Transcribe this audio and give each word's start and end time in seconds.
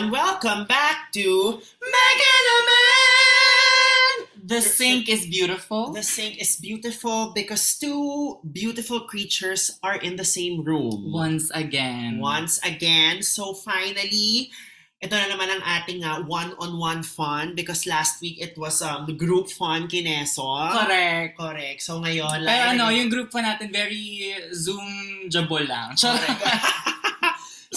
everyone. 0.00 0.12
Welcome 0.12 0.66
back 0.66 1.12
to 1.12 1.60
Meganaman! 1.84 2.80
The 4.44 4.60
sink 4.60 5.08
is 5.08 5.26
beautiful. 5.26 5.92
The 5.92 6.02
sink 6.02 6.40
is 6.40 6.56
beautiful 6.56 7.32
because 7.34 7.78
two 7.78 8.40
beautiful 8.50 9.00
creatures 9.00 9.78
are 9.82 9.96
in 9.96 10.16
the 10.16 10.24
same 10.24 10.64
room. 10.64 11.12
Once 11.12 11.50
again. 11.54 12.18
Once 12.18 12.58
again. 12.64 13.22
So 13.22 13.52
finally, 13.54 14.50
ito 15.00 15.14
na 15.16 15.28
naman 15.28 15.48
ang 15.48 15.62
ating 15.64 16.02
uh, 16.02 16.24
one-on-one 16.24 17.02
fun 17.04 17.54
because 17.54 17.86
last 17.86 18.20
week 18.20 18.40
it 18.40 18.58
was 18.58 18.82
um, 18.82 19.06
group 19.16 19.50
fun 19.50 19.86
kineso. 19.86 20.44
Correct. 20.72 21.38
Correct. 21.38 21.80
So 21.82 22.00
ngayon, 22.00 22.44
Pero 22.48 22.64
ano, 22.74 22.88
yung 22.90 23.08
group 23.08 23.30
pa 23.30 23.40
natin, 23.44 23.70
very 23.70 24.34
Zoom-jable 24.52 25.68
lang. 25.68 25.94
Correct. 25.94 26.88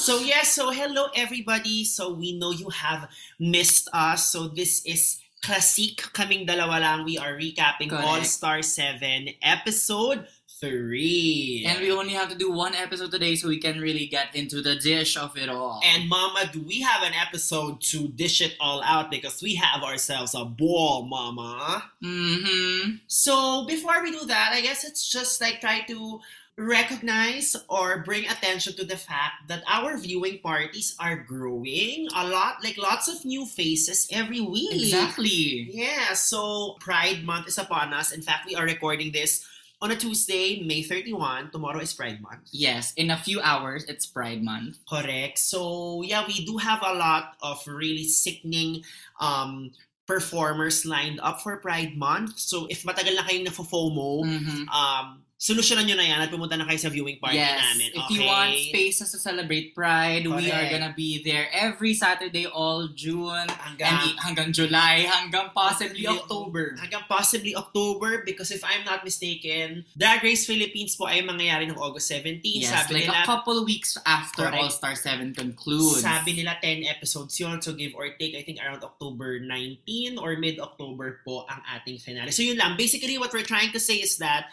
so 0.03 0.19
yes, 0.19 0.51
so 0.51 0.69
hello 0.71 1.07
everybody. 1.15 1.85
So 1.85 2.11
we 2.11 2.37
know 2.37 2.51
you 2.51 2.67
have 2.69 3.07
missed 3.39 3.87
us. 3.93 4.29
So 4.31 4.47
this 4.49 4.83
is 4.85 5.23
Classic 5.43 5.95
kaming 6.11 6.47
dalawa 6.47 6.79
lang. 6.79 7.03
We 7.03 7.17
are 7.17 7.35
recapping 7.35 7.91
Correct. 7.91 8.07
All-Star 8.07 8.61
7 8.63 9.27
episode 9.41 10.27
3. 10.59 11.67
And 11.67 11.81
we 11.81 11.91
only 11.91 12.13
have 12.13 12.29
to 12.31 12.37
do 12.37 12.51
one 12.51 12.75
episode 12.75 13.11
today 13.11 13.35
so 13.35 13.47
we 13.47 13.59
can 13.59 13.79
really 13.79 14.07
get 14.07 14.35
into 14.35 14.61
the 14.61 14.75
dish 14.75 15.15
of 15.15 15.35
it 15.35 15.49
all. 15.49 15.81
And 15.83 16.07
Mama, 16.07 16.49
do 16.51 16.61
we 16.61 16.79
have 16.79 17.03
an 17.03 17.11
episode 17.15 17.81
to 17.91 18.07
dish 18.07 18.39
it 18.39 18.55
all 18.59 18.81
out 18.83 19.11
because 19.11 19.41
we 19.41 19.55
have 19.55 19.83
ourselves 19.83 20.35
a 20.35 20.45
ball, 20.45 21.03
Mama. 21.03 21.91
mm-hmm. 22.03 23.03
So 23.07 23.65
before 23.67 24.03
we 24.03 24.11
do 24.11 24.25
that, 24.27 24.51
I 24.53 24.61
guess 24.61 24.83
it's 24.83 25.07
just 25.07 25.41
like 25.41 25.59
try 25.59 25.81
to 25.87 26.19
recognize 26.57 27.55
or 27.69 28.03
bring 28.03 28.25
attention 28.29 28.73
to 28.77 28.85
the 28.85 28.97
fact 28.97 29.47
that 29.47 29.63
our 29.67 29.97
viewing 29.97 30.39
parties 30.39 30.95
are 30.99 31.15
growing 31.17 32.07
a 32.15 32.27
lot, 32.27 32.63
like 32.63 32.77
lots 32.77 33.07
of 33.07 33.25
new 33.25 33.45
faces 33.45 34.07
every 34.11 34.41
week. 34.41 34.73
Exactly. 34.73 35.69
Yeah, 35.71 36.13
so 36.13 36.77
Pride 36.79 37.23
Month 37.23 37.47
is 37.47 37.57
upon 37.57 37.93
us. 37.93 38.11
In 38.11 38.21
fact, 38.21 38.45
we 38.45 38.55
are 38.55 38.65
recording 38.65 39.11
this 39.11 39.45
on 39.81 39.91
a 39.91 39.95
Tuesday, 39.95 40.61
May 40.63 40.83
31. 40.83 41.51
Tomorrow 41.51 41.79
is 41.81 41.93
Pride 41.93 42.21
Month. 42.21 42.47
Yes, 42.51 42.93
in 42.95 43.09
a 43.11 43.17
few 43.17 43.41
hours, 43.41 43.83
it's 43.85 44.05
Pride 44.05 44.43
Month. 44.43 44.77
Correct. 44.87 45.39
So 45.39 46.03
yeah, 46.03 46.23
we 46.25 46.45
do 46.45 46.57
have 46.57 46.79
a 46.85 46.93
lot 46.93 47.33
of 47.41 47.65
really 47.67 48.05
sickening 48.05 48.83
um 49.19 49.71
performers 50.05 50.85
lined 50.85 51.19
up 51.23 51.41
for 51.41 51.57
Pride 51.57 51.95
Month. 51.97 52.37
So 52.37 52.67
if 52.69 52.83
matagal 52.83 53.15
na 53.15 53.23
kayong 53.23 53.47
nafo-FOMO, 53.47 54.27
Mhm. 54.27 54.67
um 54.67 55.22
solusyonan 55.43 55.83
nyo 55.83 55.99
na 55.99 56.07
yan 56.07 56.23
at 56.23 56.31
pumunta 56.31 56.55
na 56.55 56.63
kayo 56.63 56.79
sa 56.79 56.87
viewing 56.87 57.19
party 57.19 57.35
yes, 57.35 57.59
namin. 57.59 57.91
if 57.91 57.99
okay? 57.99 58.15
you 58.15 58.21
want 58.23 58.55
spaces 58.71 59.11
to 59.11 59.19
celebrate 59.19 59.75
Pride, 59.75 60.23
we 60.23 60.47
are 60.47 60.63
Correct. 60.63 60.71
gonna 60.71 60.95
be 60.95 61.19
there 61.19 61.51
every 61.51 61.91
Saturday 61.91 62.47
all 62.47 62.87
June 62.95 63.51
hanggang, 63.59 63.91
and 63.91 64.15
hanggang 64.23 64.49
July, 64.55 65.03
hanggang 65.03 65.51
possibly 65.51 66.07
October. 66.07 66.79
hanggang 66.79 67.03
possibly 67.11 67.51
October 67.59 68.23
because 68.23 68.55
if 68.55 68.63
I'm 68.63 68.87
not 68.87 69.03
mistaken, 69.03 69.83
Drag 69.99 70.23
Race 70.23 70.47
Philippines 70.47 70.95
po 70.95 71.11
ay 71.11 71.19
mangyayari 71.19 71.67
ng 71.67 71.75
August 71.75 72.07
17. 72.15 72.39
Yes, 72.63 72.71
sabi 72.71 73.03
like 73.03 73.11
nila, 73.11 73.27
a 73.27 73.27
couple 73.27 73.67
weeks 73.67 73.99
after 74.07 74.47
Correct. 74.47 74.63
All 74.63 74.71
Star 74.71 74.95
7 74.95 75.35
concludes. 75.35 76.07
Sabi 76.07 76.39
nila 76.39 76.55
10 76.63 76.87
episodes 76.87 77.35
yun. 77.35 77.59
So 77.59 77.75
give 77.75 77.91
or 77.99 78.07
take, 78.15 78.39
I 78.39 78.47
think 78.47 78.63
around 78.63 78.79
October 78.79 79.43
19 79.43 80.15
or 80.23 80.39
mid-October 80.39 81.19
po 81.27 81.43
ang 81.51 81.59
ating 81.75 81.99
finale. 81.99 82.31
So 82.31 82.47
yun 82.47 82.55
lang. 82.55 82.79
Basically, 82.79 83.19
what 83.19 83.35
we're 83.35 83.43
trying 83.43 83.75
to 83.75 83.81
say 83.83 83.99
is 83.99 84.15
that, 84.23 84.47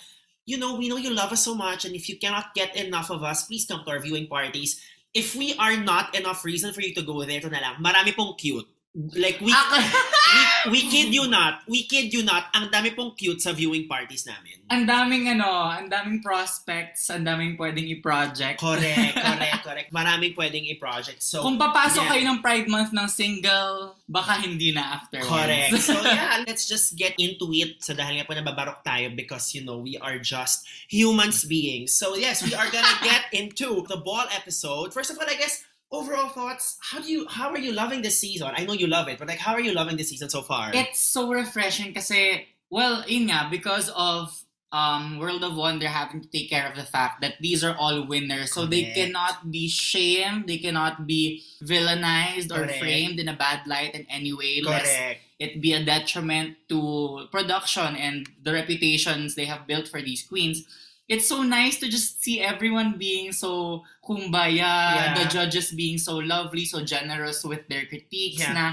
you 0.50 0.58
know, 0.58 0.74
we 0.74 0.90
know 0.90 0.98
you 0.98 1.14
love 1.14 1.30
us 1.30 1.44
so 1.46 1.54
much 1.54 1.84
and 1.86 1.94
if 1.94 2.08
you 2.08 2.18
cannot 2.18 2.52
get 2.54 2.74
enough 2.74 3.10
of 3.10 3.22
us, 3.22 3.46
please 3.46 3.64
come 3.64 3.84
to 3.86 3.90
our 3.90 4.00
viewing 4.02 4.26
parties. 4.26 4.82
If 5.14 5.38
we 5.38 5.54
are 5.54 5.76
not 5.76 6.18
enough 6.18 6.44
reason 6.44 6.74
for 6.74 6.82
you 6.82 6.92
to 6.94 7.02
go 7.06 7.22
there, 7.22 7.38
ito 7.38 7.46
na 7.46 7.62
lang. 7.62 7.78
Marami 7.78 8.10
pong 8.10 8.34
cute. 8.34 8.66
Like, 8.94 9.38
we, 9.40 9.54
we, 9.54 10.70
we 10.70 10.80
kid 10.90 11.14
you 11.14 11.30
not. 11.30 11.62
We 11.68 11.86
kid 11.86 12.12
you 12.12 12.26
not. 12.26 12.50
Ang 12.54 12.74
dami 12.74 12.94
pong 12.94 13.14
cute 13.14 13.40
sa 13.40 13.52
viewing 13.52 13.86
parties 13.86 14.26
namin. 14.26 14.60
ang 14.70 14.86
daming 14.86 15.26
ano, 15.26 15.50
ang 15.66 15.90
daming 15.90 16.22
prospects, 16.22 17.10
ang 17.10 17.26
daming 17.26 17.58
pwedeng 17.58 17.90
i-project. 17.90 18.62
Correct, 18.62 19.18
correct, 19.26 19.60
correct. 19.66 19.88
Maraming 19.90 20.30
pwedeng 20.38 20.62
i-project. 20.70 21.18
So, 21.26 21.42
Kung 21.42 21.58
papasok 21.58 22.06
yeah. 22.06 22.10
kayo 22.14 22.22
ng 22.30 22.38
Pride 22.38 22.68
Month 22.70 22.94
ng 22.94 23.08
single, 23.10 23.98
baka 24.06 24.38
hindi 24.38 24.70
na 24.70 25.02
afterwards. 25.02 25.26
Correct. 25.26 25.74
So 25.90 25.98
yeah, 26.06 26.46
let's 26.46 26.70
just 26.70 26.94
get 26.94 27.18
into 27.18 27.50
it. 27.50 27.82
So 27.82 27.98
dahil 27.98 28.22
nga 28.22 28.28
po 28.30 28.38
nababarok 28.38 28.86
tayo 28.86 29.10
because, 29.10 29.50
you 29.58 29.66
know, 29.66 29.82
we 29.82 29.98
are 29.98 30.22
just 30.22 30.62
humans 30.86 31.42
beings. 31.42 31.90
So 31.90 32.14
yes, 32.14 32.46
we 32.46 32.54
are 32.54 32.70
gonna 32.70 32.94
get 33.02 33.26
into 33.34 33.82
the 33.90 33.98
ball 33.98 34.30
episode. 34.30 34.94
First 34.94 35.10
of 35.10 35.18
all, 35.18 35.26
I 35.26 35.34
guess, 35.34 35.66
overall 35.92 36.28
thoughts, 36.28 36.78
how 36.80 37.00
do 37.00 37.10
you, 37.10 37.26
how 37.28 37.50
are 37.50 37.58
you 37.58 37.72
loving 37.72 38.02
this 38.02 38.18
season? 38.18 38.50
I 38.54 38.64
know 38.64 38.72
you 38.72 38.86
love 38.86 39.08
it, 39.08 39.18
but 39.18 39.28
like, 39.28 39.38
how 39.38 39.54
are 39.54 39.60
you 39.60 39.72
loving 39.72 39.96
this 39.96 40.08
season 40.08 40.30
so 40.30 40.42
far? 40.42 40.70
It's 40.74 41.00
so 41.00 41.30
refreshing 41.32 41.92
kasi, 41.94 42.46
well, 42.70 43.04
nga, 43.08 43.48
because 43.50 43.90
of 43.96 44.44
um, 44.72 45.18
World 45.18 45.42
of 45.42 45.56
Wonder 45.56 45.88
having 45.88 46.20
to 46.20 46.28
take 46.28 46.48
care 46.48 46.68
of 46.68 46.76
the 46.76 46.84
fact 46.84 47.20
that 47.22 47.34
these 47.40 47.64
are 47.64 47.74
all 47.76 48.06
winners. 48.06 48.52
So 48.52 48.66
they 48.66 48.84
cannot 48.84 49.50
be 49.50 49.68
shamed, 49.68 50.48
they 50.48 50.58
cannot 50.58 51.06
be 51.06 51.42
villainized 51.62 52.56
or 52.56 52.68
framed 52.68 53.18
in 53.18 53.28
a 53.28 53.36
bad 53.36 53.66
light 53.66 53.94
in 53.94 54.06
any 54.08 54.32
way. 54.32 54.62
Correct. 54.62 55.20
it 55.40 55.60
be 55.60 55.72
a 55.72 55.82
detriment 55.82 56.56
to 56.68 57.26
production 57.32 57.96
and 57.96 58.28
the 58.42 58.52
reputations 58.52 59.34
they 59.34 59.46
have 59.46 59.66
built 59.66 59.88
for 59.88 60.02
these 60.02 60.22
queens. 60.22 60.68
It's 61.10 61.26
so 61.26 61.42
nice 61.42 61.82
to 61.82 61.90
just 61.90 62.22
see 62.22 62.38
everyone 62.38 62.94
being 62.94 63.34
so 63.34 63.82
kumbaya, 64.06 64.54
Yeah. 64.94 65.14
the 65.18 65.26
judges 65.26 65.74
being 65.74 65.98
so 65.98 66.22
lovely, 66.22 66.62
so 66.64 66.86
generous 66.86 67.42
with 67.42 67.66
their 67.66 67.82
critiques 67.90 68.38
Yeah. 68.38 68.54
na 68.54 68.66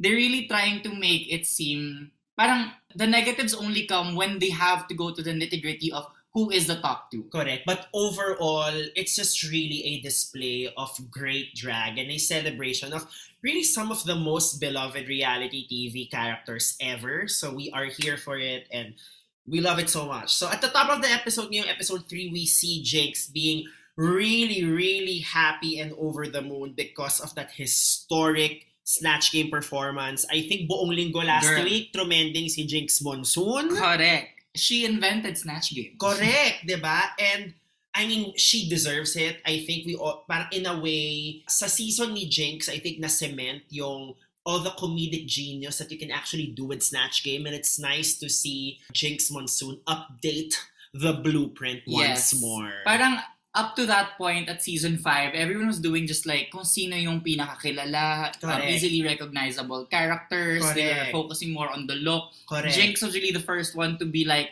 they're 0.00 0.16
really 0.16 0.48
trying 0.48 0.80
to 0.82 0.90
make 0.96 1.28
it 1.28 1.44
seem 1.44 2.10
parang 2.40 2.72
the 2.96 3.06
negatives 3.06 3.54
only 3.54 3.86
come 3.86 4.16
when 4.16 4.40
they 4.40 4.50
have 4.50 4.88
to 4.88 4.94
go 4.96 5.12
to 5.14 5.22
the 5.22 5.30
nitty-gritty 5.30 5.92
of 5.92 6.08
who 6.34 6.50
is 6.50 6.66
the 6.66 6.80
top 6.82 7.12
two. 7.14 7.30
Correct. 7.30 7.62
But 7.62 7.86
overall, 7.94 8.74
it's 8.98 9.14
just 9.14 9.44
really 9.46 9.84
a 9.94 10.00
display 10.02 10.66
of 10.74 10.90
great 11.14 11.54
drag 11.54 11.94
and 11.94 12.10
a 12.10 12.18
celebration 12.18 12.90
of 12.90 13.06
really 13.38 13.62
some 13.62 13.92
of 13.94 14.02
the 14.02 14.18
most 14.18 14.58
beloved 14.58 15.06
reality 15.06 15.62
TV 15.70 16.10
characters 16.10 16.74
ever. 16.82 17.28
So 17.30 17.54
we 17.54 17.70
are 17.70 17.86
here 17.86 18.16
for 18.18 18.34
it 18.34 18.66
and 18.74 18.98
we 19.46 19.60
love 19.60 19.78
it 19.78 19.90
so 19.90 20.06
much. 20.06 20.32
So 20.32 20.48
at 20.48 20.60
the 20.60 20.68
top 20.68 20.90
of 20.90 21.02
the 21.02 21.08
episode, 21.08 21.50
ngayong 21.50 21.68
episode 21.68 22.08
3, 22.08 22.30
we 22.32 22.46
see 22.46 22.82
Jakes 22.82 23.28
being 23.28 23.66
really, 23.96 24.64
really 24.64 25.18
happy 25.20 25.78
and 25.78 25.92
over 25.98 26.26
the 26.26 26.42
moon 26.42 26.74
because 26.76 27.20
of 27.20 27.34
that 27.34 27.52
historic 27.52 28.66
Snatch 28.84 29.32
Game 29.32 29.50
performance. 29.50 30.26
I 30.30 30.44
think 30.48 30.68
buong 30.68 30.92
linggo 30.92 31.24
last 31.24 31.48
Girl. 31.48 31.64
week, 31.64 31.92
tremending 31.92 32.48
si 32.48 32.66
Jinx 32.66 33.00
Monsoon. 33.00 33.74
Correct. 33.76 34.28
She 34.54 34.84
invented 34.84 35.36
Snatch 35.38 35.74
Game. 35.74 35.96
Correct, 35.98 36.62
'di 36.62 36.76
ba? 36.78 37.16
And 37.18 37.54
I 37.94 38.06
mean, 38.06 38.34
she 38.36 38.68
deserves 38.68 39.14
it. 39.14 39.38
I 39.46 39.62
think 39.62 39.86
we 39.86 39.94
all, 39.94 40.26
parang 40.26 40.50
in 40.50 40.66
a 40.66 40.74
way, 40.74 41.42
sa 41.46 41.66
season 41.70 42.12
ni 42.14 42.26
Jinx, 42.26 42.66
I 42.68 42.82
think 42.82 42.98
na-cement 42.98 43.62
yung 43.70 44.18
all 44.44 44.60
the 44.60 44.70
comedic 44.76 45.26
genius 45.26 45.78
that 45.78 45.90
you 45.90 45.98
can 45.98 46.10
actually 46.10 46.46
do 46.52 46.64
with 46.64 46.82
Snatch 46.82 47.24
Game. 47.24 47.46
And 47.46 47.54
it's 47.54 47.78
nice 47.78 48.18
to 48.20 48.28
see 48.28 48.78
Jinx 48.92 49.30
Monsoon 49.30 49.80
update 49.88 50.54
the 50.92 51.14
blueprint 51.14 51.80
once 51.88 52.32
Yes. 52.32 52.40
more. 52.40 52.70
Parang 52.84 53.18
up 53.54 53.74
to 53.76 53.86
that 53.86 54.18
point 54.18 54.48
at 54.48 54.62
season 54.62 54.98
5, 54.98 55.32
everyone 55.34 55.66
was 55.66 55.80
doing 55.80 56.06
just 56.06 56.26
like 56.26 56.50
kung 56.52 56.64
sino 56.64 56.94
yung 56.94 57.20
pinakakilala, 57.22 58.34
um, 58.44 58.62
easily 58.68 59.02
recognizable 59.02 59.86
characters. 59.86 60.62
Correct. 60.62 61.12
focusing 61.12 61.52
more 61.52 61.70
on 61.70 61.86
the 61.86 61.94
look. 61.94 62.34
Correct. 62.46 62.74
Jinx 62.74 63.00
was 63.00 63.14
really 63.14 63.32
the 63.32 63.40
first 63.42 63.74
one 63.74 63.96
to 63.98 64.04
be 64.04 64.24
like, 64.24 64.50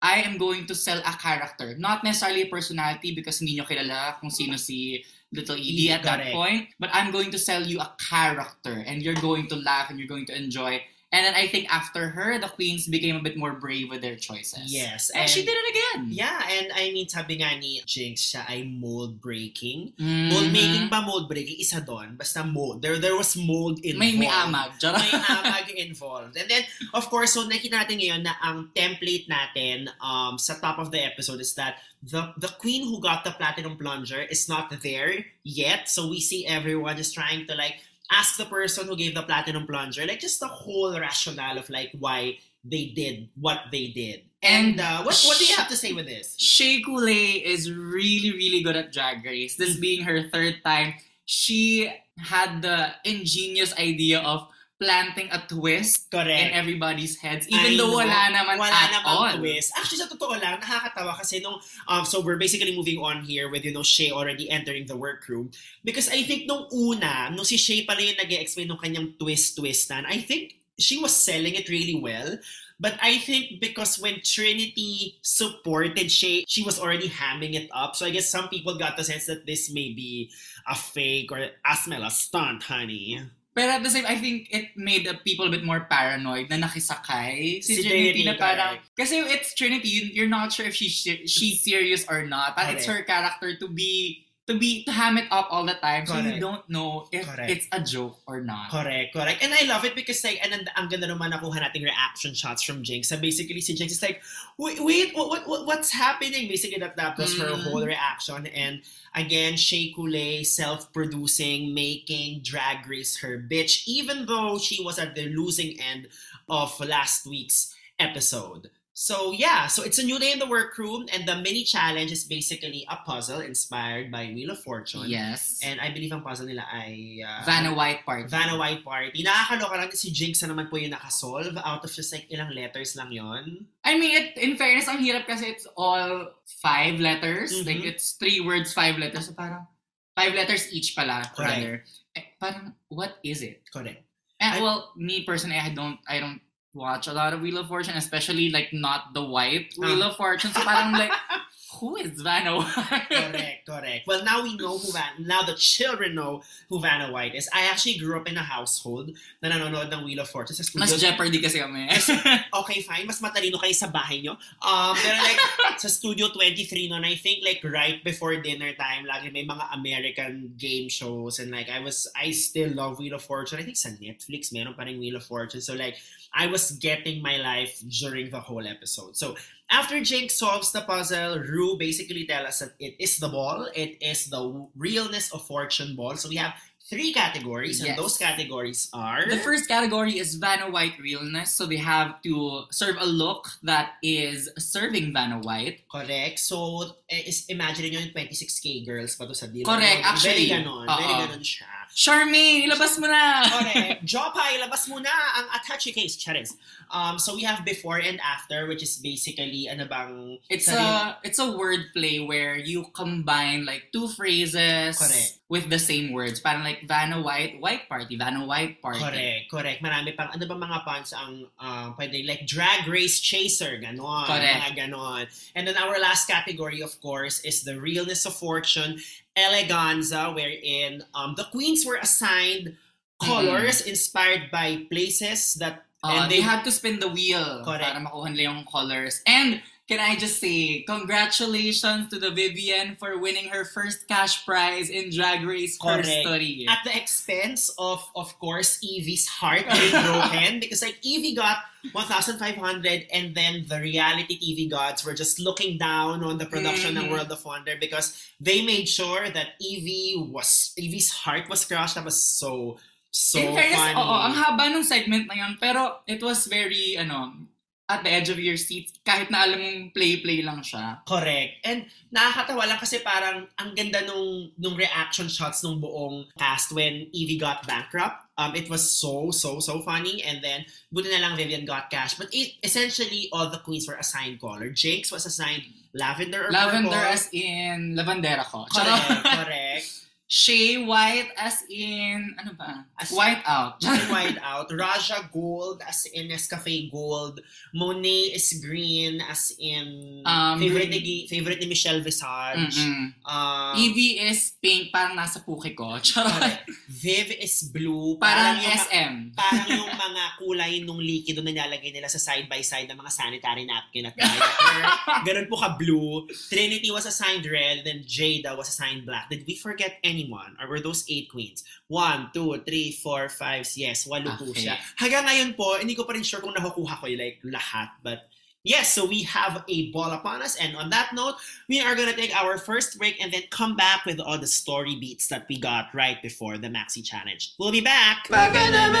I 0.00 0.20
am 0.22 0.36
going 0.36 0.66
to 0.68 0.74
sell 0.74 0.98
a 1.00 1.12
character. 1.16 1.74
Not 1.78 2.04
necessarily 2.04 2.42
a 2.42 2.50
personality 2.52 3.14
because 3.14 3.40
hindi 3.40 3.56
nyo 3.56 3.64
kilala 3.64 4.20
kung 4.20 4.28
sino 4.30 4.56
si 4.56 5.04
Little 5.34 5.56
Edie 5.56 5.90
at 5.90 6.02
that 6.04 6.20
Correct. 6.20 6.32
point. 6.32 6.68
But 6.78 6.90
I'm 6.92 7.10
going 7.10 7.30
to 7.32 7.38
sell 7.38 7.62
you 7.62 7.80
a 7.80 7.92
character 7.98 8.84
and 8.86 9.02
you're 9.02 9.14
going 9.14 9.48
to 9.48 9.56
laugh 9.56 9.90
and 9.90 9.98
you're 9.98 10.08
going 10.08 10.26
to 10.26 10.36
enjoy. 10.36 10.82
And 11.14 11.22
then 11.22 11.38
I 11.38 11.46
think 11.46 11.70
after 11.70 12.10
her, 12.10 12.42
the 12.42 12.50
queens 12.50 12.90
became 12.90 13.14
a 13.14 13.22
bit 13.22 13.38
more 13.38 13.54
brave 13.54 13.86
with 13.86 14.02
their 14.02 14.18
choices. 14.18 14.66
Yes. 14.66 15.14
And, 15.14 15.30
she 15.30 15.46
did 15.46 15.54
it 15.54 15.66
again. 15.70 16.10
Yeah, 16.10 16.42
and 16.42 16.74
I 16.74 16.90
mean, 16.90 17.06
sabi 17.06 17.38
nga 17.38 17.54
ni 17.54 17.78
Jinx, 17.86 18.34
siya 18.34 18.42
ay 18.50 18.66
mold 18.66 19.22
breaking. 19.22 19.94
Mhm. 19.94 20.34
Mold 20.34 20.50
making 20.50 20.90
ba 20.90 21.06
mold 21.06 21.30
breaking? 21.30 21.62
Isa 21.62 21.78
doon. 21.78 22.18
Basta 22.18 22.42
mold. 22.42 22.82
There, 22.82 22.98
there 22.98 23.14
was 23.14 23.38
mold 23.38 23.78
involved. 23.86 24.02
May, 24.02 24.18
may 24.18 24.26
amag. 24.26 24.74
May 24.82 25.14
amag 25.38 25.70
involved. 25.78 26.34
And 26.34 26.50
then, 26.50 26.66
of 26.90 27.06
course, 27.06 27.38
so 27.38 27.46
nakita 27.46 27.78
natin 27.78 28.02
ngayon 28.02 28.26
na 28.26 28.34
ang 28.42 28.74
template 28.74 29.30
natin 29.30 29.94
um, 30.02 30.34
sa 30.34 30.58
top 30.58 30.82
of 30.82 30.90
the 30.90 30.98
episode 30.98 31.38
is 31.38 31.54
that 31.54 31.78
the 32.02 32.34
the 32.42 32.50
queen 32.58 32.90
who 32.90 32.98
got 32.98 33.22
the 33.22 33.32
platinum 33.38 33.78
plunger 33.78 34.18
is 34.18 34.50
not 34.50 34.68
there 34.82 35.30
yet. 35.46 35.86
So 35.86 36.10
we 36.10 36.18
see 36.18 36.42
everyone 36.42 36.98
just 36.98 37.14
trying 37.14 37.46
to 37.46 37.54
like 37.54 37.78
ask 38.10 38.36
the 38.36 38.44
person 38.44 38.86
who 38.86 38.96
gave 38.96 39.14
the 39.14 39.22
platinum 39.22 39.66
plunger, 39.66 40.06
like 40.06 40.20
just 40.20 40.40
the 40.40 40.48
whole 40.48 40.98
rationale 40.98 41.58
of 41.58 41.68
like 41.70 41.90
why 41.98 42.38
they 42.64 42.86
did 42.86 43.28
what 43.34 43.58
they 43.70 43.88
did. 43.88 44.22
And 44.42 44.78
uh, 44.80 45.02
what 45.02 45.22
what 45.26 45.38
do 45.38 45.46
you 45.46 45.56
have 45.56 45.68
to 45.68 45.76
say 45.76 45.92
with 45.92 46.06
this? 46.06 46.36
Shea 46.38 46.82
Coulee 46.82 47.44
is 47.44 47.72
really, 47.72 48.32
really 48.32 48.62
good 48.62 48.76
at 48.76 48.92
Drag 48.92 49.24
Race. 49.24 49.56
This 49.56 49.76
being 49.76 50.04
her 50.04 50.28
third 50.28 50.56
time. 50.64 50.94
she 51.26 51.90
had 52.18 52.62
the 52.62 52.92
ingenious 53.04 53.72
idea 53.78 54.20
of 54.20 54.46
planting 54.80 55.30
a 55.30 55.38
twist 55.46 56.12
in 56.12 56.20
Correct. 56.20 56.50
everybody's 56.52 57.16
heads, 57.16 57.48
even 57.48 57.74
I 57.74 57.76
though 57.76 57.94
know. 57.94 58.02
wala 58.02 58.20
naman 58.34 58.58
wala 58.58 58.74
at 58.74 58.90
namang 58.90 59.06
all. 59.06 59.38
twist. 59.38 59.72
Actually, 59.78 60.02
sa 60.02 60.10
totoo 60.10 60.34
lang, 60.34 60.58
nakakatawa 60.58 61.14
kasi 61.16 61.38
nung, 61.40 61.62
um, 61.88 62.04
so 62.04 62.20
we're 62.20 62.36
basically 62.36 62.74
moving 62.74 62.98
on 62.98 63.22
here 63.22 63.48
with, 63.50 63.64
you 63.64 63.72
know, 63.72 63.86
Shay 63.86 64.10
already 64.10 64.50
entering 64.50 64.86
the 64.86 64.96
workroom. 64.96 65.50
Because 65.84 66.10
I 66.10 66.22
think 66.26 66.50
nung 66.50 66.66
una, 66.74 67.30
nung 67.30 67.46
si 67.46 67.56
Shay 67.56 67.86
pala 67.86 68.02
yung 68.02 68.18
nag 68.18 68.32
explain 68.34 68.68
nung 68.68 68.82
kanyang 68.82 69.14
twist-twistan, 69.18 70.06
I 70.10 70.18
think 70.18 70.58
she 70.78 70.98
was 70.98 71.14
selling 71.14 71.54
it 71.54 71.70
really 71.70 71.94
well. 71.94 72.38
But 72.80 72.98
I 73.00 73.18
think 73.18 73.62
because 73.62 74.02
when 74.02 74.18
Trinity 74.26 75.22
supported 75.22 76.10
Shay, 76.10 76.44
she 76.48 76.66
was 76.66 76.80
already 76.82 77.08
hamming 77.08 77.54
it 77.54 77.70
up. 77.70 77.94
So 77.94 78.04
I 78.04 78.10
guess 78.10 78.28
some 78.28 78.50
people 78.50 78.74
got 78.76 78.98
the 78.98 79.04
sense 79.06 79.26
that 79.26 79.46
this 79.46 79.70
may 79.70 79.94
be 79.94 80.34
a 80.66 80.74
fake 80.74 81.30
or 81.30 81.54
Asmel, 81.64 82.04
a 82.04 82.10
stunt, 82.10 82.64
honey. 82.64 83.22
Pero 83.54 83.70
at 83.70 83.82
the 83.86 83.90
same, 83.90 84.02
I 84.04 84.18
think 84.18 84.50
it 84.50 84.74
made 84.74 85.06
the 85.06 85.14
people 85.14 85.46
a 85.46 85.50
bit 85.50 85.62
more 85.62 85.86
paranoid 85.86 86.50
na 86.50 86.58
nakisakay 86.58 87.62
si, 87.62 87.76
Si 87.78 87.82
Trinity, 87.86 87.86
Trinity, 87.86 88.24
na 88.26 88.34
parang, 88.34 88.82
correct. 88.82 88.98
kasi 88.98 89.14
it's 89.30 89.54
Trinity, 89.54 89.88
you- 89.88 90.10
you're 90.10 90.28
not 90.28 90.50
sure 90.50 90.66
if 90.66 90.74
she, 90.74 90.90
she's 90.90 91.62
serious 91.62 92.02
or 92.10 92.26
not. 92.26 92.56
But 92.58 92.74
it's 92.74 92.86
her 92.90 93.06
character 93.06 93.54
to 93.54 93.68
be, 93.70 94.23
to 94.46 94.58
be, 94.58 94.84
to 94.84 94.92
ham 94.92 95.16
it 95.16 95.24
up 95.30 95.48
all 95.50 95.64
the 95.64 95.72
time. 95.74 96.04
So 96.06 96.16
you 96.16 96.22
Correct. 96.36 96.40
don't 96.40 96.68
know 96.68 97.08
if 97.10 97.26
Correct. 97.26 97.50
it's 97.50 97.66
a 97.72 97.80
joke 97.80 98.18
or 98.26 98.40
not. 98.42 98.70
Correct, 98.70 99.14
correct. 99.14 99.42
And 99.42 99.54
I 99.54 99.64
love 99.64 99.84
it 99.86 99.94
because 99.94 100.22
like, 100.22 100.38
and 100.44 100.52
ang, 100.52 100.66
ang 100.76 100.88
ganda 100.90 101.08
naman 101.08 101.32
nakuha 101.32 101.64
nating 101.64 101.84
reaction 101.84 102.34
shots 102.34 102.62
from 102.62 102.82
Jinx. 102.82 103.08
So 103.08 103.16
basically 103.16 103.60
si 103.62 103.74
Jinx 103.74 103.92
is 103.94 104.02
like, 104.02 104.20
wait, 104.58 104.84
wait 104.84 105.16
what, 105.16 105.28
what, 105.30 105.48
what- 105.48 105.66
what's 105.66 105.90
happening? 105.92 106.46
Basically 106.48 106.78
that, 106.78 106.96
that 106.96 107.16
was 107.16 107.38
her 107.38 107.46
Mm. 107.56 107.62
whole 107.72 107.86
reaction. 107.86 108.46
And 108.48 108.82
again, 109.14 109.56
Shea 109.56 109.92
Coulee 109.96 110.44
self-producing, 110.44 111.72
making 111.72 112.42
Drag 112.42 112.86
Race 112.88 113.16
her 113.18 113.38
bitch, 113.38 113.84
even 113.86 114.26
though 114.26 114.58
she 114.58 114.82
was 114.84 114.98
at 114.98 115.14
the 115.14 115.28
losing 115.28 115.80
end 115.80 116.08
of 116.48 116.78
last 116.80 117.26
week's 117.26 117.74
episode. 117.98 118.68
So 118.94 119.34
yeah, 119.34 119.66
so 119.66 119.82
it's 119.82 119.98
a 119.98 120.06
new 120.06 120.22
day 120.22 120.30
in 120.30 120.38
the 120.38 120.46
workroom, 120.46 121.10
and 121.10 121.26
the 121.26 121.34
mini 121.42 121.66
challenge 121.66 122.14
is 122.14 122.22
basically 122.22 122.86
a 122.86 122.94
puzzle 123.02 123.42
inspired 123.42 124.06
by 124.14 124.30
Wheel 124.30 124.54
of 124.54 124.62
Fortune. 124.62 125.10
Yes. 125.10 125.58
And 125.66 125.82
I 125.82 125.90
believe 125.90 126.14
ang 126.14 126.22
puzzle 126.22 126.46
nila 126.46 126.62
ay 126.70 127.18
uh, 127.18 127.42
Vanna 127.42 127.74
White 127.74 128.06
Party. 128.06 128.30
Vanna 128.30 128.54
White 128.54 128.86
Party. 128.86 129.26
Nakakaloka 129.26 129.74
lang 129.82 129.90
si 129.90 130.14
Jinx 130.14 130.46
na 130.46 130.54
naman 130.54 130.70
po 130.70 130.78
yung 130.78 130.94
nakasolve 130.94 131.58
out 131.58 131.82
of 131.82 131.90
just 131.90 132.14
like 132.14 132.30
ilang 132.30 132.54
letters 132.54 132.94
lang 132.94 133.10
yon. 133.10 133.66
I 133.82 133.98
mean, 133.98 134.14
it, 134.14 134.38
in 134.38 134.54
fairness, 134.54 134.86
ang 134.86 135.02
hirap 135.02 135.26
kasi 135.26 135.50
it's 135.50 135.66
all 135.74 136.30
five 136.62 137.02
letters. 137.02 137.50
Mhm. 137.50 137.66
Like, 137.66 137.82
it's 137.82 138.14
three 138.14 138.38
words, 138.38 138.70
five 138.70 138.94
letters. 138.94 139.26
So, 139.26 139.34
parang, 139.34 139.66
five 140.14 140.38
letters 140.38 140.70
each 140.70 140.94
pala. 140.94 141.26
Correct. 141.34 141.50
rather. 141.50 141.74
Eh, 142.14 142.30
parang, 142.38 142.78
what 142.94 143.18
is 143.26 143.42
it? 143.42 143.66
Correct. 143.74 144.06
And, 144.38 144.54
I- 144.54 144.62
well, 144.62 144.94
me 144.94 145.26
personally, 145.26 145.58
I 145.58 145.74
don't, 145.74 145.98
I 146.06 146.22
don't 146.22 146.38
watch 146.74 147.06
a 147.06 147.12
lot 147.14 147.32
of 147.32 147.40
Wheel 147.40 147.58
of 147.58 147.68
Fortune, 147.68 147.94
especially, 147.96 148.50
like, 148.50 148.72
not 148.72 149.14
the 149.14 149.22
white 149.22 149.72
Wheel 149.78 150.02
Ah. 150.02 150.10
of 150.10 150.16
Fortune. 150.16 150.52
So, 150.52 150.60
parang, 150.60 150.92
like, 150.92 151.12
who 151.80 151.96
is 151.96 152.22
Vanna 152.22 152.54
White? 152.58 153.10
Correct, 153.10 153.66
correct. 153.66 154.06
Well, 154.06 154.22
now 154.24 154.42
we 154.42 154.54
know 154.56 154.78
who 154.78 154.92
Van, 154.94 155.18
now 155.18 155.42
the 155.42 155.54
children 155.58 156.14
know 156.14 156.42
who 156.70 156.78
Vanna 156.80 157.10
White 157.10 157.34
is. 157.34 157.50
I 157.52 157.66
actually 157.66 157.98
grew 157.98 158.14
up 158.14 158.28
in 158.30 158.36
a 158.38 158.46
household 158.46 159.10
na 159.42 159.50
nanonood 159.50 159.90
ng 159.90 160.04
Wheel 160.06 160.22
of 160.22 160.30
Fortune 160.30 160.54
sa 160.54 160.62
studio. 160.62 160.86
Mas 160.86 160.94
Jeopardy 160.94 161.42
kasi 161.42 161.58
kami. 161.58 161.90
okay, 162.62 162.78
fine. 162.86 163.06
Mas 163.10 163.18
matalino 163.18 163.58
kayo 163.58 163.74
sa 163.74 163.90
bahay 163.90 164.22
nyo. 164.22 164.38
Um, 164.62 164.94
pero 164.94 165.18
like, 165.18 165.40
sa 165.82 165.90
Studio 165.90 166.30
23 166.30 166.90
noon, 166.94 167.02
I 167.02 167.18
think 167.18 167.42
like 167.42 167.58
right 167.66 167.98
before 168.06 168.38
dinner 168.38 168.70
time, 168.78 169.02
lagi 169.10 169.34
may 169.34 169.42
mga 169.42 169.74
American 169.74 170.54
game 170.54 170.86
shows 170.88 171.42
and 171.42 171.50
like 171.50 171.66
I 171.68 171.82
was, 171.82 172.06
I 172.14 172.30
still 172.30 172.70
love 172.70 173.02
Wheel 173.02 173.18
of 173.18 173.22
Fortune. 173.26 173.58
I 173.58 173.66
think 173.66 173.76
sa 173.76 173.90
Netflix, 173.98 174.54
meron 174.54 174.78
pa 174.78 174.86
rin 174.86 175.02
Wheel 175.02 175.18
of 175.18 175.26
Fortune. 175.26 175.58
So 175.60 175.74
like, 175.74 175.98
I 176.34 176.46
was 176.48 176.72
getting 176.72 177.22
my 177.22 177.38
life 177.38 177.78
during 177.86 178.30
the 178.30 178.40
whole 178.40 178.66
episode. 178.66 179.16
So 179.16 179.36
after 179.70 180.02
Jake 180.02 180.30
solves 180.30 180.72
the 180.72 180.82
puzzle, 180.82 181.38
Rue 181.38 181.78
basically 181.78 182.26
tells 182.26 182.48
us 182.48 182.58
that 182.58 182.72
it 182.78 182.96
is 182.98 183.18
the 183.18 183.28
ball. 183.28 183.68
It 183.74 183.96
is 184.02 184.28
the 184.28 184.68
realness 184.76 185.32
of 185.32 185.46
Fortune 185.46 185.94
ball. 185.96 186.16
So 186.16 186.28
we 186.28 186.36
have 186.36 186.54
three 186.84 187.14
categories, 187.14 187.80
and 187.80 187.88
Yes. 187.88 187.96
those 187.96 188.18
categories 188.18 188.90
are 188.92 189.24
The 189.24 189.40
first 189.40 189.68
category 189.68 190.18
is 190.20 190.36
Vanna 190.36 190.68
White 190.68 191.00
realness. 191.00 191.52
So 191.56 191.64
they 191.64 191.80
have 191.80 192.20
to 192.28 192.68
serve 192.70 192.96
a 193.00 193.06
look 193.08 193.48
that 193.64 193.96
is 194.02 194.50
serving 194.58 195.12
Vanna 195.16 195.40
White. 195.40 195.88
Correct. 195.88 196.38
So, 196.38 197.00
eh, 197.08 197.24
is, 197.24 197.48
imagine 197.48 197.88
nyo 197.88 198.04
yung 198.04 198.12
26K 198.12 198.84
girls 198.84 199.16
pa 199.16 199.24
to 199.24 199.32
sa. 199.34 199.48
Correct, 199.48 200.00
actually. 200.04 200.52
Very 200.52 200.60
ganon. 200.60 200.84
Very 200.84 201.08
Oo. 201.08 201.20
ganon 201.24 201.40
siya. 201.40 201.83
Charmaine, 201.94 202.66
ilabas 202.66 202.98
mo 202.98 203.06
na! 203.06 203.46
Correct. 203.46 204.02
Jopay, 204.10 204.58
labas 204.58 204.90
mo 204.90 204.98
na 204.98 205.14
ang 205.38 205.46
attache 205.54 205.94
case. 205.94 206.18
Charis. 206.18 206.58
Um, 206.90 207.18
so, 207.22 207.38
we 207.38 207.42
have 207.46 207.64
before 207.64 208.02
and 208.02 208.18
after, 208.18 208.66
which 208.66 208.82
is 208.82 208.98
basically, 208.98 209.70
ano 209.70 209.86
bang... 209.86 210.38
It's 210.50 210.66
sarili- 210.66 211.14
a 211.14 211.18
it's 211.22 211.38
a 211.38 211.54
word 211.54 211.94
play 211.94 212.18
where 212.18 212.58
you 212.58 212.90
combine 212.92 213.64
like 213.64 213.94
two 213.94 214.10
phrases 214.10 214.98
Correct. 214.98 215.38
With 215.48 215.68
the 215.68 215.78
same 215.78 216.12
words. 216.12 216.40
Parang 216.40 216.64
like 216.64 216.88
Vanna 216.88 217.20
White, 217.20 217.60
White 217.60 217.86
Party, 217.88 218.16
Vanna 218.16 218.44
White 218.46 218.80
Party. 218.80 218.98
Correct, 218.98 219.44
correct. 219.50 219.78
Marami 219.84 220.16
pang, 220.16 220.32
ano 220.32 220.46
ba 220.48 220.56
mga 220.56 220.78
puns 220.88 221.12
ang 221.12 221.46
um, 221.60 221.94
pwede, 222.00 222.24
like 222.26 222.46
drag 222.48 222.88
race 222.88 223.20
chaser, 223.20 223.76
ganon. 223.76 224.24
Correct. 224.24 224.72
Mga 224.72 224.72
ganon. 224.88 225.26
And 225.54 225.68
then 225.68 225.76
our 225.76 226.00
last 226.00 226.26
category, 226.26 226.80
of 226.80 226.96
course, 227.04 227.40
is 227.44 227.60
the 227.62 227.76
realness 227.78 228.24
of 228.24 228.32
fortune, 228.34 228.98
eleganza, 229.36 230.34
wherein 230.34 231.04
um, 231.14 231.34
the 231.36 231.44
queens 231.44 231.84
were 231.84 231.96
assigned 232.00 232.76
colors 233.22 233.80
inspired 233.82 234.50
by 234.50 234.86
places 234.90 235.54
that 235.60 235.84
Uh, 236.04 236.28
And 236.28 236.28
they 236.28 236.36
they- 236.36 236.44
had 236.44 236.60
to 236.68 236.70
spin 236.70 237.00
the 237.00 237.08
wheel 237.08 237.64
Correct. 237.64 237.80
para 237.80 237.96
makuha 237.96 238.28
nila 238.28 238.52
yung 238.52 238.68
colors. 238.68 239.24
And 239.24 239.64
can 239.86 240.00
I 240.00 240.16
just 240.16 240.40
say, 240.40 240.80
congratulations 240.88 242.08
to 242.08 242.18
the 242.18 242.30
Vivian 242.30 242.96
for 242.96 243.18
winning 243.18 243.48
her 243.52 243.64
first 243.64 244.08
cash 244.08 244.44
prize 244.46 244.88
in 244.88 245.10
Drag 245.12 245.44
Race 245.44 245.76
Correct. 245.76 246.06
history. 246.06 246.64
at 246.68 246.78
the 246.84 246.96
expense 246.96 247.68
of, 247.76 248.00
of 248.16 248.32
course, 248.38 248.78
Evie's 248.82 249.28
heart 249.28 249.64
being 249.68 249.92
broken 249.92 250.60
because 250.64 250.80
like 250.80 250.96
Evie 251.04 251.34
got 251.36 251.58
1,500 251.92 253.06
and 253.12 253.34
then 253.34 253.64
the 253.68 253.80
reality 253.80 254.38
TV 254.40 254.70
gods 254.70 255.04
were 255.04 255.12
just 255.14 255.38
looking 255.38 255.76
down 255.78 256.24
on 256.24 256.38
the 256.38 256.46
production 256.46 256.94
Mhm. 256.94 257.04
ng 257.04 257.10
World 257.10 257.30
of 257.32 257.44
Wonder 257.44 257.76
because 257.78 258.16
they 258.40 258.64
made 258.64 258.88
sure 258.88 259.28
that 259.28 259.54
Evie 259.60 260.16
was, 260.16 260.72
Evie's 260.78 261.10
heart 261.12 261.48
was 261.48 261.64
crushed. 261.64 261.96
That 261.96 262.04
was 262.04 262.16
so, 262.16 262.78
so 263.10 263.38
In 263.38 263.54
fairness, 263.54 263.76
funny. 263.78 264.00
oo, 264.00 264.16
ang 264.26 264.34
haba 264.34 264.64
ng 264.72 264.82
segment 264.82 265.28
na 265.28 265.34
yun, 265.34 265.58
pero 265.60 266.00
it 266.08 266.22
was 266.22 266.46
very, 266.46 266.96
ano, 266.96 267.36
at 267.84 268.00
the 268.00 268.08
edge 268.08 268.32
of 268.32 268.40
your 268.40 268.56
seat, 268.56 268.96
kahit 269.04 269.28
na 269.28 269.44
alam 269.44 269.60
mong 269.60 269.92
play-play 269.92 270.40
lang 270.40 270.64
siya. 270.64 271.04
Correct. 271.04 271.60
And 271.68 271.84
nakakatawa 272.08 272.64
lang 272.64 272.80
kasi 272.80 273.04
parang 273.04 273.44
ang 273.60 273.76
ganda 273.76 274.00
nung, 274.08 274.56
nung 274.56 274.72
reaction 274.72 275.28
shots 275.28 275.60
nung 275.60 275.84
buong 275.84 276.32
cast 276.38 276.72
when 276.72 277.12
Evie 277.12 277.36
got 277.36 277.66
bankrupt. 277.68 278.24
Um, 278.40 278.56
it 278.56 278.66
was 278.72 278.82
so, 278.82 279.30
so, 279.30 279.60
so 279.60 279.84
funny. 279.84 280.24
And 280.24 280.42
then, 280.42 280.64
buti 280.90 281.12
na 281.12 281.22
lang 281.22 281.36
Vivian 281.36 281.68
got 281.68 281.92
cash. 281.92 282.16
But 282.16 282.32
it, 282.32 282.56
essentially, 282.64 283.28
all 283.30 283.50
the 283.52 283.60
queens 283.60 283.86
were 283.86 284.00
assigned 284.00 284.40
color. 284.40 284.70
Jinx 284.70 285.12
was 285.12 285.26
assigned 285.26 285.62
lavender 285.92 286.48
or 286.48 286.50
Lavender 286.50 286.90
purple. 286.90 287.14
as 287.14 287.28
in 287.30 287.94
lavandera 287.94 288.42
ko. 288.48 288.64
Correct, 288.66 289.22
correct. 289.22 289.86
Shea 290.34 290.82
white 290.82 291.30
as 291.38 291.62
in, 291.70 292.34
ano 292.34 292.58
ba? 292.58 292.82
As- 292.98 293.14
white 293.14 293.38
out. 293.46 293.78
Very 293.78 294.02
wide 294.10 294.42
out. 294.42 294.66
Raja 294.74 295.30
gold 295.30 295.78
as 295.86 296.10
in 296.10 296.26
Nescafe 296.26 296.90
gold. 296.90 297.38
Monet 297.70 298.34
is 298.34 298.50
green 298.58 299.22
as 299.22 299.54
in 299.62 300.26
Um, 300.26 300.58
favorite, 300.58 300.90
ni, 300.90 301.30
favorite 301.30 301.62
ni 301.62 301.70
Michelle 301.70 302.02
Visage. 302.02 302.82
Mm-mm. 302.82 303.14
Um, 303.22 303.78
Evie 303.78 304.18
is 304.26 304.58
pink, 304.58 304.90
parang 304.90 305.14
nasa 305.14 305.38
puke 305.38 305.70
ko. 305.70 305.94
Charot. 306.02 306.66
Viv 306.90 307.30
is 307.38 307.70
blue. 307.70 308.18
Parang 308.18 308.58
yung, 308.58 308.74
SM. 308.74 309.14
parang 309.38 309.70
yung 309.70 309.86
mga 309.86 310.24
kulay 310.42 310.82
nung 310.82 310.98
likido 310.98 311.46
na 311.46 311.54
nilalagay 311.54 311.94
nila 311.94 312.10
sa 312.10 312.18
side 312.18 312.50
by 312.50 312.58
side 312.58 312.90
ng 312.90 312.98
mga 312.98 313.12
sanitary 313.14 313.70
napkin 313.70 314.10
at 314.10 314.18
diaper. 314.18 314.82
Ganun 315.30 315.46
po 315.46 315.62
ka 315.62 315.78
blue. 315.78 316.26
Trinity 316.50 316.90
was 316.90 317.06
assigned 317.06 317.46
red, 317.46 317.86
then 317.86 318.02
Jada 318.02 318.58
was 318.58 318.66
assigned 318.66 319.06
black. 319.06 319.30
Did 319.30 319.46
we 319.46 319.54
forget 319.54 320.02
anyone? 320.24 320.56
Or 320.60 320.68
were 320.68 320.80
those 320.80 321.04
eight 321.08 321.28
queens? 321.30 321.64
One, 321.88 322.30
two, 322.32 322.56
three, 322.66 322.92
four, 322.92 323.28
five, 323.28 323.68
yes, 323.76 324.08
walo 324.08 324.36
po 324.38 324.44
Okay. 324.50 324.64
siya. 324.66 324.76
Hanggang 324.96 325.24
ngayon 325.28 325.56
po, 325.56 325.76
hindi 325.76 325.94
ko 325.94 326.04
pa 326.04 326.12
rin 326.16 326.22
sure 326.24 326.40
kung 326.40 326.54
nakukuha 326.56 327.00
ko 327.00 327.06
yung 327.06 327.20
like 327.20 327.38
lahat. 327.44 327.92
But 328.02 328.24
yes, 328.64 328.92
so 328.96 329.04
we 329.04 329.22
have 329.28 329.60
a 329.68 329.90
ball 329.92 330.10
upon 330.16 330.40
us. 330.40 330.56
And 330.56 330.76
on 330.76 330.88
that 330.90 331.12
note, 331.12 331.36
we 331.68 331.80
are 331.84 331.94
gonna 331.94 332.16
take 332.16 332.32
our 332.32 332.56
first 332.56 332.96
break 332.96 333.20
and 333.20 333.28
then 333.32 333.44
come 333.52 333.76
back 333.76 334.08
with 334.08 334.20
all 334.20 334.38
the 334.40 334.48
story 334.48 334.96
beats 334.96 335.28
that 335.28 335.44
we 335.48 335.60
got 335.60 335.92
right 335.92 336.20
before 336.24 336.56
the 336.56 336.68
Maxi 336.72 337.04
Challenge. 337.04 337.52
We'll 337.60 337.72
be 337.72 337.84
back! 337.84 338.24
And 338.32 338.54
we 338.56 339.00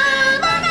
are 0.00 0.69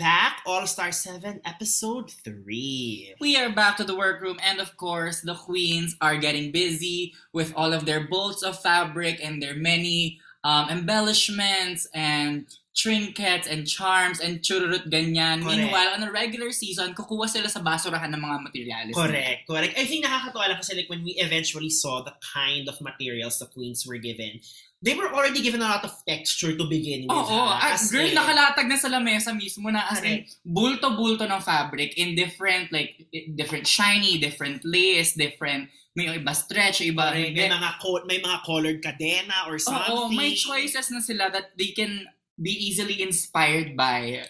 back, 0.00 0.40
All 0.46 0.66
Star 0.66 0.92
7, 0.92 1.42
Episode 1.44 2.10
3. 2.10 3.16
We 3.20 3.36
are 3.36 3.52
back 3.52 3.76
to 3.76 3.84
the 3.84 3.94
workroom, 3.94 4.40
and 4.42 4.58
of 4.58 4.74
course, 4.78 5.20
the 5.20 5.34
queens 5.34 5.94
are 6.00 6.16
getting 6.16 6.50
busy 6.50 7.12
with 7.34 7.52
all 7.54 7.74
of 7.76 7.84
their 7.84 8.08
bolts 8.08 8.42
of 8.42 8.58
fabric 8.58 9.20
and 9.22 9.42
their 9.42 9.54
many 9.54 10.18
um, 10.42 10.70
embellishments 10.70 11.86
and 11.92 12.48
trinkets 12.74 13.46
and 13.46 13.68
charms 13.68 14.20
and 14.20 14.40
chururut 14.40 14.88
ganyan. 14.88 15.44
Correct. 15.44 15.68
Meanwhile, 15.68 15.92
on 15.92 16.02
a 16.02 16.10
regular 16.10 16.50
season, 16.50 16.96
kukuha 16.96 17.28
sila 17.28 17.52
sa 17.52 17.60
basurahan 17.60 18.08
ng 18.08 18.24
mga 18.24 18.38
materials. 18.40 18.96
Correct, 18.96 19.44
correct. 19.44 19.76
I 19.76 19.84
think 19.84 20.08
nakakatawa 20.08 20.48
lang 20.48 20.64
kasi 20.64 20.80
like 20.80 20.88
when 20.88 21.04
we 21.04 21.12
eventually 21.20 21.68
saw 21.68 22.00
the 22.00 22.16
kind 22.24 22.72
of 22.72 22.80
materials 22.80 23.36
the 23.36 23.52
queens 23.52 23.84
were 23.84 24.00
given, 24.00 24.40
they 24.80 24.96
were 24.96 25.12
already 25.12 25.44
given 25.44 25.60
a 25.60 25.68
lot 25.68 25.84
of 25.84 25.92
texture 26.08 26.56
to 26.56 26.64
begin 26.64 27.04
with. 27.04 27.12
Oo, 27.12 27.28
ha? 27.28 27.60
at 27.60 27.76
As 27.76 27.92
girl, 27.92 28.08
in- 28.08 28.16
nakalatag 28.16 28.66
na 28.68 28.76
sa 28.80 28.88
lamesa 28.88 29.36
mismo 29.36 29.68
na 29.68 29.84
as 29.92 30.00
in, 30.00 30.24
bulto-bulto 30.40 31.28
ng 31.28 31.40
fabric 31.44 32.00
in 32.00 32.16
different, 32.16 32.72
like, 32.72 33.04
different 33.36 33.68
shiny, 33.68 34.16
different 34.16 34.64
lace, 34.64 35.12
different, 35.12 35.68
may 35.92 36.08
iba 36.08 36.32
stretch, 36.32 36.80
iba 36.80 37.12
Correct. 37.12 37.36
May 37.36 37.50
mga 37.50 37.70
co- 37.82 38.04
may 38.08 38.18
mga 38.22 38.38
colored 38.46 38.78
cadena 38.80 39.44
or 39.50 39.58
something. 39.60 39.90
Oo, 39.90 40.08
may 40.08 40.32
choices 40.32 40.88
na 40.88 41.04
sila 41.04 41.28
that 41.28 41.52
they 41.60 41.76
can 41.76 42.08
be 42.40 42.54
easily 42.56 43.02
inspired 43.04 43.76
by. 43.76 44.24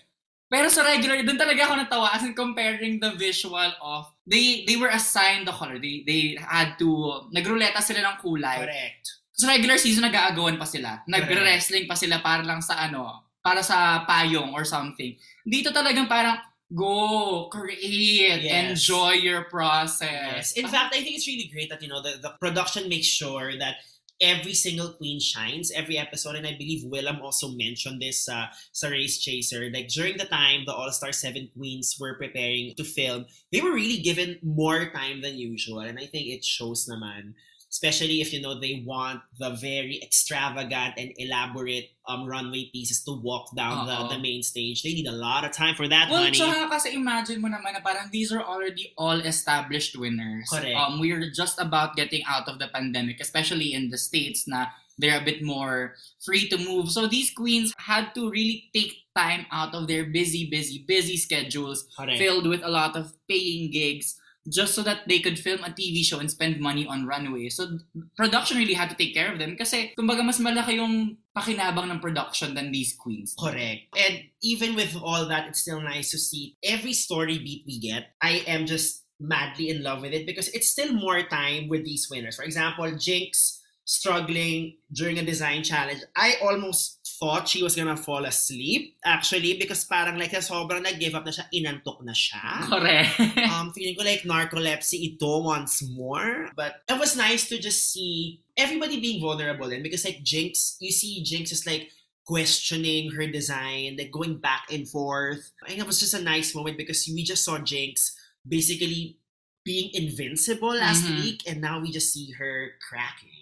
Pero 0.50 0.66
sa 0.66 0.83
regular, 0.83 1.23
dun 1.23 1.38
talaga 1.38 1.71
ako 1.71 1.75
natawa 1.78 2.11
as 2.11 2.26
in 2.26 2.35
comparing 2.35 2.99
the 2.99 3.14
visual 3.14 3.71
of, 3.78 4.11
they 4.26 4.66
they 4.66 4.75
were 4.75 4.90
assigned 4.90 5.47
the 5.47 5.54
color. 5.54 5.78
They 5.78 6.02
they 6.02 6.35
had 6.42 6.75
to, 6.83 7.23
nagruleta 7.30 7.78
sila 7.78 8.02
ng 8.02 8.16
kulay. 8.19 8.66
Correct. 8.66 9.20
Sa 9.40 9.49
regular 9.49 9.80
season, 9.80 10.04
nag-aagawan 10.04 10.61
pa 10.61 10.68
sila. 10.68 11.00
Nag-wrestling 11.09 11.88
pa 11.88 11.97
sila 11.97 12.20
para 12.20 12.44
lang 12.44 12.61
sa 12.61 12.76
ano, 12.76 13.25
para 13.40 13.64
sa 13.64 14.04
payong 14.04 14.52
or 14.52 14.68
something. 14.68 15.16
Dito 15.49 15.73
talagang 15.73 16.04
parang, 16.04 16.37
go, 16.68 17.49
create, 17.49 18.44
Yes. 18.44 18.52
enjoy 18.76 19.16
your 19.16 19.49
process. 19.49 20.52
Yes. 20.52 20.61
In 20.61 20.68
fact, 20.68 20.92
I 20.92 21.00
think 21.00 21.16
it's 21.16 21.26
really 21.26 21.49
great 21.49 21.73
that 21.73 21.80
you 21.80 21.88
know 21.88 22.04
the, 22.04 22.20
the 22.20 22.37
production 22.37 22.87
makes 22.92 23.09
sure 23.09 23.56
that 23.56 23.80
every 24.20 24.52
single 24.52 24.92
queen 24.92 25.16
shines 25.18 25.73
every 25.73 25.97
episode, 25.97 26.37
and 26.37 26.47
I 26.47 26.52
believe 26.52 26.85
Willem 26.85 27.25
also 27.25 27.49
mentioned 27.56 28.04
this 28.04 28.28
uh, 28.28 28.52
sa 28.70 28.92
Race 28.92 29.16
Chaser. 29.18 29.73
Like 29.73 29.88
during 29.88 30.20
the 30.20 30.28
time 30.28 30.68
the 30.68 30.76
All 30.76 30.92
Star 30.92 31.11
Seven 31.11 31.49
queens 31.56 31.97
were 31.99 32.20
preparing 32.20 32.76
to 32.76 32.85
film, 32.85 33.25
they 33.50 33.64
were 33.64 33.73
really 33.73 33.99
given 34.04 34.37
more 34.44 34.92
time 34.92 35.25
than 35.25 35.40
usual, 35.40 35.80
and 35.80 35.97
I 35.99 36.04
think 36.06 36.28
it 36.28 36.44
shows 36.44 36.85
naman. 36.85 37.35
Especially 37.71 38.21
if 38.21 38.33
you 38.35 38.43
know 38.43 38.59
they 38.59 38.83
want 38.85 39.23
the 39.39 39.50
very 39.55 40.03
extravagant 40.03 40.95
and 40.99 41.15
elaborate 41.23 41.95
um, 42.11 42.27
runway 42.27 42.67
pieces 42.73 43.05
to 43.07 43.15
walk 43.23 43.55
down 43.55 43.87
Oo. 43.87 44.09
the, 44.09 44.17
the 44.17 44.19
main 44.19 44.43
stage. 44.43 44.83
They 44.83 44.91
need 44.93 45.07
a 45.07 45.15
lot 45.15 45.45
of 45.47 45.53
time 45.53 45.79
for 45.79 45.87
that, 45.87 46.11
Well, 46.11 46.27
honey. 46.27 46.35
tsaka 46.37 46.67
kasi 46.67 46.99
imagine 46.99 47.39
mo 47.41 47.47
naman 47.47 47.79
na 47.79 47.81
parang 47.81 48.11
these 48.11 48.35
are 48.35 48.43
already 48.43 48.91
all 48.99 49.23
established 49.23 49.95
winners. 49.95 50.50
Correct. 50.50 50.75
Um, 50.75 50.99
we're 50.99 51.31
just 51.31 51.62
about 51.62 51.95
getting 51.95 52.27
out 52.27 52.50
of 52.50 52.59
the 52.59 52.67
pandemic, 52.75 53.23
especially 53.23 53.71
in 53.73 53.91
the 53.95 53.99
States 53.99 54.50
na 54.50 54.67
they're 54.99 55.17
a 55.21 55.25
bit 55.25 55.41
more 55.43 55.95
free 56.21 56.49
to 56.50 56.59
move. 56.59 56.91
So 56.91 57.07
these 57.07 57.31
queens 57.31 57.73
had 57.79 58.12
to 58.19 58.29
really 58.31 58.69
take 58.75 58.93
time 59.17 59.47
out 59.50 59.75
of 59.75 59.87
their 59.89 60.05
busy, 60.05 60.50
busy, 60.50 60.85
busy 60.87 61.17
schedules 61.17 61.87
Correct. 61.97 62.19
filled 62.19 62.47
with 62.47 62.62
a 62.62 62.69
lot 62.69 62.97
of 62.97 63.15
paying 63.31 63.71
gigs 63.71 64.19
just 64.49 64.75
so 64.75 64.82
that 64.82 65.04
they 65.06 65.20
could 65.20 65.38
film 65.38 65.61
a 65.61 65.70
TV 65.70 66.02
show 66.02 66.18
and 66.18 66.30
spend 66.30 66.61
money 66.61 66.87
on 66.87 67.06
runway. 67.06 67.49
So 67.49 67.78
production 68.16 68.56
really 68.56 68.75
had 68.75 68.88
to 68.90 68.97
take 68.97 69.14
care 69.14 69.32
of 69.32 69.38
them 69.38 69.56
kasi 69.56 69.92
kumbaga 69.99 70.25
mas 70.25 70.40
malaki 70.40 70.80
yung 70.80 71.18
pakinabang 71.37 71.90
ng 71.92 72.00
production 72.00 72.54
than 72.54 72.73
these 72.73 72.97
queens. 72.97 73.35
Correct. 73.38 73.92
And 73.97 74.25
even 74.42 74.75
with 74.75 74.97
all 74.97 75.28
that, 75.28 75.49
it's 75.49 75.61
still 75.61 75.80
nice 75.80 76.11
to 76.12 76.18
see 76.18 76.56
every 76.64 76.92
story 76.92 77.38
beat 77.38 77.64
we 77.66 77.80
get. 77.80 78.16
I 78.23 78.42
am 78.49 78.64
just 78.64 79.04
madly 79.20 79.68
in 79.68 79.82
love 79.85 80.00
with 80.00 80.16
it 80.16 80.25
because 80.25 80.49
it's 80.56 80.68
still 80.68 80.92
more 80.97 81.23
time 81.28 81.68
with 81.68 81.85
these 81.85 82.09
winners. 82.11 82.37
For 82.37 82.42
example, 82.42 82.90
Jinx 82.97 83.60
struggling 83.90 84.78
during 84.94 85.18
a 85.18 85.26
design 85.26 85.64
challenge. 85.66 85.99
I 86.14 86.38
almost 86.47 87.02
thought 87.18 87.49
she 87.50 87.59
was 87.62 87.75
gonna 87.75 87.97
fall 87.99 88.25
asleep 88.25 88.94
actually 89.04 89.59
because 89.59 89.82
parang 89.85 90.14
like 90.16 90.30
sobrang 90.38 90.87
nag-give 90.87 91.18
up 91.18 91.26
na 91.26 91.35
siya, 91.35 91.50
inantok 91.50 91.99
na 92.06 92.14
siya. 92.14 92.70
Correct. 92.70 93.18
um, 93.50 93.75
feeling 93.75 93.99
ko 93.99 94.06
like 94.06 94.23
narcolepsy 94.23 95.11
ito 95.18 95.42
once 95.42 95.82
more. 95.90 96.54
But 96.54 96.87
it 96.87 97.02
was 97.02 97.18
nice 97.18 97.50
to 97.50 97.59
just 97.59 97.90
see 97.90 98.38
everybody 98.54 99.02
being 99.02 99.18
vulnerable 99.18 99.66
and 99.75 99.82
because 99.82 100.06
like 100.06 100.23
Jinx, 100.23 100.78
you 100.78 100.94
see 100.94 101.26
Jinx 101.26 101.50
is 101.50 101.66
like 101.66 101.90
questioning 102.30 103.11
her 103.18 103.26
design, 103.26 103.99
like 103.99 104.14
going 104.14 104.38
back 104.38 104.70
and 104.70 104.87
forth. 104.87 105.50
And 105.66 105.82
it 105.82 105.87
was 105.87 105.99
just 105.99 106.14
a 106.14 106.23
nice 106.23 106.54
moment 106.54 106.78
because 106.78 107.11
we 107.11 107.26
just 107.26 107.42
saw 107.42 107.59
Jinx 107.59 108.14
basically 108.47 109.18
being 109.66 109.90
invincible 109.92 110.73
last 110.78 111.04
Mhm. 111.04 111.20
week 111.20 111.40
and 111.50 111.61
now 111.61 111.82
we 111.82 111.90
just 111.90 112.14
see 112.14 112.30
her 112.38 112.78
cracking. 112.80 113.39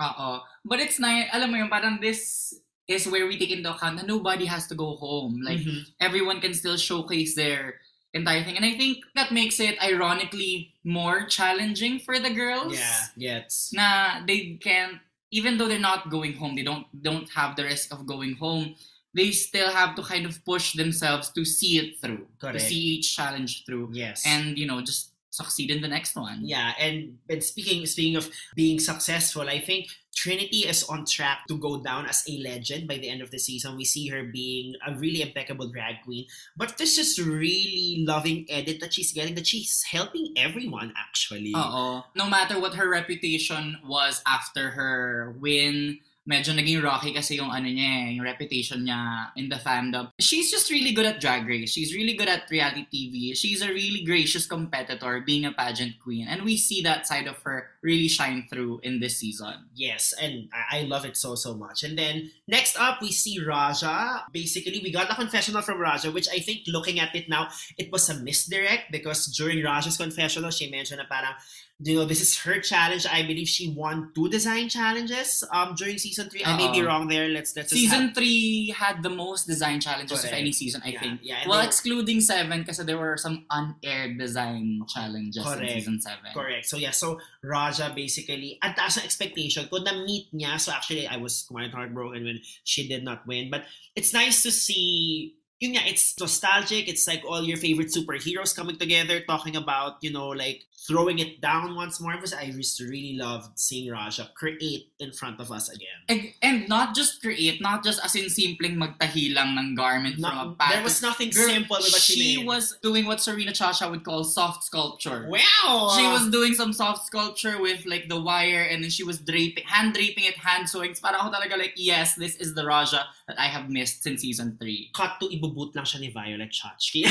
Oo. 0.00 0.40
But 0.64 0.80
it's 0.80 0.98
nice, 0.98 1.28
alam 1.32 1.50
mo 1.50 1.56
yun, 1.56 1.68
parang 1.68 2.00
this 2.00 2.52
is 2.86 3.08
where 3.08 3.26
we 3.26 3.36
take 3.38 3.50
into 3.50 3.70
account 3.72 3.96
that 3.98 4.06
nobody 4.06 4.46
has 4.46 4.66
to 4.68 4.74
go 4.76 4.94
home. 4.96 5.42
Like, 5.42 5.58
Mhm. 5.58 5.90
everyone 5.98 6.38
can 6.40 6.54
still 6.54 6.76
showcase 6.76 7.34
their 7.34 7.80
entire 8.14 8.44
thing. 8.44 8.56
And 8.56 8.64
I 8.64 8.76
think 8.78 9.02
that 9.18 9.32
makes 9.32 9.58
it 9.58 9.76
ironically 9.82 10.72
more 10.84 11.26
challenging 11.26 11.98
for 11.98 12.20
the 12.20 12.30
girls. 12.30 12.76
yeah, 12.78 13.08
yes. 13.16 13.72
Na 13.74 14.20
they 14.24 14.56
can, 14.62 15.00
even 15.32 15.58
though 15.58 15.66
they're 15.68 15.82
not 15.82 16.08
going 16.08 16.36
home, 16.38 16.54
they 16.54 16.62
don't 16.62 16.86
don't 16.94 17.28
have 17.34 17.56
the 17.56 17.64
risk 17.64 17.90
of 17.92 18.06
going 18.06 18.36
home, 18.36 18.76
they 19.16 19.32
still 19.32 19.72
have 19.72 19.96
to 19.96 20.04
kind 20.04 20.24
of 20.28 20.38
push 20.44 20.76
themselves 20.76 21.32
to 21.32 21.42
see 21.44 21.80
it 21.80 21.98
through. 22.04 22.28
Correct. 22.38 22.60
To 22.60 22.60
see 22.60 23.00
each 23.00 23.16
challenge 23.16 23.64
through. 23.64 23.90
Yes. 23.92 24.22
And, 24.28 24.56
you 24.60 24.68
know, 24.68 24.80
just 24.84 25.15
succeed 25.36 25.70
in 25.70 25.82
the 25.82 25.88
next 25.88 26.16
one. 26.16 26.40
Yeah, 26.42 26.72
and, 26.80 27.18
and 27.28 27.44
speaking 27.44 27.84
speaking 27.84 28.16
of 28.16 28.30
being 28.54 28.80
successful, 28.80 29.48
I 29.48 29.60
think 29.60 29.88
Trinity 30.16 30.64
is 30.64 30.82
on 30.84 31.04
track 31.04 31.44
to 31.48 31.58
go 31.58 31.82
down 31.82 32.06
as 32.06 32.24
a 32.26 32.38
legend 32.38 32.88
by 32.88 32.96
the 32.96 33.08
end 33.08 33.20
of 33.20 33.30
the 33.30 33.38
season. 33.38 33.76
We 33.76 33.84
see 33.84 34.08
her 34.08 34.24
being 34.24 34.74
a 34.86 34.96
really 34.96 35.20
impeccable 35.20 35.68
drag 35.68 35.96
queen, 36.04 36.24
but 36.56 36.78
this 36.78 36.96
is 36.96 37.20
really 37.20 38.04
loving 38.08 38.46
edit 38.48 38.80
that 38.80 38.94
she's 38.94 39.12
getting. 39.12 39.34
That 39.34 39.46
she's 39.46 39.84
helping 39.84 40.32
everyone 40.36 40.94
actually. 40.96 41.52
Oo. 41.54 42.02
No 42.16 42.26
matter 42.28 42.58
what 42.58 42.74
her 42.74 42.88
reputation 42.88 43.76
was 43.84 44.22
after 44.26 44.70
her 44.70 45.36
win, 45.38 46.00
medyo 46.26 46.50
naging 46.52 46.82
rocky 46.82 47.14
kasi 47.14 47.38
yung 47.38 47.54
ano 47.54 47.70
niya, 47.70 48.10
eh, 48.10 48.18
yung 48.18 48.26
reputation 48.26 48.82
niya 48.82 49.30
in 49.38 49.48
the 49.48 49.56
fandom. 49.56 50.10
She's 50.18 50.50
just 50.50 50.68
really 50.70 50.92
good 50.92 51.06
at 51.06 51.22
drag 51.22 51.46
race. 51.46 51.70
She's 51.70 51.94
really 51.94 52.18
good 52.18 52.28
at 52.28 52.50
reality 52.50 52.84
TV. 52.90 53.34
She's 53.38 53.62
a 53.62 53.70
really 53.70 54.02
gracious 54.02 54.44
competitor 54.44 55.22
being 55.24 55.46
a 55.46 55.54
pageant 55.54 56.02
queen. 56.02 56.26
And 56.26 56.42
we 56.42 56.58
see 56.58 56.82
that 56.82 57.06
side 57.06 57.30
of 57.30 57.38
her 57.46 57.70
really 57.82 58.08
shine 58.08 58.50
through 58.50 58.82
in 58.82 58.98
this 58.98 59.18
season. 59.18 59.70
Yes, 59.74 60.12
and 60.20 60.50
I, 60.52 60.82
I 60.82 60.90
love 60.90 61.06
it 61.06 61.16
so 61.16 61.38
so 61.38 61.54
much. 61.54 61.86
And 61.86 61.96
then 61.96 62.34
next 62.50 62.74
up 62.76 63.00
we 63.00 63.14
see 63.14 63.38
Raja. 63.38 64.26
Basically, 64.34 64.82
we 64.82 64.90
got 64.90 65.10
a 65.10 65.14
confessional 65.14 65.62
from 65.62 65.78
Raja, 65.78 66.10
which 66.10 66.28
I 66.28 66.42
think 66.42 66.66
looking 66.66 66.98
at 66.98 67.14
it 67.14 67.28
now, 67.30 67.48
it 67.78 67.92
was 67.92 68.10
a 68.10 68.18
misdirect 68.18 68.90
because 68.90 69.30
during 69.30 69.62
Raja's 69.62 69.96
confessional, 69.96 70.50
she 70.50 70.70
mentioned 70.70 70.98
na 70.98 71.06
parang 71.06 71.38
you 71.78 71.94
know, 71.94 72.06
this 72.06 72.22
is 72.22 72.38
her 72.40 72.58
challenge. 72.60 73.04
I 73.04 73.20
believe 73.22 73.48
she 73.48 73.68
won 73.68 74.10
two 74.14 74.28
design 74.32 74.68
challenges 74.72 75.44
um 75.52 75.74
during 75.76 75.98
season 75.98 76.30
three. 76.30 76.40
I 76.44 76.56
may 76.56 76.72
be 76.72 76.80
wrong 76.80 77.06
there. 77.08 77.28
Let's 77.28 77.52
let's 77.54 77.68
just 77.68 77.76
Season 77.76 78.14
3 78.16 78.70
had 78.72 79.02
the 79.02 79.10
most 79.12 79.46
design 79.46 79.80
challenges 79.80 80.20
Correct. 80.24 80.32
of 80.32 80.40
any 80.40 80.52
season, 80.52 80.80
I 80.84 80.96
Yeah, 80.96 81.00
think. 81.00 81.20
yeah, 81.22 81.44
well, 81.46 81.60
they- 81.60 81.66
excluding 81.68 82.20
7 82.24 82.60
because 82.64 82.78
there 82.78 82.96
were 82.96 83.18
some 83.20 83.44
unaired 83.52 84.16
design 84.18 84.80
challenges 84.88 85.44
Correct. 85.44 85.60
in 85.60 85.68
season 85.76 86.00
7. 86.00 86.32
Correct. 86.32 86.64
So 86.64 86.78
yeah, 86.80 86.92
so 86.96 87.20
Raja 87.44 87.92
basically, 87.94 88.56
ang 88.64 88.72
taas 88.72 88.96
ng 88.96 89.04
expectation 89.04 89.68
ko 89.68 89.76
na-meet 89.76 90.32
niya. 90.32 90.56
So 90.56 90.72
actually, 90.72 91.04
I 91.06 91.20
was 91.20 91.44
quite 91.44 91.76
heartbroken 91.76 92.24
when 92.24 92.40
she 92.64 92.88
did 92.88 93.04
not 93.04 93.26
win. 93.28 93.50
But 93.52 93.68
it's 93.92 94.16
nice 94.16 94.40
to 94.48 94.50
see, 94.50 95.36
yun 95.60 95.76
nga, 95.76 95.84
it's 95.84 96.16
nostalgic. 96.16 96.88
It's 96.88 97.04
like 97.06 97.20
all 97.28 97.44
your 97.44 97.60
favorite 97.60 97.92
superheroes 97.92 98.56
coming 98.56 98.80
together, 98.80 99.20
talking 99.28 99.56
about, 99.56 100.00
you 100.00 100.08
know, 100.12 100.32
like 100.32 100.64
throwing 100.86 101.18
it 101.18 101.40
down 101.40 101.74
once 101.74 102.00
more. 102.00 102.12
Because 102.12 102.32
I 102.32 102.50
just 102.50 102.80
really 102.80 103.16
loved 103.16 103.58
seeing 103.58 103.90
Raja 103.90 104.28
create 104.34 104.92
in 104.98 105.12
front 105.12 105.40
of 105.40 105.50
us 105.50 105.68
again. 105.68 105.98
And, 106.08 106.32
and 106.42 106.68
not 106.68 106.94
just 106.94 107.20
create, 107.20 107.60
not 107.60 107.84
just 107.84 108.04
as 108.04 108.14
in 108.14 108.26
simpleng 108.26 108.76
magtahi 108.76 109.34
lang 109.34 109.58
ng 109.58 109.74
garment 109.74 110.20
from 110.20 110.38
a 110.38 110.54
pattern. 110.54 110.76
there 110.76 110.84
was 110.84 111.02
nothing 111.02 111.30
Girl, 111.30 111.48
simple 111.48 111.76
with 111.76 111.92
what 111.92 112.02
she, 112.02 112.36
she 112.36 112.44
was 112.44 112.76
doing 112.82 113.06
what 113.06 113.20
Serena 113.20 113.52
Chacha 113.52 113.90
would 113.90 114.04
call 114.04 114.24
soft 114.24 114.64
sculpture. 114.64 115.28
Wow! 115.28 115.92
She 115.96 116.02
was 116.06 116.30
doing 116.30 116.54
some 116.54 116.72
soft 116.72 117.06
sculpture 117.06 117.60
with 117.60 117.84
like 117.86 118.08
the 118.08 118.20
wire 118.20 118.62
and 118.70 118.82
then 118.82 118.90
she 118.90 119.04
was 119.04 119.18
draping, 119.18 119.64
hand 119.64 119.94
draping 119.94 120.24
it, 120.24 120.36
hand 120.36 120.68
sewing. 120.68 120.94
Para 120.94 121.18
ako 121.18 121.30
talaga 121.30 121.58
like, 121.58 121.74
yes, 121.76 122.14
this 122.14 122.36
is 122.36 122.54
the 122.54 122.64
Raja 122.64 123.04
that 123.28 123.38
I 123.38 123.46
have 123.46 123.68
missed 123.68 124.02
since 124.02 124.22
season 124.22 124.56
3. 124.60 124.90
cut 124.94 125.20
to 125.20 125.26
ibubut 125.28 125.74
lang 125.74 125.84
siya 125.84 126.00
ni 126.00 126.10
Violet 126.10 126.50
Chachki. 126.50 127.04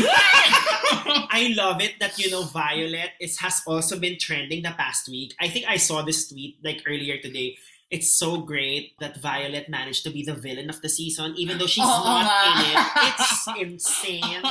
I 1.31 1.53
love 1.55 1.81
it 1.81 2.00
that 2.00 2.17
you 2.17 2.31
know 2.31 2.43
Violet 2.43 3.12
is 3.19 3.38
has 3.39 3.55
also 3.66 4.00
been 4.00 4.18
trending 4.20 4.64
the 4.64 4.72
past 4.78 5.08
week. 5.10 5.34
I 5.40 5.48
think 5.50 5.66
I 5.68 5.78
saw 5.78 6.02
this 6.02 6.28
tweet 6.28 6.58
like 6.64 6.84
earlier 6.88 7.18
today. 7.18 7.58
it's 7.92 8.10
so 8.12 8.42
great 8.42 8.98
that 9.00 9.16
Violet 9.22 9.70
managed 9.70 10.04
to 10.04 10.10
be 10.10 10.24
the 10.26 10.34
villain 10.34 10.70
of 10.74 10.82
the 10.82 10.90
season, 10.90 11.36
even 11.38 11.60
though 11.62 11.68
she's 11.70 11.86
Oo 11.86 11.88
not 11.88 12.26
in 12.50 12.66
it. 12.74 12.82
It's 13.14 13.48
insane. 13.62 14.42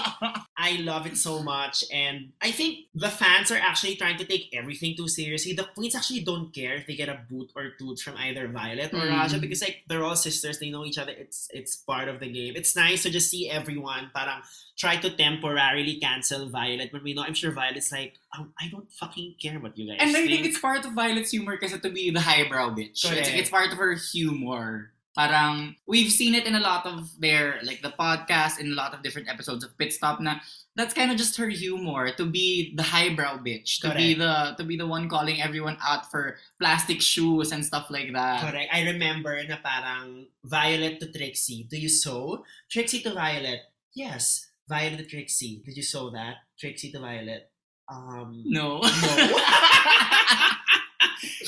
I 0.57 0.79
love 0.87 1.05
it 1.11 1.19
so 1.19 1.43
much. 1.43 1.83
And 1.93 2.31
I 2.41 2.53
think 2.55 2.87
the 2.95 3.11
fans 3.11 3.51
are 3.51 3.59
actually 3.59 3.97
trying 3.97 4.17
to 4.19 4.25
take 4.25 4.55
everything 4.55 4.95
too 4.97 5.09
seriously. 5.11 5.53
The 5.53 5.65
queens 5.75 5.99
actually 5.99 6.21
don't 6.23 6.55
care 6.55 6.75
if 6.79 6.87
they 6.87 6.95
get 6.95 7.11
a 7.11 7.21
boot 7.29 7.51
or 7.59 7.75
toot 7.77 7.99
from 7.99 8.15
either 8.17 8.47
Violet 8.47 8.95
or 8.95 9.03
Mm. 9.03 9.11
Raja 9.11 9.39
because 9.43 9.61
like 9.67 9.83
they're 9.91 10.05
all 10.07 10.17
sisters, 10.17 10.59
they 10.63 10.71
know 10.71 10.87
each 10.87 10.97
other. 11.03 11.13
It's 11.13 11.49
it's 11.53 11.75
part 11.77 12.07
of 12.09 12.21
the 12.23 12.31
game. 12.31 12.55
It's 12.55 12.77
nice 12.79 13.03
to 13.03 13.11
just 13.11 13.29
see 13.35 13.51
everyone 13.51 14.15
parang 14.15 14.43
try 14.79 14.95
to 15.03 15.11
temporarily 15.11 15.99
cancel 15.99 16.49
Violet 16.49 16.93
when 16.95 17.03
we 17.03 17.15
know 17.15 17.23
I'm 17.27 17.35
sure 17.35 17.51
Violet's 17.51 17.91
like, 17.93 18.15
oh, 18.24 18.24
Um, 18.37 18.53
I 18.59 18.67
don't 18.69 18.91
fucking 18.91 19.37
care 19.41 19.61
what 19.61 19.79
you 19.79 19.87
guys 19.87 19.99
And 20.00 20.11
I 20.11 20.26
think. 20.26 20.29
think 20.29 20.47
it's 20.47 20.59
part 20.59 20.85
of 20.85 20.93
Violet's 20.93 21.31
humor 21.31 21.57
kasi 21.57 21.79
to 21.79 21.91
be 21.91 22.11
the 22.11 22.21
highbrow 22.21 22.71
bitch. 22.75 22.99
It's, 22.99 23.07
Correct. 23.07 23.31
it's 23.31 23.50
part 23.50 23.71
of 23.71 23.79
her 23.79 23.95
humor. 23.95 24.91
Parang, 25.14 25.76
we've 25.87 26.11
seen 26.11 26.35
it 26.35 26.43
in 26.45 26.57
a 26.57 26.61
lot 26.61 26.85
of 26.85 27.07
their, 27.23 27.62
like 27.62 27.83
the 27.87 27.95
podcast, 27.95 28.59
in 28.59 28.73
a 28.73 28.75
lot 28.75 28.93
of 28.93 29.03
different 29.07 29.31
episodes 29.31 29.62
of 29.62 29.71
Pit 29.79 29.93
Stop 29.95 30.19
na 30.19 30.43
that's 30.75 30.91
kind 30.93 31.12
of 31.12 31.17
just 31.17 31.38
her 31.38 31.47
humor 31.47 32.11
to 32.19 32.26
be 32.26 32.75
the 32.75 32.83
highbrow 32.83 33.38
bitch, 33.38 33.79
to 33.87 33.95
be 33.95 34.14
the 34.19 34.59
to 34.59 34.64
be 34.67 34.75
the 34.75 34.91
one 34.91 35.07
calling 35.07 35.38
everyone 35.38 35.79
out 35.79 36.11
for 36.11 36.35
plastic 36.59 36.99
shoes 36.99 37.55
and 37.55 37.62
stuff 37.62 37.87
like 37.95 38.11
that. 38.11 38.43
Correct. 38.43 38.75
I 38.75 38.83
remember 38.91 39.38
na 39.47 39.55
parang 39.62 40.26
Violet 40.43 40.99
to 40.99 41.07
Trixie. 41.14 41.71
Do 41.71 41.79
you 41.79 41.88
sew? 41.88 42.43
Trixie 42.67 43.07
to 43.07 43.14
Violet. 43.14 43.71
Yes. 43.95 44.50
Violet 44.67 44.99
to 44.99 45.07
Trixie. 45.07 45.62
Did 45.62 45.76
you 45.79 45.87
sew 45.87 46.11
that? 46.11 46.43
Trixie 46.59 46.91
to 46.91 46.99
Violet. 46.99 47.54
Um, 47.88 48.43
No. 48.47 48.81
No. 48.81 48.88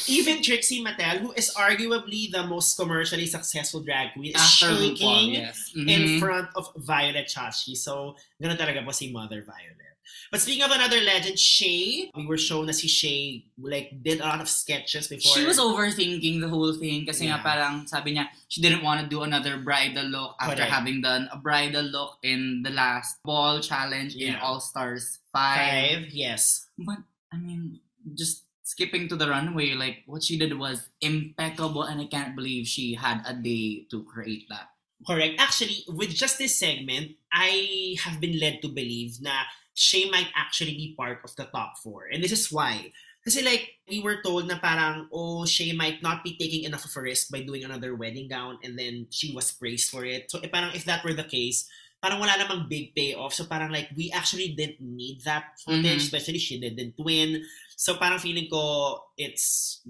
Even 0.09 0.43
Trixie 0.43 0.85
Mattel, 0.85 1.19
who 1.19 1.33
is 1.33 1.53
arguably 1.55 2.31
the 2.31 2.47
most 2.47 2.77
commercially 2.77 3.27
successful 3.27 3.81
drag 3.81 4.13
queen, 4.13 4.33
is 4.35 4.41
After 4.41 4.67
RuPaul, 4.77 4.97
shaking 4.97 5.35
yes. 5.35 5.73
in 5.75 5.87
Mhm. 5.89 6.19
front 6.21 6.49
of 6.55 6.71
Violet 6.77 7.27
Chachki. 7.27 7.77
So, 7.77 8.15
ganun 8.41 8.57
talaga 8.57 8.85
po 8.85 8.93
si 8.93 9.11
Mother 9.11 9.43
Violet. 9.43 9.96
But 10.31 10.41
speaking 10.41 10.63
of 10.63 10.71
another 10.71 11.01
legend, 11.01 11.39
Shay, 11.39 12.11
we 12.15 12.27
were 12.27 12.39
shown 12.39 12.67
na 12.67 12.73
si 12.73 12.89
Shay 12.89 13.47
like 13.59 13.95
did 14.03 14.21
a 14.21 14.27
lot 14.27 14.41
of 14.41 14.49
sketches 14.49 15.07
before. 15.07 15.35
She 15.35 15.47
was 15.47 15.59
overthinking 15.59 16.41
the 16.41 16.49
whole 16.51 16.75
thing 16.75 17.07
kasi 17.07 17.27
nga 17.31 17.39
Yeah. 17.39 17.47
parang 17.47 17.75
sabi 17.87 18.15
niya 18.19 18.27
she 18.51 18.61
didn't 18.61 18.83
want 18.83 19.01
to 19.03 19.07
do 19.07 19.23
another 19.23 19.59
bridal 19.63 20.07
look 20.11 20.35
after 20.41 20.63
Correct. 20.67 20.73
having 20.73 20.99
done 21.03 21.29
a 21.31 21.39
bridal 21.39 21.83
look 21.87 22.19
in 22.23 22.63
the 22.67 22.71
last 22.75 23.23
ball 23.23 23.59
challenge 23.63 24.15
in 24.19 24.35
All 24.39 24.59
Stars 24.61 25.19
5. 25.31 25.57
five. 25.57 26.01
Yes. 26.11 26.67
But 26.79 27.03
I 27.33 27.39
mean 27.39 27.81
just 28.15 28.45
skipping 28.67 29.07
to 29.07 29.15
the 29.17 29.31
runway 29.31 29.75
like 29.79 30.03
what 30.11 30.23
she 30.27 30.35
did 30.39 30.51
was 30.59 30.91
impeccable 31.01 31.83
and 31.87 32.01
I 32.03 32.07
can't 32.11 32.35
believe 32.35 32.67
she 32.67 32.95
had 32.99 33.23
a 33.27 33.33
day 33.35 33.87
to 33.95 34.03
create 34.05 34.47
that. 34.51 34.75
Correct. 35.05 35.37
Actually, 35.37 35.85
with 35.93 36.15
just 36.15 36.39
this 36.39 36.57
segment, 36.57 37.21
I 37.33 37.97
have 38.01 38.21
been 38.21 38.41
led 38.41 38.63
to 38.63 38.69
believe 38.73 39.21
na 39.21 39.45
Shay 39.77 40.09
might 40.09 40.33
actually 40.33 40.73
be 40.73 40.95
part 40.97 41.21
of 41.21 41.37
the 41.37 41.45
top 41.53 41.77
four. 41.85 42.09
And 42.09 42.25
this 42.25 42.33
is 42.33 42.49
why. 42.49 42.93
Kasi 43.27 43.43
like, 43.45 43.77
we 43.91 44.01
were 44.01 44.23
told 44.25 44.49
na 44.49 44.57
parang, 44.57 45.11
oh, 45.13 45.45
Shay 45.45 45.73
might 45.77 46.01
not 46.01 46.25
be 46.25 46.39
taking 46.39 46.65
enough 46.65 46.87
of 46.87 46.97
a 46.97 47.03
risk 47.03 47.29
by 47.29 47.43
doing 47.43 47.65
another 47.65 47.95
wedding 47.95 48.29
gown 48.31 48.57
and 48.65 48.79
then 48.79 49.07
she 49.11 49.35
was 49.35 49.53
praised 49.53 49.91
for 49.91 50.07
it. 50.07 50.31
So 50.31 50.39
eh, 50.41 50.49
parang 50.49 50.73
if 50.73 50.87
that 50.87 51.05
were 51.05 51.13
the 51.13 51.27
case, 51.29 51.69
parang 52.01 52.21
wala 52.23 52.39
namang 52.39 52.71
big 52.71 52.95
payoff. 52.95 53.35
So 53.35 53.45
parang 53.45 53.73
like, 53.73 53.91
we 53.97 54.11
actually 54.15 54.55
didn't 54.57 54.81
need 54.81 55.21
that 55.27 55.59
footage, 55.61 55.85
Mhm. 56.01 56.07
especially 56.09 56.39
she 56.39 56.57
didn't 56.57 56.95
win. 56.97 57.45
So 57.77 57.99
parang 58.01 58.23
feeling 58.23 58.49
ko, 58.49 59.03
it's 59.19 59.83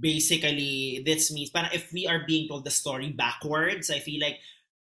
basically, 0.00 1.02
this 1.04 1.32
means, 1.32 1.50
parang 1.50 1.70
if 1.72 1.92
we 1.92 2.06
are 2.06 2.24
being 2.26 2.48
told 2.48 2.64
the 2.64 2.70
story 2.70 3.10
backwards, 3.10 3.90
I 3.90 3.98
feel 3.98 4.20
like 4.20 4.38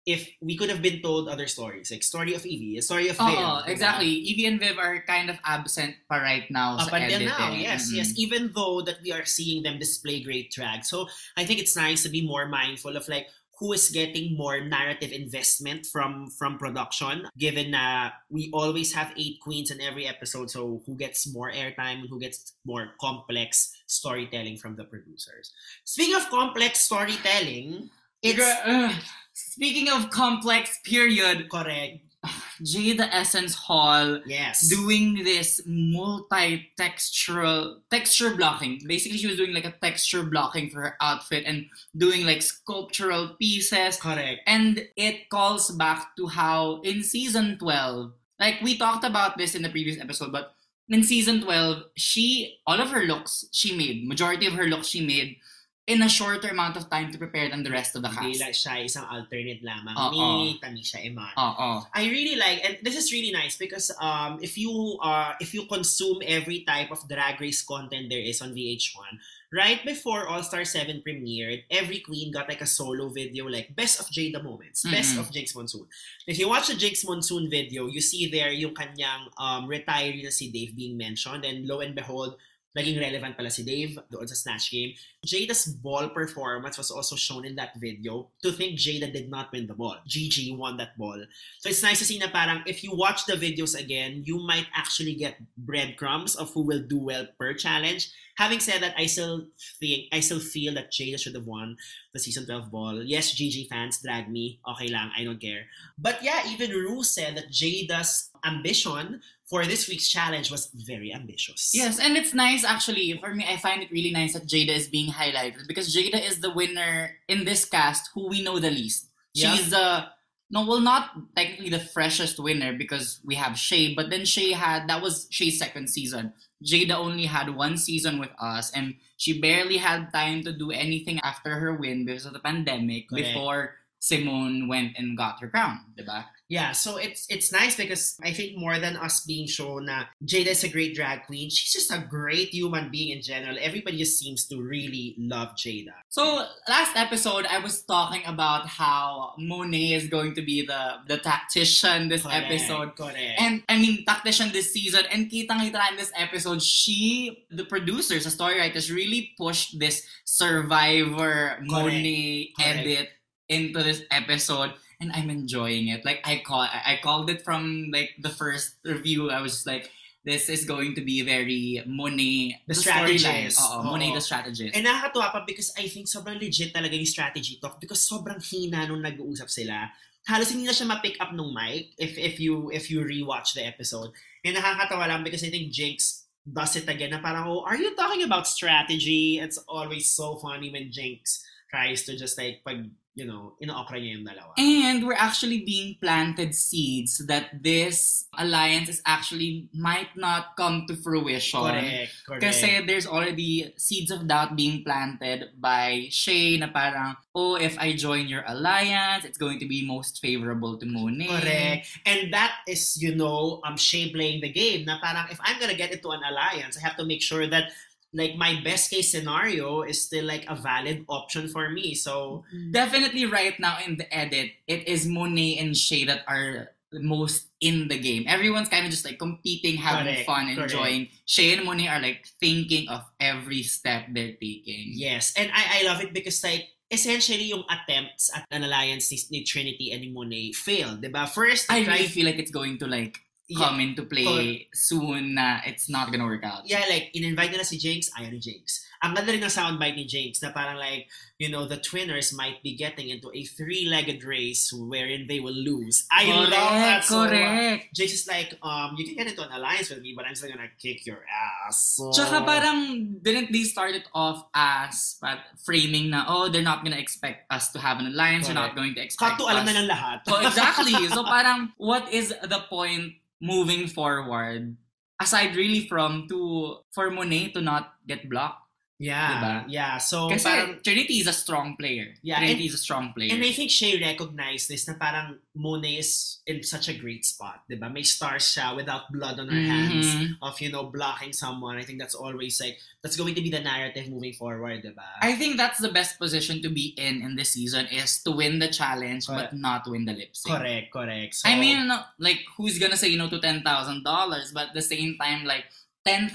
if 0.06 0.30
we 0.40 0.56
could 0.56 0.70
have 0.70 0.84
been 0.86 1.02
told 1.02 1.28
other 1.28 1.48
stories, 1.48 1.90
like 1.90 2.04
story 2.04 2.36
of 2.36 2.46
Evie, 2.46 2.80
story 2.82 3.10
of 3.10 3.18
Viv. 3.18 3.26
Oh, 3.26 3.66
diba? 3.66 3.68
exactly. 3.68 4.08
Evie 4.08 4.46
and 4.46 4.60
Viv 4.60 4.78
are 4.78 5.02
kind 5.08 5.32
of 5.34 5.38
absent 5.44 5.96
pa 6.08 6.18
right 6.22 6.46
now 6.54 6.78
Up 6.78 6.90
sa 6.90 6.96
editing. 6.96 7.26
now, 7.26 7.50
yes, 7.58 7.90
Mhm. 7.90 7.96
yes. 7.98 8.14
Even 8.16 8.54
though 8.54 8.82
that 8.86 9.02
we 9.02 9.10
are 9.12 9.26
seeing 9.26 9.64
them 9.66 9.80
display 9.82 10.22
great 10.22 10.52
drag, 10.54 10.86
so 10.86 11.10
I 11.36 11.44
think 11.44 11.58
it's 11.60 11.76
nice 11.76 12.04
to 12.06 12.10
be 12.10 12.22
more 12.22 12.46
mindful 12.46 12.94
of 12.96 13.10
like 13.10 13.26
who 13.60 13.74
is 13.74 13.90
getting 13.90 14.38
more 14.38 14.60
narrative 14.60 15.12
investment 15.12 15.86
from 15.86 16.28
from 16.38 16.58
production. 16.58 17.28
Given 17.38 17.72
that 17.72 18.14
we 18.30 18.50
always 18.54 18.94
have 18.94 19.14
eight 19.18 19.40
queens 19.42 19.72
in 19.72 19.82
every 19.82 20.08
episode, 20.08 20.50
so 20.52 20.82
who 20.86 20.96
gets 20.96 21.32
more 21.34 21.52
airtime 21.52 22.02
and 22.02 22.10
who 22.10 22.20
gets 22.20 22.54
more 22.66 22.92
complex 23.00 23.72
storytelling 23.88 24.58
from 24.58 24.76
the 24.76 24.86
producers. 24.86 25.52
Speaking 25.84 26.16
of 26.16 26.30
complex 26.30 26.82
storytelling, 26.82 27.90
it's 28.22 28.40
ugh. 28.66 28.96
Speaking 29.34 29.92
of 29.92 30.10
complex 30.12 30.80
period, 30.84 31.50
correct. 31.50 32.05
Jada 32.62 33.08
Essence 33.12 33.56
Hall 33.56 34.20
Yes. 34.26 34.68
doing 34.68 35.24
this 35.24 35.62
multi-textural 35.66 37.78
texture 37.90 38.36
blocking. 38.36 38.82
Basically, 38.86 39.18
she 39.18 39.28
was 39.28 39.38
doing 39.38 39.54
like 39.54 39.66
a 39.66 39.74
texture 39.82 40.24
blocking 40.24 40.70
for 40.70 40.82
her 40.82 40.98
outfit 41.02 41.44
and 41.46 41.66
doing 41.98 42.26
like 42.26 42.42
sculptural 42.42 43.36
pieces. 43.40 43.98
correct. 43.98 44.42
And 44.48 44.88
it 44.96 45.30
calls 45.30 45.72
back 45.72 46.16
to 46.18 46.28
how 46.28 46.82
in 46.82 47.04
season 47.04 47.58
12, 47.58 48.12
like 48.40 48.56
we 48.62 48.78
talked 48.78 49.06
about 49.06 49.38
this 49.38 49.56
in 49.56 49.62
the 49.62 49.70
previous 49.70 50.00
episode, 50.00 50.32
but 50.32 50.54
in 50.90 51.04
season 51.04 51.42
12, 51.42 51.84
she, 51.96 52.60
all 52.68 52.80
of 52.80 52.90
her 52.90 53.04
looks 53.04 53.46
she 53.52 53.76
made, 53.76 54.08
majority 54.08 54.46
of 54.46 54.54
her 54.54 54.66
looks 54.66 54.88
she 54.88 55.06
made 55.06 55.38
in 55.88 56.02
a 56.02 56.10
shorter 56.10 56.50
amount 56.50 56.76
of 56.78 56.90
time 56.90 57.12
to 57.12 57.18
prepare 57.18 57.48
than 57.50 57.62
the 57.62 57.70
rest 57.70 57.96
of 57.96 58.02
the 58.02 58.10
Hindi 58.10 58.34
cast. 58.34 58.42
lang 58.42 58.54
siya 58.58 58.74
isang 58.90 59.06
alternate 59.06 59.62
lamang 59.62 59.94
Oo. 59.94 60.42
ni 60.42 60.58
Tamisha 60.58 60.98
Iman. 60.98 61.30
Oo. 61.38 61.86
I 61.94 62.10
really 62.10 62.34
like, 62.36 62.66
and 62.66 62.78
this 62.82 62.98
is 62.98 63.14
really 63.14 63.30
nice 63.30 63.54
because 63.54 63.94
um, 64.02 64.42
if 64.42 64.58
you 64.58 64.74
uh, 64.98 65.38
if 65.38 65.54
you 65.54 65.70
consume 65.70 66.26
every 66.26 66.66
type 66.66 66.90
of 66.90 67.06
drag 67.06 67.38
race 67.38 67.62
content 67.62 68.10
there 68.10 68.18
is 68.18 68.42
on 68.42 68.58
VH1, 68.58 69.22
right 69.54 69.86
before 69.86 70.26
All 70.26 70.42
Star 70.42 70.66
7 70.66 71.06
premiered, 71.06 71.70
every 71.70 72.02
queen 72.02 72.34
got 72.34 72.50
like 72.50 72.66
a 72.66 72.70
solo 72.70 73.14
video, 73.14 73.46
like 73.46 73.70
best 73.78 74.02
of 74.02 74.10
Jada 74.10 74.42
moments, 74.42 74.82
best 74.90 75.14
Mhm. 75.14 75.22
of 75.22 75.30
Jinx 75.30 75.54
Monsoon. 75.54 75.86
If 76.26 76.42
you 76.42 76.50
watch 76.50 76.66
the 76.66 76.74
Jinx 76.74 77.06
Monsoon 77.06 77.46
video, 77.46 77.86
you 77.86 78.02
see 78.02 78.26
there 78.26 78.50
yung 78.50 78.74
kanyang 78.74 79.30
um, 79.38 79.70
retiree 79.70 80.26
na 80.26 80.34
si 80.34 80.50
Dave 80.50 80.74
being 80.74 80.98
mentioned, 80.98 81.46
and 81.46 81.70
lo 81.70 81.86
and 81.86 81.94
behold, 81.94 82.42
naging 82.76 83.00
relevant 83.00 83.40
pala 83.40 83.50
si 83.50 83.64
Dave 83.64 83.96
doon 84.12 84.28
sa 84.28 84.36
Snatch 84.36 84.70
Game. 84.70 84.94
Jada's 85.24 85.72
ball 85.80 86.12
performance 86.12 86.78
was 86.78 86.92
also 86.92 87.16
shown 87.16 87.48
in 87.48 87.56
that 87.56 87.74
video. 87.80 88.30
To 88.44 88.52
think 88.52 88.76
Jada 88.76 89.08
did 89.08 89.32
not 89.32 89.50
win 89.56 89.66
the 89.66 89.74
ball. 89.74 89.98
Gigi 90.06 90.52
won 90.52 90.78
that 90.78 91.00
ball. 91.00 91.24
So 91.64 91.72
it's 91.72 91.82
nice 91.82 92.00
to 92.04 92.06
see 92.06 92.20
na 92.20 92.28
parang 92.28 92.68
if 92.68 92.84
you 92.84 92.92
watch 92.92 93.26
the 93.26 93.40
videos 93.40 93.80
again, 93.80 94.22
you 94.28 94.44
might 94.44 94.68
actually 94.76 95.16
get 95.16 95.40
breadcrumbs 95.56 96.36
of 96.36 96.52
who 96.52 96.68
will 96.68 96.84
do 96.84 97.00
well 97.00 97.26
per 97.40 97.56
challenge. 97.56 98.12
Having 98.38 98.60
said 98.60 98.82
that, 98.84 98.94
I 98.98 99.06
still 99.06 99.48
think 99.80 100.08
I 100.12 100.20
still 100.20 100.40
feel 100.40 100.74
that 100.74 100.92
Jada 100.92 101.20
should 101.20 101.36
have 101.36 101.46
won 101.46 101.78
the 102.14 102.20
season 102.20 102.46
12 102.46 102.70
ball. 102.70 103.02
Yes, 103.04 103.32
Gigi 103.32 103.68
fans 103.70 104.02
drag 104.02 104.30
me. 104.30 104.60
Okay 104.70 104.88
lang, 104.90 105.12
I 105.18 105.24
don't 105.24 105.40
care. 105.40 105.66
But 105.98 106.22
yeah, 106.22 106.44
even 106.52 106.72
Ru 106.72 107.04
said 107.04 107.38
that 107.38 107.50
Jada's 107.50 108.30
ambition 108.46 109.22
for 109.46 109.66
this 109.66 109.88
week's 109.88 110.10
challenge 110.10 110.52
was 110.52 110.70
very 110.74 111.14
ambitious. 111.14 111.72
Yes, 111.74 112.00
and 112.00 112.18
it's 112.18 112.34
nice 112.34 112.66
actually. 112.66 113.18
For 113.20 113.34
me, 113.34 113.46
I 113.48 113.58
find 113.58 113.82
it 113.82 113.92
really 113.92 114.12
nice 114.12 114.34
that 114.34 114.48
Jada 114.48 114.76
is 114.76 114.88
being 114.88 115.12
highlighted 115.12 115.68
because 115.68 115.96
Jada 115.96 116.22
is 116.22 116.42
the 116.42 116.54
winner 116.54 117.12
in 117.28 117.46
this 117.46 117.64
cast 117.64 118.10
who 118.14 118.28
we 118.28 118.44
know 118.44 118.60
the 118.60 118.72
least. 118.72 119.08
Yeah. 119.34 119.56
She's 119.56 119.74
uh 119.74 120.08
no, 120.52 120.66
well, 120.66 120.80
not 120.80 121.10
technically 121.36 121.70
the 121.70 121.80
freshest 121.80 122.40
winner 122.40 122.74
because 122.74 123.20
we 123.26 123.36
have 123.36 123.58
Shay, 123.58 123.96
but 123.96 124.10
then 124.10 124.26
Shay 124.26 124.52
had 124.52 124.88
that 124.88 125.02
was 125.02 125.28
Shay's 125.32 125.58
second 125.58 125.90
season. 125.90 126.34
Jada 126.64 126.96
only 126.96 127.26
had 127.26 127.56
one 127.56 127.78
season 127.78 128.20
with 128.20 128.32
us, 128.40 128.72
and 128.72 128.96
she 129.18 129.40
barely 129.40 129.78
had 129.78 130.12
time 130.14 130.44
to 130.44 130.54
do 130.54 130.72
anything 130.72 131.20
after 131.20 131.60
her 131.60 131.76
win 131.76 132.06
because 132.06 132.26
of 132.26 132.34
the 132.34 132.40
pandemic 132.40 133.10
Correct. 133.10 133.28
before 133.28 133.76
Simone 134.00 134.68
went 134.68 134.98
and 134.98 135.18
got 135.18 135.42
her 135.42 135.50
crown, 135.50 135.80
diba? 135.98 136.26
Yeah, 136.48 136.74
so 136.74 136.98
it's 136.98 137.26
it's 137.30 137.52
nice 137.52 137.76
because 137.76 138.18
I 138.22 138.32
think 138.32 138.58
more 138.58 138.78
than 138.78 138.98
us 138.98 139.26
being 139.26 139.48
shown 139.48 139.86
na 139.86 140.06
Jada 140.24 140.54
is 140.54 140.64
a 140.64 140.70
great 140.70 140.94
drag 140.94 141.26
queen, 141.26 141.50
she's 141.50 141.74
just 141.74 141.92
a 141.92 141.98
great 141.98 142.54
human 142.54 142.92
being 142.92 143.10
in 143.10 143.22
general. 143.22 143.58
Everybody 143.60 143.98
just 143.98 144.20
seems 144.20 144.46
to 144.54 144.62
really 144.62 145.16
love 145.18 145.58
Jada. 145.58 145.98
So 146.10 146.46
last 146.70 146.96
episode, 146.96 147.48
I 147.50 147.58
was 147.58 147.82
talking 147.82 148.22
about 148.26 148.68
how 148.68 149.34
Monet 149.40 149.94
is 149.94 150.08
going 150.08 150.36
to 150.36 150.42
be 150.46 150.66
the 150.66 151.02
the 151.08 151.18
tactician 151.18 152.10
this 152.10 152.22
Correct, 152.22 152.46
episode. 152.46 152.96
Correct. 152.96 153.42
And 153.42 153.64
I 153.68 153.82
mean, 153.82 154.06
tactician 154.06 154.52
this 154.54 154.72
season. 154.72 155.06
And 155.12 155.26
kitang-kita 155.30 155.92
in 155.92 155.98
this 155.98 156.12
episode, 156.16 156.62
she, 156.62 157.46
the 157.50 157.66
producers, 157.66 158.26
the 158.26 158.32
story 158.32 158.60
writers, 158.60 158.92
really 158.92 159.34
pushed 159.38 159.80
this 159.80 160.06
Survivor 160.26 161.58
Monet 161.66 162.54
Correct. 162.56 162.80
edit 162.80 163.10
into 163.50 163.82
this 163.84 164.02
episode. 164.12 164.74
And 165.02 165.12
I'm 165.14 165.30
enjoying 165.30 165.90
it. 165.90 166.06
Like 166.06 166.22
I 166.24 166.42
call, 166.46 166.62
I 166.62 167.00
called 167.04 167.30
it 167.30 167.44
from 167.44 167.92
like 167.92 168.12
the 168.20 168.30
first 168.30 168.76
review. 168.84 169.30
I 169.30 169.42
was 169.42 169.66
like, 169.68 169.92
this 170.26 170.50
is 170.50 170.66
going 170.66 170.96
to 170.96 171.02
be 171.06 171.22
very 171.22 171.84
Monet 171.86 172.58
The 172.66 172.74
storyline. 172.74 173.20
strategist. 173.52 173.62
Oo, 173.62 173.84
Monet 173.84 174.10
Oo. 174.10 174.16
the 174.18 174.22
strategist. 174.22 174.74
And 174.76 174.88
nakakatuwa 174.88 175.32
pa 175.32 175.40
because 175.46 175.70
I 175.78 175.88
think 175.88 176.08
sobrang 176.08 176.42
legit 176.42 176.74
talaga 176.74 176.98
yung 176.98 177.06
strategy 177.06 177.60
talk 177.62 177.80
because 177.80 178.02
sobrang 178.02 178.42
hina 178.42 178.88
nung 178.88 179.06
nag-uusap 179.06 179.50
sila. 179.52 179.92
Halos 180.26 180.50
hindi 180.50 180.66
na 180.66 180.74
siya 180.74 180.90
ma-pick 180.90 181.22
up 181.22 181.30
nung 181.38 181.54
mic 181.54 181.94
if 182.02 182.18
if 182.18 182.42
you 182.42 182.74
if 182.74 182.90
you 182.90 183.06
rewatch 183.06 183.54
the 183.54 183.62
episode. 183.62 184.10
And 184.42 184.58
nakakatawa 184.58 185.06
lang 185.06 185.22
because 185.22 185.46
I 185.46 185.54
think 185.54 185.70
Jinx 185.70 186.26
does 186.46 186.76
it 186.78 186.90
again 186.90 187.10
na 187.14 187.22
parang, 187.22 187.46
oh, 187.50 187.62
are 187.66 187.78
you 187.78 187.94
talking 187.98 188.22
about 188.26 188.46
strategy? 188.50 189.38
It's 189.42 189.58
always 189.70 190.10
so 190.10 190.38
funny 190.38 190.70
when 190.70 190.90
Jinx 190.94 191.42
tries 191.70 192.06
to 192.06 192.14
just 192.18 192.38
like, 192.38 192.62
pag, 192.66 192.90
you 193.16 193.24
know, 193.24 193.56
ino-okra 193.64 193.96
niya 193.96 194.20
yung 194.20 194.28
dalawa. 194.28 194.52
And 194.60 195.08
we're 195.08 195.16
actually 195.16 195.64
being 195.64 195.96
planted 196.04 196.52
seeds 196.54 197.24
that 197.32 197.64
this 197.64 198.28
alliance 198.36 198.92
is 198.92 199.02
actually 199.08 199.72
might 199.72 200.12
not 200.20 200.60
come 200.60 200.84
to 200.92 201.00
fruition. 201.00 201.64
correct, 201.64 202.12
correct. 202.28 202.44
Kasi 202.44 202.84
there's 202.84 203.08
already 203.08 203.72
seeds 203.80 204.12
of 204.12 204.28
doubt 204.28 204.60
being 204.60 204.84
planted 204.84 205.56
by 205.56 206.12
Shay 206.12 206.60
na 206.60 206.68
parang, 206.68 207.16
oh, 207.34 207.56
if 207.56 207.80
I 207.80 207.96
join 207.96 208.28
your 208.28 208.44
alliance, 208.48 209.24
it's 209.24 209.40
going 209.40 209.60
to 209.64 209.68
be 209.68 209.88
most 209.88 210.20
favorable 210.20 210.76
to 210.78 210.86
Monet. 210.86 211.32
Correct. 211.32 211.88
And 212.06 212.34
that 212.36 212.68
is, 212.68 213.00
you 213.00 213.16
know, 213.16 213.64
um, 213.64 213.78
Shay 213.80 214.12
playing 214.12 214.42
the 214.42 214.52
game 214.52 214.84
na 214.84 215.00
parang 215.00 215.32
if 215.32 215.40
I'm 215.40 215.56
gonna 215.60 215.80
get 215.80 215.96
into 215.96 216.12
an 216.12 216.20
alliance, 216.20 216.76
I 216.76 216.84
have 216.84 217.00
to 217.00 217.08
make 217.08 217.24
sure 217.24 217.48
that 217.48 217.72
like 218.16 218.40
my 218.40 218.56
best 218.64 218.88
case 218.90 219.12
scenario 219.12 219.84
is 219.84 220.00
still 220.02 220.24
like 220.24 220.48
a 220.48 220.56
valid 220.56 221.04
option 221.12 221.52
for 221.52 221.68
me. 221.68 221.92
So 222.00 222.48
Definitely 222.72 223.28
right 223.28 223.60
now 223.60 223.78
in 223.84 224.00
the 224.00 224.08
edit, 224.08 224.56
it 224.72 224.88
is 224.88 225.04
Monet 225.06 225.60
and 225.60 225.76
Shay 225.76 226.08
that 226.08 226.24
are 226.32 226.72
most 226.96 227.52
in 227.60 227.92
the 227.92 228.00
game. 228.00 228.24
Everyone's 228.24 228.72
kind 228.72 228.88
of 228.88 228.92
just 228.92 229.04
like 229.04 229.20
competing, 229.20 229.76
having 229.76 230.16
Correct, 230.16 230.26
fun, 230.26 230.48
correct. 230.56 230.72
enjoying. 230.72 231.10
Shay 231.28 231.52
and 231.52 231.68
Monet 231.68 231.92
are 231.92 232.00
like 232.00 232.24
thinking 232.40 232.88
of 232.88 233.04
every 233.20 233.64
step 233.68 234.08
they're 234.16 234.40
taking. 234.40 234.96
yes, 234.96 235.34
and 235.36 235.52
I 235.52 235.84
I 235.84 235.92
love 235.92 236.00
it 236.00 236.16
because 236.16 236.40
like 236.40 236.72
essentially 236.88 237.52
yung 237.52 237.66
attempts 237.68 238.30
at 238.32 238.46
an 238.54 238.64
alliance 238.64 239.12
ni, 239.12 239.18
ni 239.34 239.40
Trinity 239.44 239.92
and 239.92 240.06
ni 240.06 240.10
Monet 240.14 240.54
failed, 240.56 241.02
'di 241.04 241.10
ba? 241.12 241.28
First, 241.28 241.68
I 241.68 241.84
really 241.84 242.08
tried- 242.08 242.14
feel 242.16 242.26
like 242.32 242.40
it's 242.40 242.54
going 242.54 242.78
to 242.80 242.88
like 242.88 243.20
yeah, 243.48 243.60
come 243.70 243.80
into 243.80 244.04
play 244.04 244.68
soon 244.74 245.36
na 245.36 245.62
it's 245.66 245.90
not 245.90 246.12
gonna 246.12 246.26
work 246.26 246.44
out. 246.44 246.66
yeah, 246.66 246.84
like 246.90 247.10
in-invite 247.14 247.52
nila 247.52 247.64
si 247.64 247.78
Jinx, 247.78 248.10
ayaw 248.18 248.32
ni 248.32 248.40
Jinx. 248.40 248.82
Ang 249.04 249.14
ganda 249.14 249.30
rin 249.32 249.44
ng 249.44 249.54
soundbite 249.54 249.96
ni 249.96 250.06
Jinx 250.10 250.42
na 250.42 250.50
parang 250.50 250.82
like, 250.82 251.06
you 251.38 251.52
know, 251.52 251.68
the 251.68 251.78
twinners 251.78 252.34
might 252.34 252.64
be 252.64 252.74
getting 252.74 253.12
into 253.12 253.30
a 253.36 253.44
three-legged 253.44 254.24
race 254.24 254.74
wherein 254.74 255.28
they 255.30 255.38
will 255.38 255.54
lose. 255.54 256.08
I 256.10 256.26
love 256.26 256.50
that 256.50 257.04
so 257.04 257.28
correct. 257.28 257.94
Jace 257.94 258.18
is 258.18 258.26
like, 258.26 258.58
um, 258.64 258.96
you 258.98 259.06
can 259.06 259.14
get 259.20 259.28
into 259.28 259.44
an 259.46 259.52
alliance 259.54 259.92
with 259.94 260.02
me, 260.02 260.16
but 260.18 260.26
I'm 260.26 260.34
still 260.34 260.50
gonna 260.50 260.72
kick 260.82 261.06
your 261.06 261.22
ass. 261.30 262.00
So, 262.00 262.10
Tsaka 262.10 262.42
parang, 262.42 263.20
didn't 263.22 263.52
they 263.52 263.62
start 263.68 263.94
it 263.94 264.08
off 264.16 264.48
as 264.56 265.22
but 265.22 265.38
framing 265.62 266.10
na, 266.10 266.26
oh, 266.26 266.50
they're 266.50 266.66
not 266.66 266.82
gonna 266.82 266.98
expect 266.98 267.46
us 267.52 267.70
to 267.74 267.80
have 267.80 268.00
an 268.00 268.08
alliance, 268.08 268.48
they're 268.48 268.56
not 268.58 268.74
going 268.76 268.96
to 268.96 269.02
expect 269.04 269.38
Cut 269.38 269.38
to 269.38 269.46
alam 269.46 269.68
us. 269.68 269.74
na 269.74 269.80
ng 269.86 269.90
lahat. 269.92 270.18
So 270.26 270.40
exactly. 270.42 270.98
So 271.16 271.22
parang, 271.24 271.72
what 271.78 272.10
is 272.12 272.34
the 272.34 272.60
point 272.72 273.22
moving 273.46 273.88
forward? 273.88 274.76
Aside 275.22 275.56
really 275.56 275.88
from 275.88 276.28
to, 276.30 276.82
for 276.92 277.10
Monet 277.12 277.52
to 277.54 277.62
not 277.62 277.94
get 278.08 278.30
blocked. 278.30 278.65
Yeah, 278.98 279.28
Diba? 279.36 279.66
yeah. 279.68 279.98
So, 279.98 280.30
Kasi 280.30 280.44
parang, 280.48 280.80
Trinity 280.84 281.20
is 281.20 281.28
a 281.28 281.34
strong 281.36 281.76
player. 281.76 282.16
Yeah, 282.24 282.40
Trinity 282.40 282.66
is 282.68 282.74
a 282.76 282.78
strong 282.78 283.12
player. 283.12 283.34
and 283.34 283.44
I 283.44 283.52
think 283.52 283.70
Shay 283.72 284.00
recognized 284.00 284.70
this 284.70 284.88
na 284.88 284.94
parang 284.96 285.38
Monet 285.56 286.00
is 286.00 286.40
in 286.48 286.64
such 286.64 286.88
a 286.88 286.94
great 286.96 287.26
spot, 287.26 287.64
diba? 287.70 287.92
May 287.92 288.04
stars 288.04 288.44
siya 288.56 288.76
without 288.76 289.12
blood 289.12 289.40
on 289.40 289.48
her 289.52 289.66
hands 289.68 290.08
Mhm. 290.08 290.38
of, 290.42 290.60
you 290.62 290.72
know, 290.72 290.88
blocking 290.88 291.34
someone. 291.34 291.76
I 291.76 291.84
think 291.84 292.00
that's 292.00 292.16
always 292.16 292.60
like, 292.60 292.80
that's 293.04 293.16
going 293.16 293.36
to 293.36 293.42
be 293.44 293.50
the 293.52 293.60
narrative 293.60 294.08
moving 294.08 294.34
forward, 294.34 294.84
diba? 294.84 295.04
I 295.22 295.36
think 295.36 295.58
that's 295.58 295.80
the 295.80 295.92
best 295.92 296.20
position 296.20 296.62
to 296.64 296.70
be 296.70 296.96
in 296.96 297.22
in 297.22 297.36
this 297.36 297.52
season 297.56 297.88
is 297.92 298.24
to 298.24 298.32
win 298.32 298.60
the 298.60 298.68
challenge 298.72 299.28
Correct. 299.28 299.52
but 299.52 299.60
not 299.60 299.88
win 299.88 300.06
the 300.06 300.14
lip 300.16 300.36
sync. 300.36 300.56
correct, 300.56 300.92
correct. 300.92 301.36
So, 301.36 301.50
I 301.52 301.60
mean, 301.60 301.88
no, 301.88 302.04
like, 302.20 302.44
who's 302.56 302.80
gonna 302.80 302.96
say 303.00 303.08
you 303.12 303.18
no 303.20 303.28
to 303.32 303.40
ten 303.44 303.60
thousand 303.64 304.04
dollars? 304.04 304.52
But 304.56 304.72
at 304.72 304.76
the 304.76 304.82
same 304.84 305.16
time, 305.20 305.44
like, 305.44 305.66
ten 306.04 306.30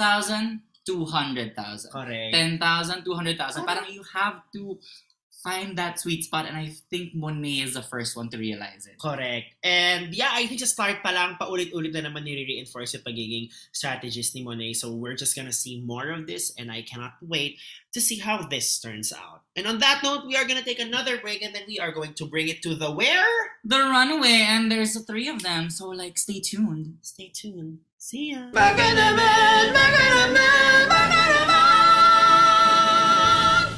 thousand, 0.86 1.04
two 1.04 1.04
hundred 1.04 1.56
thousand, 1.56 1.90
correct. 1.92 2.34
ten 2.34 2.58
thousand, 2.58 3.04
two 3.04 3.14
hundred 3.14 3.38
thousand. 3.38 3.64
Correct. 3.64 3.80
Parang 3.80 3.94
you 3.94 4.02
have 4.14 4.42
to 4.54 4.78
find 5.42 5.78
that 5.78 5.98
sweet 5.98 6.22
spot, 6.22 6.44
and 6.44 6.54
I 6.54 6.68
think 6.90 7.14
Monet 7.14 7.64
is 7.64 7.72
the 7.72 7.80
first 7.80 8.14
one 8.14 8.28
to 8.28 8.36
realize 8.36 8.86
it. 8.86 9.00
Correct. 9.00 9.46
And 9.64 10.14
yeah, 10.14 10.28
I 10.32 10.46
think 10.46 10.60
sa 10.60 10.66
start 10.66 11.02
pa 11.02 11.16
lang, 11.16 11.40
paulit-ulit 11.40 11.96
na 11.96 12.04
naman 12.04 12.28
nire-reinforce 12.28 13.00
yung 13.00 13.02
pagiging 13.08 13.48
strategist 13.72 14.34
ni 14.34 14.44
Monet. 14.44 14.74
So 14.74 14.92
we're 14.92 15.16
just 15.16 15.32
gonna 15.32 15.56
see 15.56 15.80
more 15.80 16.12
of 16.12 16.26
this 16.26 16.52
and 16.58 16.70
I 16.70 16.82
cannot 16.82 17.16
wait 17.24 17.56
to 17.96 18.04
see 18.04 18.20
how 18.20 18.44
this 18.52 18.84
turns 18.84 19.16
out. 19.16 19.40
And 19.56 19.66
on 19.66 19.80
that 19.80 20.04
note, 20.04 20.28
we 20.28 20.36
are 20.36 20.44
gonna 20.44 20.60
take 20.60 20.78
another 20.78 21.16
break 21.16 21.40
and 21.40 21.54
then 21.54 21.64
we 21.66 21.80
are 21.80 21.90
going 21.90 22.12
to 22.20 22.28
bring 22.28 22.52
it 22.52 22.60
to 22.68 22.76
the 22.76 22.92
where? 22.92 23.56
The 23.64 23.80
Runaway, 23.80 24.44
and 24.44 24.70
there's 24.70 24.92
three 25.08 25.28
of 25.28 25.40
them, 25.40 25.70
so 25.72 25.88
like, 25.88 26.18
stay 26.20 26.40
tuned. 26.40 27.00
Stay 27.00 27.32
tuned. 27.32 27.80
See 28.00 28.32
ya. 28.32 28.48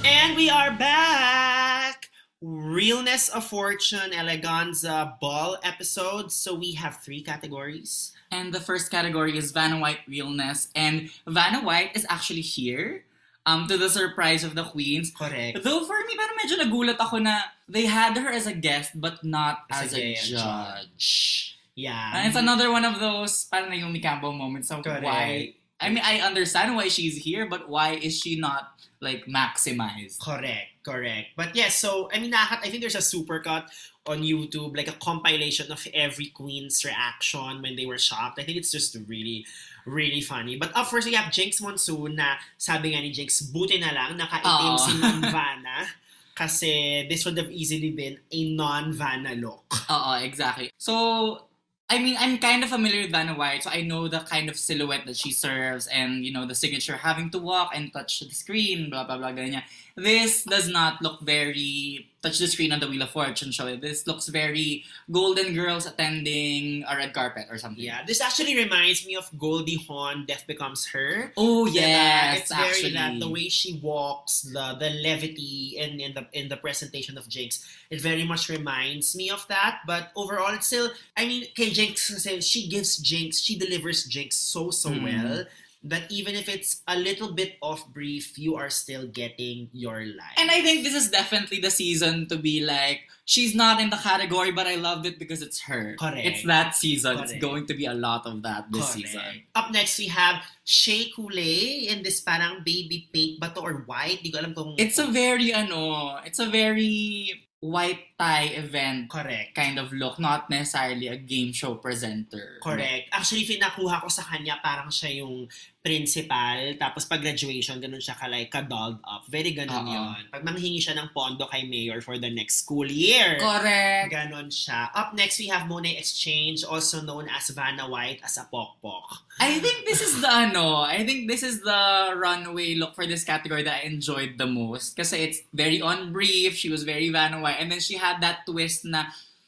And 0.06 0.37
we 0.37 0.46
are 0.48 0.70
back! 0.78 2.08
Realness 2.40 3.30
of 3.30 3.42
Fortune 3.42 4.14
Eleganza 4.14 5.18
Ball 5.18 5.58
episode. 5.64 6.30
So 6.30 6.54
we 6.54 6.70
have 6.74 7.02
three 7.02 7.20
categories. 7.20 8.12
And 8.30 8.54
the 8.54 8.61
first 8.61 8.92
category 8.92 9.37
is 9.37 9.50
Vanna 9.50 9.80
White 9.80 10.06
Realness, 10.06 10.68
and 10.76 11.11
Vanna 11.26 11.58
White 11.58 11.90
is 11.96 12.06
actually 12.08 12.46
here. 12.46 13.02
Um, 13.44 13.66
to 13.66 13.76
the 13.76 13.90
surprise 13.90 14.44
of 14.44 14.54
the 14.54 14.62
queens. 14.62 15.11
Correct. 15.11 15.66
Though 15.66 15.82
for 15.82 15.98
me, 16.06 16.14
parang 16.14 16.38
medyo 16.38 16.62
nagulat 16.62 16.94
ako 17.02 17.18
na 17.18 17.50
they 17.66 17.90
had 17.90 18.14
her 18.14 18.30
as 18.30 18.46
a 18.46 18.54
guest 18.54 18.94
but 18.94 19.18
not 19.26 19.66
As 19.66 19.90
as, 19.90 19.94
a 19.94 19.98
a, 19.98 20.14
guest 20.14 20.30
judge. 20.30 21.51
Yeah. 21.74 22.12
And 22.14 22.28
it's 22.28 22.37
another 22.37 22.70
one 22.70 22.85
of 22.85 23.00
those 23.00 23.44
parang 23.50 23.70
Naomi 23.70 24.00
Campbell 24.00 24.32
moments 24.32 24.70
of 24.70 24.85
Correct. 24.85 25.04
why 25.04 25.54
I 25.80 25.88
mean 25.88 26.04
I 26.04 26.20
understand 26.20 26.76
why 26.76 26.88
she's 26.88 27.16
here 27.16 27.48
but 27.48 27.68
why 27.68 27.94
is 27.94 28.18
she 28.18 28.38
not 28.38 28.72
like 29.02 29.26
maximized? 29.26 30.22
Correct, 30.22 30.78
correct. 30.87 31.35
But 31.37 31.54
yes, 31.58 31.76
so 31.76 32.08
I 32.14 32.20
mean, 32.20 32.32
I 32.32 32.70
think 32.70 32.80
there's 32.80 32.94
a 32.94 33.02
supercut 33.02 33.66
on 34.06 34.22
YouTube, 34.22 34.76
like 34.76 34.88
a 34.88 34.96
compilation 35.02 35.70
of 35.70 35.85
every 35.92 36.26
queen's 36.26 36.85
reaction 36.85 37.61
when 37.61 37.76
they 37.76 37.85
were 37.85 37.98
shocked. 37.98 38.38
I 38.38 38.44
think 38.44 38.56
it's 38.56 38.70
just 38.70 38.96
really, 39.08 39.44
really 39.85 40.22
funny. 40.22 40.56
But 40.56 40.70
up 40.74 40.87
first, 40.87 41.06
we 41.06 41.14
have 41.14 41.32
Jinx 41.32 41.61
Monsoon 41.61 42.14
na 42.16 42.38
sabi 42.56 42.94
nga 42.94 43.02
ni 43.02 43.11
Jinx, 43.11 43.42
buti 43.42 43.78
na 43.82 43.90
lang 43.90 44.16
nakaitim 44.16 44.78
si 44.78 44.92
Ma'am 45.02 45.20
Vanna. 45.35 45.90
Kasi 46.35 47.04
this 47.11 47.26
would 47.26 47.37
have 47.37 47.50
easily 47.50 47.90
been 47.90 48.16
a 48.32 48.40
non-Vanna 48.54 49.35
look. 49.35 49.68
Oo, 49.90 50.14
exactly. 50.22 50.70
So 50.78 51.44
I 51.90 51.99
mean, 51.99 52.16
I'm 52.18 52.38
kind 52.38 52.64
of 52.64 52.71
familiar 52.71 53.03
with 53.03 53.11
Vanna 53.12 53.35
White, 53.35 53.64
so 53.64 53.71
I 53.71 53.83
know 53.83 54.09
the 54.09 54.21
kind 54.21 54.49
of 54.49 54.57
silhouette 54.57 55.05
that 55.05 55.16
she 55.16 55.31
serves 55.31 55.87
and, 55.88 56.25
you 56.25 56.33
know, 56.33 56.47
the 56.47 56.55
signature 56.55 56.97
having 56.97 57.29
to 57.31 57.38
walk 57.38 57.73
and 57.75 57.92
touch 57.92 58.21
the 58.21 58.31
screen, 58.31 58.88
blah, 58.88 59.05
blah, 59.05 59.18
blah, 59.18 59.33
ganyan. 59.33 59.62
This 59.96 60.44
does 60.44 60.68
not 60.68 61.02
look 61.02 61.20
very 61.20 62.09
touch 62.22 62.38
the 62.38 62.46
screen 62.46 62.70
on 62.72 62.78
the 62.78 62.87
Wheel 62.88 63.02
of 63.02 63.11
Fortune 63.11 63.50
show. 63.50 63.74
This 63.76 64.07
looks 64.07 64.28
very 64.28 64.85
Golden 65.11 65.55
Girls 65.55 65.87
attending 65.87 66.85
a 66.88 66.96
red 66.96 67.12
carpet 67.12 67.46
or 67.50 67.59
something. 67.59 67.83
Yeah, 67.85 68.05
this 68.07 68.20
actually 68.20 68.55
reminds 68.57 69.05
me 69.05 69.16
of 69.16 69.28
Goldie 69.37 69.83
Hawn, 69.88 70.24
Death 70.26 70.44
Becomes 70.46 70.87
Her. 70.87 71.33
Oh, 71.37 71.66
yes, 71.66 72.40
it's 72.50 72.55
very 72.55 72.92
that 72.94 73.18
the 73.18 73.28
way 73.28 73.48
she 73.48 73.74
walks, 73.83 74.42
the 74.42 74.76
the 74.78 74.90
levity 75.02 75.74
in, 75.76 75.98
in 76.00 76.14
the 76.14 76.26
in 76.33 76.48
the 76.48 76.57
presentation 76.57 77.18
of 77.18 77.28
Jinx, 77.28 77.66
it 77.90 78.00
very 78.00 78.24
much 78.24 78.48
reminds 78.48 79.16
me 79.16 79.31
of 79.31 79.46
that. 79.48 79.81
But 79.87 80.12
overall, 80.14 80.55
it's 80.55 80.66
still, 80.66 80.90
I 81.16 81.26
mean, 81.26 81.46
kay 81.55 81.70
Jinx, 81.70 82.26
she 82.46 82.68
gives 82.68 82.98
Jinx, 82.98 83.40
she 83.40 83.59
delivers 83.59 84.05
Jinx 84.05 84.37
so 84.37 84.70
so 84.70 84.90
Mm. 84.90 85.02
well 85.05 85.44
that 85.85 86.11
even 86.11 86.35
if 86.35 86.49
it's 86.49 86.83
a 86.87 86.97
little 86.97 87.33
bit 87.33 87.59
off 87.61 87.87
brief, 87.92 88.38
you 88.38 88.55
are 88.55 88.71
still 88.71 89.07
getting 89.07 89.68
your 89.73 90.07
life. 90.07 90.38
And 90.38 90.51
I 90.51 90.62
think 90.62 90.85
this 90.85 90.95
is 90.95 91.11
definitely 91.11 91.59
the 91.59 91.71
season 91.71 92.29
to 92.29 92.37
be 92.37 92.64
like, 92.64 93.01
she's 93.25 93.55
not 93.55 93.81
in 93.81 93.90
the 93.90 93.97
category, 93.97 94.53
but 94.53 94.66
I 94.66 94.77
loved 94.77 95.07
it 95.07 95.18
because 95.18 95.42
it's 95.42 95.61
her. 95.62 95.97
Correct. 95.99 96.25
It's 96.25 96.47
that 96.47 96.75
season. 96.75 97.18
It's 97.18 97.35
going 97.38 97.66
to 97.66 97.75
be 97.75 97.87
a 97.87 97.95
lot 97.95 98.27
of 98.27 98.42
that 98.42 98.71
this 98.71 98.92
Correct. 98.92 99.09
season. 99.11 99.42
Up 99.55 99.73
next, 99.73 99.99
we 99.99 100.07
have 100.07 100.42
Shea 100.64 101.11
Coulee 101.11 101.88
in 101.88 102.03
this 102.03 102.21
parang 102.21 102.62
baby 102.64 103.11
pink 103.12 103.40
ba 103.40 103.51
to 103.55 103.61
or 103.61 103.83
white? 103.83 104.23
Di 104.23 104.31
ko 104.31 104.38
alam 104.38 104.55
kung... 104.55 104.75
It's 104.79 104.99
a 104.99 105.07
very, 105.07 105.53
ano, 105.53 106.18
it's 106.25 106.38
a 106.38 106.47
very 106.47 107.49
white 107.62 108.12
tie 108.22 108.54
event 108.54 109.11
Correct. 109.11 109.50
kind 109.58 109.82
of 109.82 109.90
look, 109.90 110.22
not 110.22 110.46
necessarily 110.46 111.11
a 111.11 111.18
game 111.18 111.50
show 111.50 111.74
presenter. 111.74 112.62
Correct. 112.62 113.11
Actually, 113.11 113.42
pinakuha 113.42 113.98
ko 113.98 114.06
sa 114.06 114.22
kanya, 114.22 114.62
parang 114.62 114.94
siya 114.94 115.26
yung 115.26 115.50
principal. 115.82 116.78
Tapos 116.78 117.11
pag 117.11 117.18
graduation, 117.18 117.82
ganun 117.82 117.98
siya 117.98 118.14
ka 118.14 118.30
like 118.30 118.54
ka-dolled 118.54 119.02
up. 119.02 119.26
Very 119.26 119.50
ganun 119.50 119.82
Oo. 119.82 119.90
yun. 119.90 120.22
Pag 120.30 120.46
manghingi 120.46 120.78
siya 120.78 120.94
ng 120.94 121.11
pondo 121.11 121.50
kay 121.50 121.66
mayor 121.66 121.98
for 121.98 122.16
the 122.22 122.30
next 122.30 122.62
school 122.62 122.87
year. 122.87 123.42
Correct. 123.42 124.14
Ganon 124.14 124.48
siya. 124.48 124.94
Up 124.94 125.12
next, 125.18 125.42
we 125.42 125.50
have 125.50 125.66
Monet 125.66 125.98
Exchange, 125.98 126.62
also 126.62 127.02
known 127.02 127.26
as 127.26 127.50
Vanna 127.50 127.90
White 127.90 128.22
as 128.22 128.38
a 128.38 128.46
pokpok. 128.46 129.26
I 129.42 129.58
think 129.58 129.88
this 129.88 129.98
is 130.04 130.20
the 130.20 130.30
ano, 130.30 130.85
I 130.85 131.02
think 131.02 131.26
this 131.26 131.42
is 131.42 131.64
the 131.64 132.14
runway 132.14 132.76
look 132.78 132.94
for 132.94 133.06
this 133.08 133.24
category 133.24 133.64
that 133.64 133.82
I 133.82 133.88
enjoyed 133.88 134.38
the 134.38 134.46
most. 134.46 134.94
Kasi 134.94 135.24
it's 135.24 135.40
very 135.50 135.82
on 135.82 136.12
brief, 136.12 136.54
she 136.54 136.68
was 136.68 136.85
very 136.85 137.08
Vanna 137.11 137.40
White, 137.40 137.58
and 137.58 137.72
then 137.72 137.80
she 137.80 137.96
had 137.96 138.12
that 138.20 138.44
twist 138.44 138.85
na 138.85 139.05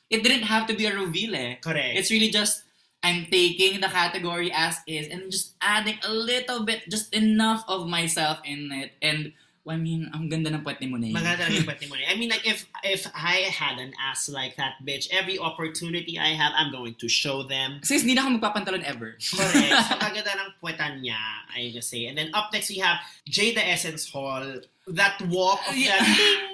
it 0.09 0.23
didn't 0.23 0.45
have 0.49 0.67
to 0.69 0.75
be 0.75 0.87
a 0.87 0.95
reveal 0.95 1.35
eh. 1.35 1.57
Correct. 1.61 1.99
It's 1.99 2.11
really 2.11 2.31
just 2.31 2.63
I'm 3.05 3.27
taking 3.29 3.81
the 3.85 3.89
category 3.89 4.49
as 4.53 4.81
is 4.89 5.09
and 5.13 5.29
just 5.31 5.53
adding 5.61 5.99
a 6.05 6.13
little 6.13 6.65
bit, 6.65 6.89
just 6.89 7.13
enough 7.13 7.61
of 7.69 7.85
myself 7.87 8.41
in 8.49 8.73
it. 8.73 8.93
And 9.03 9.33
I 9.69 9.77
mean, 9.77 10.09
ang 10.13 10.29
ganda 10.29 10.53
ng 10.53 10.61
puwet 10.61 10.81
ni 10.81 10.89
Monet. 10.89 11.13
Maganda 11.13 11.49
rin 11.49 11.65
yung 11.65 11.69
pati 11.73 11.89
mo 11.89 11.97
rin. 11.97 12.05
I 12.09 12.17
mean, 12.21 12.29
like, 12.29 12.45
if 12.45 12.69
if 12.85 13.09
I 13.17 13.49
had 13.49 13.81
an 13.81 13.93
ass 13.97 14.29
like 14.29 14.57
that 14.61 14.81
bitch, 14.85 15.09
every 15.09 15.41
opportunity 15.41 16.21
I 16.21 16.37
have, 16.37 16.53
I'm 16.57 16.69
going 16.73 16.97
to 17.01 17.09
show 17.09 17.45
them. 17.45 17.81
Sis, 17.81 18.05
hindi 18.05 18.13
na 18.17 18.29
ako 18.29 18.41
magpapantalon 18.41 18.85
ever. 18.85 19.17
Correct. 19.17 19.73
so, 19.89 19.97
maganda 20.01 20.37
ng 20.37 20.53
puwetan 20.61 21.01
niya, 21.01 21.17
I 21.53 21.73
just 21.73 21.89
say. 21.89 22.09
And 22.13 22.17
then 22.17 22.29
up 22.37 22.53
next, 22.53 22.69
we 22.69 22.81
have 22.85 23.01
Jada 23.29 23.65
Essence 23.65 24.05
Hall. 24.09 24.45
That 24.85 25.17
walk 25.33 25.65
of 25.65 25.77
Yeah. 25.81 25.97
that 25.97 26.09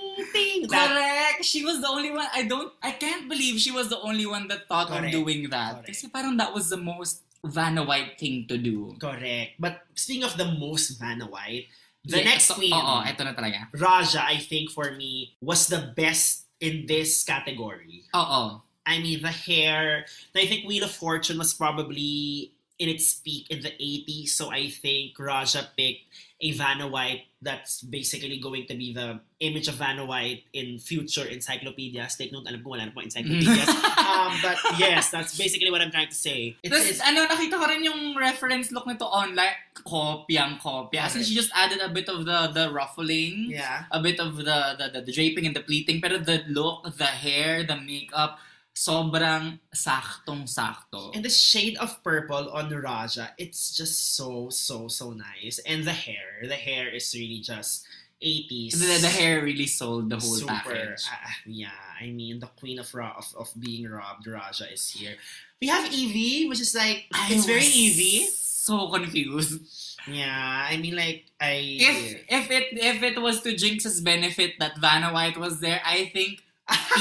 That, 0.70 0.88
Correct. 0.90 1.44
She 1.44 1.64
was 1.64 1.80
the 1.80 1.88
only 1.88 2.10
one. 2.10 2.26
I 2.34 2.44
don't. 2.44 2.72
I 2.82 2.92
can't 2.92 3.28
believe 3.28 3.58
she 3.60 3.70
was 3.70 3.88
the 3.88 3.98
only 4.00 4.26
one 4.26 4.48
that 4.48 4.66
thought 4.68 4.88
Correct. 4.88 5.06
of 5.06 5.10
doing 5.12 5.48
that. 5.50 5.82
Correct. 5.82 5.86
Kasi 5.86 6.08
parang 6.08 6.36
that 6.38 6.52
was 6.54 6.68
the 6.70 6.76
most 6.76 7.22
Vanna 7.44 7.82
White 7.84 8.18
thing 8.20 8.44
to 8.48 8.58
do. 8.58 8.94
correct. 9.00 9.56
But 9.58 9.86
speaking 9.94 10.24
of 10.24 10.36
the 10.36 10.44
most 10.60 11.00
Vanna 11.00 11.24
White, 11.26 11.68
the 12.04 12.18
Yeah, 12.20 12.24
next 12.36 12.50
queen, 12.52 12.72
Oo, 12.72 13.00
eto 13.04 13.24
na 13.24 13.32
talaga. 13.32 13.68
Raja, 13.72 14.24
I 14.24 14.36
think 14.36 14.70
for 14.70 14.92
me, 14.92 15.32
was 15.40 15.68
the 15.68 15.92
best 15.96 16.44
in 16.60 16.84
this 16.84 17.24
category. 17.24 18.04
Oo. 18.12 18.60
I 18.84 18.98
mean, 19.00 19.22
the 19.22 19.32
hair. 19.32 20.04
I 20.36 20.44
think 20.48 20.66
Wheel 20.68 20.84
of 20.84 20.92
Fortune 20.92 21.38
was 21.38 21.52
probably 21.54 22.50
in 22.80 22.88
its 22.88 23.20
peak 23.20 23.48
in 23.52 23.60
the 23.60 23.72
80s. 23.76 24.32
So 24.36 24.48
I 24.50 24.68
think 24.72 25.16
Raja 25.20 25.68
picked 25.76 26.08
a 26.40 26.52
Vanna 26.52 26.88
White 26.88 27.28
that's 27.42 27.82
basically 27.82 28.38
going 28.38 28.66
to 28.66 28.74
be 28.74 28.92
the 28.92 29.20
image 29.40 29.68
of 29.68 29.74
Vanna 29.74 30.04
White 30.04 30.44
in 30.52 30.78
future 30.78 31.24
encyclopedias. 31.24 32.16
Take 32.16 32.32
note, 32.32 32.48
alam 32.48 32.64
ko 32.64 32.76
wala 32.76 32.88
na 32.88 32.92
po 32.92 33.00
encyclopedias. 33.00 33.68
um, 34.08 34.32
but 34.40 34.56
yes, 34.80 35.10
that's 35.10 35.36
basically 35.36 35.70
what 35.70 35.80
I'm 35.80 35.90
trying 35.90 36.08
to 36.08 36.16
say. 36.16 36.56
It's, 36.62 36.76
it's, 36.76 37.00
ano, 37.00 37.28
nakita 37.28 37.60
ko 37.60 37.64
rin 37.68 37.84
yung 37.84 38.16
reference 38.16 38.72
look 38.72 38.86
nito 38.86 39.04
online. 39.04 39.56
Kopyang 39.84 40.60
kopya. 40.60 41.08
As 41.08 41.16
in, 41.16 41.24
she 41.24 41.34
just 41.34 41.52
added 41.54 41.80
a 41.80 41.88
bit 41.88 42.08
of 42.08 42.24
the 42.24 42.52
the 42.52 42.72
ruffling. 42.72 43.48
yeah. 43.48 43.84
A 43.92 44.00
bit 44.00 44.20
of 44.20 44.36
the, 44.36 44.76
the, 44.76 44.86
the, 44.92 45.00
the 45.04 45.12
draping 45.12 45.44
and 45.44 45.56
the 45.56 45.64
pleating. 45.64 46.00
Pero 46.00 46.18
the 46.18 46.44
look, 46.48 46.84
the 46.96 47.08
hair, 47.08 47.64
the 47.64 47.76
makeup, 47.76 48.40
sobrang 48.80 49.60
saktong-sakto. 49.76 51.12
And 51.14 51.22
the 51.22 51.28
shade 51.28 51.76
of 51.76 52.02
purple 52.02 52.48
on 52.50 52.72
Raja, 52.72 53.32
it's 53.36 53.76
just 53.76 54.16
so, 54.16 54.48
so, 54.48 54.88
so 54.88 55.12
nice. 55.12 55.60
And 55.66 55.84
the 55.84 55.92
hair, 55.92 56.40
the 56.48 56.56
hair 56.56 56.88
is 56.88 57.12
really 57.14 57.40
just 57.40 57.84
80s. 58.24 58.72
The, 58.72 58.98
the 59.00 59.12
hair 59.12 59.42
really 59.42 59.66
sold 59.66 60.08
the 60.08 60.16
whole 60.16 60.36
super. 60.36 60.52
package. 60.52 61.04
ah, 61.12 61.36
yeah, 61.44 61.80
I 62.00 62.10
mean, 62.10 62.40
the 62.40 62.48
queen 62.58 62.78
of, 62.78 62.94
Ra- 62.94 63.16
of 63.16 63.28
of 63.36 63.48
being 63.58 63.88
robbed, 63.88 64.26
Raja 64.26 64.72
is 64.72 64.88
here. 64.90 65.16
We 65.60 65.68
have 65.68 65.92
Evie, 65.92 66.48
which 66.48 66.60
is 66.60 66.74
like 66.74 67.04
it's 67.28 67.44
very 67.44 67.64
Evie. 67.64 68.28
So 68.28 68.88
confused. 68.88 69.60
Yeah, 70.06 70.68
I 70.68 70.76
mean, 70.76 70.96
like 70.96 71.24
I. 71.40 71.64
If 71.80 72.24
if 72.28 72.50
it 72.50 72.66
if 72.72 73.02
it 73.02 73.20
was 73.20 73.40
to 73.42 73.56
Jinx's 73.56 74.00
benefit 74.00 74.52
that 74.58 74.76
Vanna 74.78 75.12
White 75.12 75.38
was 75.38 75.60
there, 75.60 75.80
I 75.84 76.10
think 76.12 76.44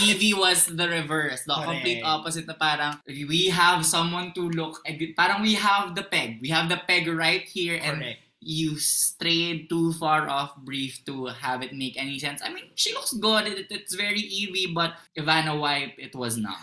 Evie 0.02 0.34
was 0.34 0.66
the 0.66 0.88
reverse, 0.90 1.44
the 1.46 1.54
Correct. 1.54 1.70
complete 1.70 2.02
opposite 2.04 2.48
na 2.48 2.54
parang 2.58 2.98
we 3.06 3.50
have 3.54 3.86
someone 3.86 4.34
to 4.34 4.50
look 4.50 4.82
eh, 4.86 4.94
a 4.94 4.98
good- 4.98 5.16
parang 5.16 5.42
we 5.42 5.54
have 5.56 5.94
the 5.96 6.04
peg. 6.04 6.40
We 6.42 6.50
have 6.50 6.70
the 6.70 6.82
peg 6.88 7.06
right 7.08 7.44
here 7.44 7.78
and 7.82 8.02
correct. 8.02 8.20
you 8.42 8.78
strayed 8.80 9.70
too 9.70 9.94
far 9.94 10.30
off 10.30 10.56
brief 10.64 11.04
to 11.06 11.28
have 11.44 11.62
it 11.62 11.74
make 11.76 11.98
any 12.00 12.18
sense. 12.18 12.42
I 12.42 12.50
mean, 12.54 12.72
she 12.76 12.94
looks 12.94 13.14
good. 13.14 13.46
It, 13.48 13.68
it's 13.70 13.94
very 13.94 14.22
Evie, 14.22 14.72
but 14.74 14.96
Vanna 15.18 15.54
White, 15.56 15.94
it 15.98 16.16
was 16.16 16.38
not. 16.38 16.58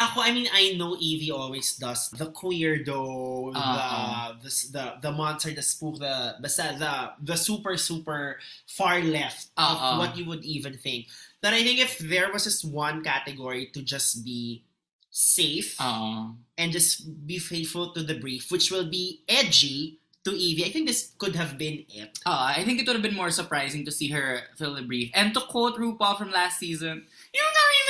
Ako, 0.00 0.24
I 0.24 0.32
mean, 0.32 0.48
I 0.48 0.72
know 0.80 0.96
Evie 0.96 1.28
always 1.30 1.76
does 1.76 2.08
the 2.16 2.32
queer 2.32 2.80
though, 2.80 3.52
Uh-uh. 3.52 3.60
the, 3.60 3.84
uh-huh. 3.84 4.32
the 4.40 4.50
the 4.72 4.84
the 5.04 5.12
monster, 5.12 5.52
the 5.52 5.60
spook, 5.60 6.00
the 6.00 6.40
basta 6.40 6.72
the 6.80 6.92
the 7.20 7.36
super 7.36 7.76
super 7.76 8.40
far 8.64 9.04
left 9.04 9.52
Uh-uh. 9.60 9.76
of 9.76 9.98
what 10.00 10.16
you 10.16 10.24
would 10.24 10.40
even 10.42 10.80
think. 10.80 11.04
That 11.42 11.54
I 11.54 11.62
think 11.62 11.80
if 11.80 11.98
there 11.98 12.30
was 12.32 12.44
just 12.44 12.64
one 12.64 13.02
category 13.02 13.66
to 13.72 13.82
just 13.82 14.24
be 14.24 14.64
safe 15.10 15.74
Uh, 15.80 16.32
and 16.56 16.70
just 16.70 17.26
be 17.26 17.38
faithful 17.38 17.92
to 17.94 18.02
the 18.02 18.14
brief, 18.14 18.52
which 18.52 18.70
will 18.70 18.86
be 18.88 19.22
edgy 19.28 19.98
to 20.22 20.30
Evie, 20.36 20.66
I 20.66 20.70
think 20.70 20.86
this 20.86 21.12
could 21.18 21.34
have 21.34 21.56
been 21.56 21.84
it. 21.88 22.18
uh, 22.26 22.52
I 22.56 22.62
think 22.64 22.78
it 22.78 22.86
would 22.86 22.94
have 22.94 23.02
been 23.02 23.16
more 23.16 23.30
surprising 23.32 23.84
to 23.86 23.90
see 23.90 24.08
her 24.08 24.42
fill 24.56 24.74
the 24.76 24.82
brief. 24.82 25.10
And 25.14 25.32
to 25.34 25.40
quote 25.40 25.76
RuPaul 25.80 26.18
from 26.18 26.30
last 26.30 26.58
season, 26.60 27.06
you 27.34 27.40
don't 27.40 27.74
even 27.80 27.89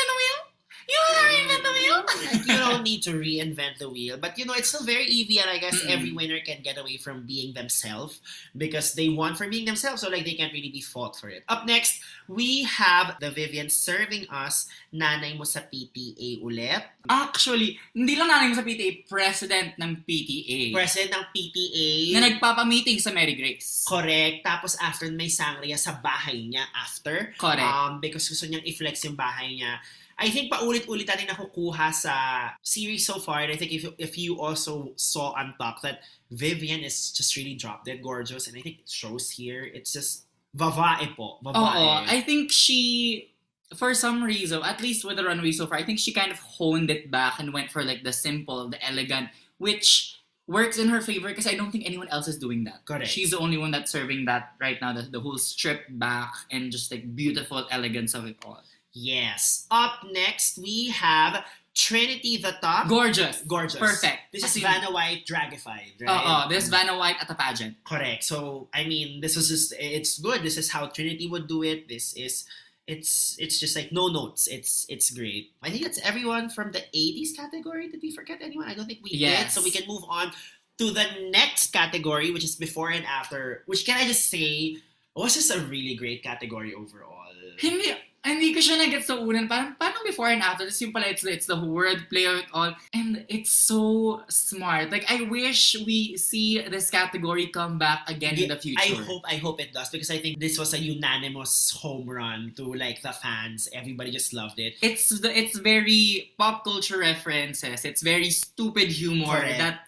You 0.90 1.02
don't 1.14 1.34
even 1.38 1.60
the 1.62 1.72
wheel. 1.72 1.98
Like, 2.02 2.46
you 2.46 2.58
don't 2.58 2.82
need 2.82 3.02
to 3.06 3.12
reinvent 3.14 3.78
the 3.78 3.88
wheel. 3.88 4.18
But 4.18 4.34
you 4.38 4.44
know, 4.44 4.54
it's 4.54 4.68
still 4.68 4.84
very 4.84 5.06
Evie, 5.06 5.38
and 5.38 5.50
I 5.50 5.58
guess 5.58 5.78
Mm-mm. 5.78 5.94
every 5.94 6.12
winner 6.12 6.40
can 6.42 6.62
get 6.62 6.78
away 6.78 6.98
from 6.98 7.26
being 7.26 7.54
themselves 7.54 8.18
because 8.56 8.94
they 8.94 9.08
won 9.08 9.34
for 9.38 9.46
being 9.48 9.64
themselves. 9.64 10.02
So 10.02 10.10
like 10.10 10.24
they 10.24 10.34
can't 10.34 10.52
really 10.52 10.70
be 10.74 10.82
fault 10.82 11.14
for 11.14 11.30
it. 11.30 11.44
Up 11.48 11.66
next, 11.66 12.02
we 12.26 12.64
have 12.66 13.16
the 13.20 13.30
Vivian 13.30 13.70
serving 13.70 14.26
us 14.30 14.66
Nanay 14.90 15.38
mo 15.38 15.46
sa 15.46 15.62
PTA 15.62 16.42
ulit. 16.42 16.82
Actually, 17.06 17.78
hindi 17.94 18.18
lang 18.18 18.26
namin 18.26 18.58
sa 18.58 18.66
PTA, 18.66 19.06
president 19.06 19.78
ng 19.78 20.02
PTA. 20.02 20.74
President 20.74 21.10
ng 21.14 21.24
PTA. 21.30 21.88
na 22.18 22.20
nagpapamiting 22.26 22.98
sa 22.98 23.14
Mary 23.14 23.38
Grace. 23.38 23.86
Correct. 23.86 24.42
Tapos 24.42 24.74
after 24.82 25.06
may 25.14 25.30
sangria 25.30 25.78
sa 25.78 25.94
bahay 26.02 26.42
niya 26.42 26.66
after. 26.74 27.30
Correct. 27.38 27.62
Um, 27.62 28.02
because 28.02 28.26
gusto 28.26 28.50
niyang 28.50 28.66
i-flex 28.66 29.06
yung 29.06 29.14
bahay 29.14 29.54
niya. 29.54 29.78
I 30.20 30.28
think 30.28 30.52
paulit-ulit 30.52 31.08
natin 31.08 31.32
nakukuha 31.32 31.96
sa 31.96 32.52
series 32.62 33.06
so 33.08 33.18
far. 33.18 33.40
And 33.40 33.50
I 33.52 33.56
think 33.56 33.72
if, 33.72 33.88
if 33.96 34.18
you 34.18 34.38
also 34.40 34.92
saw 34.96 35.32
on 35.32 35.54
top 35.58 35.80
that 35.80 36.04
Vivian 36.30 36.84
is 36.84 37.10
just 37.10 37.34
really 37.36 37.54
drop 37.54 37.84
dead 37.84 38.02
gorgeous. 38.02 38.46
And 38.46 38.56
I 38.56 38.60
think 38.60 38.84
it 38.84 38.88
shows 38.88 39.30
here. 39.30 39.64
It's 39.64 39.92
just 39.92 40.28
babae 40.54 41.16
po. 41.16 41.40
Babae. 41.42 41.56
Oo, 41.56 42.04
I 42.04 42.20
think 42.20 42.52
she, 42.52 43.32
for 43.74 43.94
some 43.94 44.22
reason, 44.22 44.60
at 44.62 44.80
least 44.80 45.04
with 45.04 45.16
the 45.16 45.24
runway 45.24 45.52
so 45.52 45.66
far, 45.66 45.78
I 45.78 45.84
think 45.84 45.98
she 45.98 46.12
kind 46.12 46.30
of 46.30 46.38
honed 46.38 46.90
it 46.90 47.10
back 47.10 47.40
and 47.40 47.52
went 47.52 47.72
for 47.72 47.82
like 47.82 48.04
the 48.04 48.12
simple, 48.12 48.68
the 48.68 48.78
elegant, 48.84 49.30
which 49.56 50.20
works 50.46 50.78
in 50.78 50.88
her 50.88 51.00
favor 51.00 51.28
because 51.28 51.46
I 51.46 51.54
don't 51.54 51.70
think 51.70 51.86
anyone 51.86 52.08
else 52.08 52.26
is 52.26 52.36
doing 52.36 52.64
that. 52.64 52.84
Correct. 52.84 53.06
She's 53.08 53.30
the 53.30 53.38
only 53.38 53.56
one 53.56 53.70
that's 53.70 53.90
serving 53.90 54.26
that 54.26 54.52
right 54.60 54.76
now, 54.82 54.92
the, 54.92 55.02
the 55.02 55.20
whole 55.20 55.38
stripped 55.38 55.96
back 55.98 56.32
and 56.50 56.70
just 56.70 56.90
like 56.90 57.14
beautiful 57.14 57.66
elegance 57.70 58.14
of 58.14 58.26
it 58.26 58.36
all. 58.44 58.60
Yes. 58.92 59.66
Up 59.70 60.04
next, 60.12 60.58
we 60.58 60.90
have 60.90 61.44
Trinity 61.74 62.36
the 62.36 62.52
Top. 62.60 62.88
Gorgeous. 62.88 63.42
Gorgeous. 63.46 63.78
Perfect. 63.78 64.32
This 64.32 64.44
As 64.44 64.50
is 64.50 64.56
in- 64.56 64.62
Vanna 64.62 64.90
White 64.90 65.24
dragified, 65.26 66.00
right? 66.00 66.46
Oo, 66.46 66.48
this 66.48 66.68
Vanna 66.68 66.98
White 66.98 67.16
at 67.20 67.30
a 67.30 67.34
pageant. 67.34 67.76
Correct. 67.84 68.24
So 68.24 68.68
I 68.74 68.84
mean, 68.84 69.20
this 69.20 69.36
is 69.36 69.48
just 69.48 69.74
it's 69.78 70.18
good. 70.18 70.42
This 70.42 70.56
is 70.56 70.70
how 70.70 70.86
Trinity 70.86 71.26
would 71.26 71.46
do 71.46 71.62
it. 71.62 71.88
This 71.88 72.12
is 72.14 72.44
it's 72.86 73.36
it's 73.38 73.60
just 73.60 73.76
like 73.76 73.92
no 73.92 74.08
notes. 74.08 74.48
It's 74.48 74.84
it's 74.88 75.10
great. 75.10 75.52
I 75.62 75.70
think 75.70 75.84
that's 75.84 76.00
everyone 76.02 76.50
from 76.50 76.72
the 76.72 76.82
80s 76.92 77.36
category. 77.36 77.88
Did 77.88 78.02
we 78.02 78.10
forget 78.10 78.42
anyone? 78.42 78.66
I 78.66 78.74
don't 78.74 78.86
think 78.86 79.00
we 79.02 79.16
did. 79.16 79.50
So 79.50 79.62
we 79.62 79.70
can 79.70 79.86
move 79.86 80.02
on 80.08 80.32
to 80.78 80.90
the 80.90 81.06
next 81.30 81.72
category, 81.72 82.30
which 82.32 82.42
is 82.44 82.56
before 82.56 82.90
and 82.90 83.06
after. 83.06 83.62
Which 83.66 83.86
can 83.86 83.96
I 83.96 84.06
just 84.06 84.28
say 84.28 84.78
oh, 85.14 85.22
was 85.22 85.34
just 85.34 85.54
a 85.54 85.60
really 85.60 85.94
great 85.94 86.22
category 86.22 86.74
overall. 86.74 87.30
Hindi, 87.58 87.94
hindi 88.24 88.52
ko 88.52 88.60
siya 88.60 88.76
nag-get 88.76 89.04
sa 89.04 89.16
unan. 89.16 89.48
Parang, 89.48 89.72
parang 89.80 90.04
before 90.04 90.28
and 90.28 90.44
after. 90.44 90.68
Tapos 90.68 90.80
yung 90.84 90.92
pala, 90.92 91.08
it's, 91.08 91.24
it's 91.24 91.48
the 91.48 91.56
word 91.56 92.04
play 92.12 92.28
of 92.28 92.44
it 92.44 92.48
all. 92.52 92.76
And 92.92 93.24
it's 93.28 93.50
so 93.52 94.20
smart. 94.28 94.92
Like, 94.92 95.08
I 95.08 95.24
wish 95.24 95.76
we 95.86 96.16
see 96.16 96.60
this 96.60 96.90
category 96.90 97.48
come 97.48 97.78
back 97.78 98.04
again 98.08 98.36
in 98.36 98.48
the 98.48 98.60
future. 98.60 98.80
I 98.80 98.92
hope 98.92 99.22
I 99.24 99.36
hope 99.36 99.60
it 99.60 99.72
does 99.72 99.88
because 99.88 100.10
I 100.10 100.18
think 100.18 100.38
this 100.38 100.58
was 100.58 100.74
a 100.74 100.78
unanimous 100.78 101.72
home 101.72 102.08
run 102.08 102.52
to 102.56 102.74
like 102.74 103.00
the 103.00 103.12
fans. 103.12 103.68
Everybody 103.72 104.10
just 104.10 104.32
loved 104.32 104.58
it. 104.58 104.76
It's 104.82 105.08
the, 105.08 105.32
it's 105.32 105.58
very 105.58 106.32
pop 106.36 106.64
culture 106.64 106.98
references. 106.98 107.84
It's 107.84 108.02
very 108.02 108.30
stupid 108.30 108.88
humor 108.88 109.40
Correct. 109.40 109.58
that 109.58 109.80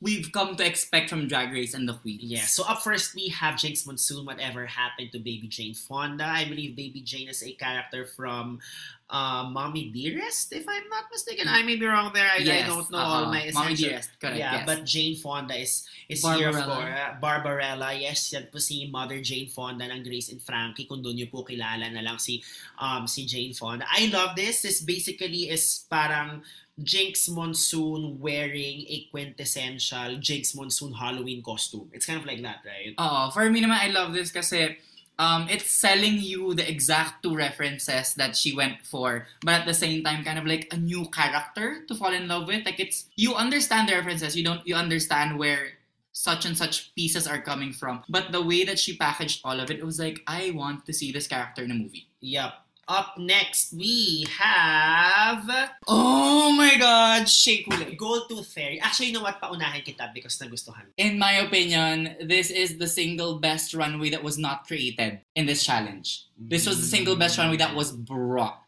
we've 0.00 0.30
come 0.32 0.56
to 0.56 0.66
expect 0.66 1.08
from 1.08 1.26
Drag 1.26 1.52
Race 1.52 1.72
and 1.72 1.88
the 1.88 1.94
Queens. 1.94 2.22
Yeah, 2.22 2.44
so 2.44 2.64
up 2.68 2.82
first 2.82 3.14
we 3.14 3.28
have 3.28 3.56
Jinx 3.56 3.86
Monsoon, 3.86 4.26
Whatever 4.26 4.66
Happened 4.66 5.12
to 5.12 5.18
Baby 5.18 5.48
Jane 5.48 5.74
Fonda. 5.74 6.24
I 6.24 6.44
believe 6.44 6.76
Baby 6.76 7.00
Jane 7.00 7.28
is 7.28 7.42
a 7.42 7.52
character 7.52 8.04
from 8.04 8.60
uh, 9.08 9.48
Mommy 9.48 9.88
Dearest, 9.88 10.52
if 10.52 10.68
I'm 10.68 10.88
not 10.88 11.04
mistaken. 11.10 11.48
I 11.48 11.62
may 11.62 11.76
be 11.76 11.86
wrong 11.86 12.12
there. 12.12 12.28
I, 12.28 12.44
I 12.44 12.66
don't 12.66 12.90
know 12.90 12.98
uh-uh. 12.98 13.24
all 13.24 13.26
my 13.26 13.42
essential. 13.48 13.62
Mommy. 13.62 13.74
Dearest, 13.74 14.10
correct, 14.20 14.36
yeah, 14.36 14.52
yes. 14.52 14.66
but 14.66 14.84
Jane 14.84 15.16
Fonda 15.16 15.56
is 15.56 15.88
is 16.08 16.20
here 16.22 16.52
Barbarella. 16.52 16.74
course. 16.74 16.92
Uh, 16.92 17.20
Barbarella, 17.20 17.90
yes, 17.94 18.32
yan 18.32 18.48
po 18.52 18.58
si 18.58 18.86
Mother 18.92 19.20
Jane 19.24 19.48
Fonda 19.48 19.88
ng 19.88 20.04
Grace 20.04 20.28
and 20.28 20.42
Frankie. 20.42 20.84
Kung 20.84 21.00
doon 21.00 21.16
niyo 21.16 21.32
po 21.32 21.40
kilala 21.40 21.88
na 21.88 22.04
lang 22.04 22.20
si 22.20 22.44
um 22.76 23.08
si 23.08 23.24
Jane 23.24 23.56
Fonda. 23.56 23.88
I 23.88 24.12
love 24.12 24.36
this. 24.36 24.60
This 24.60 24.84
basically 24.84 25.48
is 25.48 25.88
parang 25.88 26.44
Jinx 26.82 27.28
Monsoon 27.28 28.18
wearing 28.20 28.86
a 28.88 29.06
quintessential 29.10 30.16
Jinx 30.16 30.54
Monsoon 30.54 30.92
Halloween 30.92 31.42
costume. 31.42 31.90
It's 31.92 32.06
kind 32.06 32.18
of 32.18 32.26
like 32.26 32.42
that, 32.42 32.60
right? 32.64 32.94
Oo, 32.98 33.30
for 33.30 33.50
me 33.50 33.62
naman, 33.62 33.78
I 33.78 33.88
love 33.88 34.12
this 34.12 34.32
kasi 34.32 34.78
um, 35.20 35.46
it's 35.50 35.68
selling 35.68 36.16
you 36.16 36.54
the 36.54 36.64
exact 36.68 37.22
two 37.22 37.36
references 37.36 38.14
that 38.14 38.34
she 38.34 38.56
went 38.56 38.80
for, 38.86 39.26
but 39.44 39.60
at 39.60 39.66
the 39.66 39.74
same 39.74 40.02
time, 40.02 40.24
kind 40.24 40.38
of 40.38 40.46
like 40.46 40.66
a 40.72 40.76
new 40.76 41.04
character 41.12 41.84
to 41.86 41.94
fall 41.94 42.12
in 42.12 42.26
love 42.26 42.48
with. 42.48 42.64
Like 42.64 42.80
it's 42.80 43.06
you 43.16 43.34
understand 43.34 43.88
the 43.88 43.94
references, 43.94 44.34
you 44.34 44.42
don't 44.42 44.66
you 44.66 44.74
understand 44.74 45.38
where 45.38 45.76
such 46.12 46.44
and 46.44 46.56
such 46.56 46.94
pieces 46.94 47.28
are 47.28 47.40
coming 47.40 47.72
from, 47.72 48.02
but 48.08 48.32
the 48.32 48.42
way 48.42 48.64
that 48.64 48.78
she 48.78 48.96
packaged 48.96 49.42
all 49.44 49.60
of 49.60 49.70
it, 49.70 49.78
it 49.78 49.84
was 49.84 50.00
like 50.00 50.20
I 50.26 50.52
want 50.56 50.86
to 50.86 50.92
see 50.92 51.12
this 51.12 51.28
character 51.28 51.62
in 51.62 51.70
a 51.70 51.74
movie. 51.74 52.08
Yep. 52.20 52.52
Up 52.90 53.14
next, 53.22 53.72
we 53.72 54.26
have 54.36 55.46
Oh 55.86 56.50
my 56.50 56.74
God, 56.74 57.28
Shea 57.28 57.62
Coulee. 57.62 57.94
Tooth 58.26 58.50
Fairy. 58.50 58.80
Actually, 58.80 59.06
you 59.06 59.12
know 59.12 59.22
what? 59.22 59.40
Paunahin 59.40 59.86
kita 59.86 60.10
because 60.12 60.34
nagustuhan. 60.42 60.90
In 60.98 61.14
my 61.14 61.38
opinion, 61.38 62.18
this 62.18 62.50
is 62.50 62.82
the 62.82 62.90
single 62.90 63.38
best 63.38 63.74
runway 63.78 64.10
that 64.10 64.26
was 64.26 64.38
not 64.42 64.66
created 64.66 65.22
in 65.38 65.46
this 65.46 65.62
challenge. 65.62 66.26
This 66.34 66.66
was 66.66 66.82
the 66.82 66.90
single 66.90 67.14
best 67.14 67.38
runway 67.38 67.62
that 67.62 67.78
was 67.78 67.94
brought. 67.94 68.58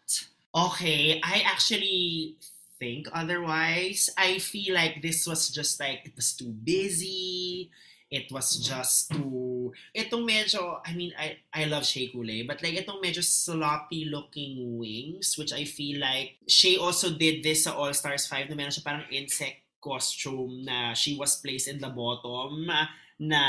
Okay, 0.54 1.18
I 1.18 1.42
actually 1.42 2.38
think 2.78 3.11
otherwise. 3.11 4.06
I 4.14 4.38
feel 4.38 4.78
like 4.78 5.02
this 5.02 5.26
was 5.26 5.50
just 5.50 5.82
like, 5.82 6.06
it 6.06 6.14
was 6.14 6.30
too 6.30 6.54
busy. 6.62 7.74
It 8.12 8.29
was 8.29 8.61
just 8.61 9.09
too... 9.09 9.72
Itong 9.96 10.29
medyo, 10.29 10.85
I 10.85 10.92
mean, 10.92 11.16
I, 11.16 11.40
I 11.48 11.64
love 11.64 11.88
Shea 11.88 12.12
Coulee, 12.12 12.44
but 12.44 12.61
like 12.61 12.77
itong 12.77 13.01
medyo 13.01 13.25
sloppy 13.25 14.05
looking 14.05 14.77
wings, 14.77 15.40
which 15.40 15.57
I 15.57 15.64
feel 15.64 16.05
like 16.05 16.37
Shea 16.44 16.77
also 16.77 17.16
did 17.16 17.40
this 17.40 17.64
sa 17.64 17.72
All 17.72 17.96
Stars 17.96 18.29
5 18.29 18.53
na 18.53 18.55
meron 18.55 18.68
siya 18.68 18.85
parang 18.85 19.09
insect 19.09 19.64
costume 19.81 20.68
na 20.68 20.92
she 20.92 21.16
was 21.16 21.40
placed 21.40 21.72
in 21.72 21.81
the 21.81 21.88
bottom 21.88 22.68
na 23.16 23.42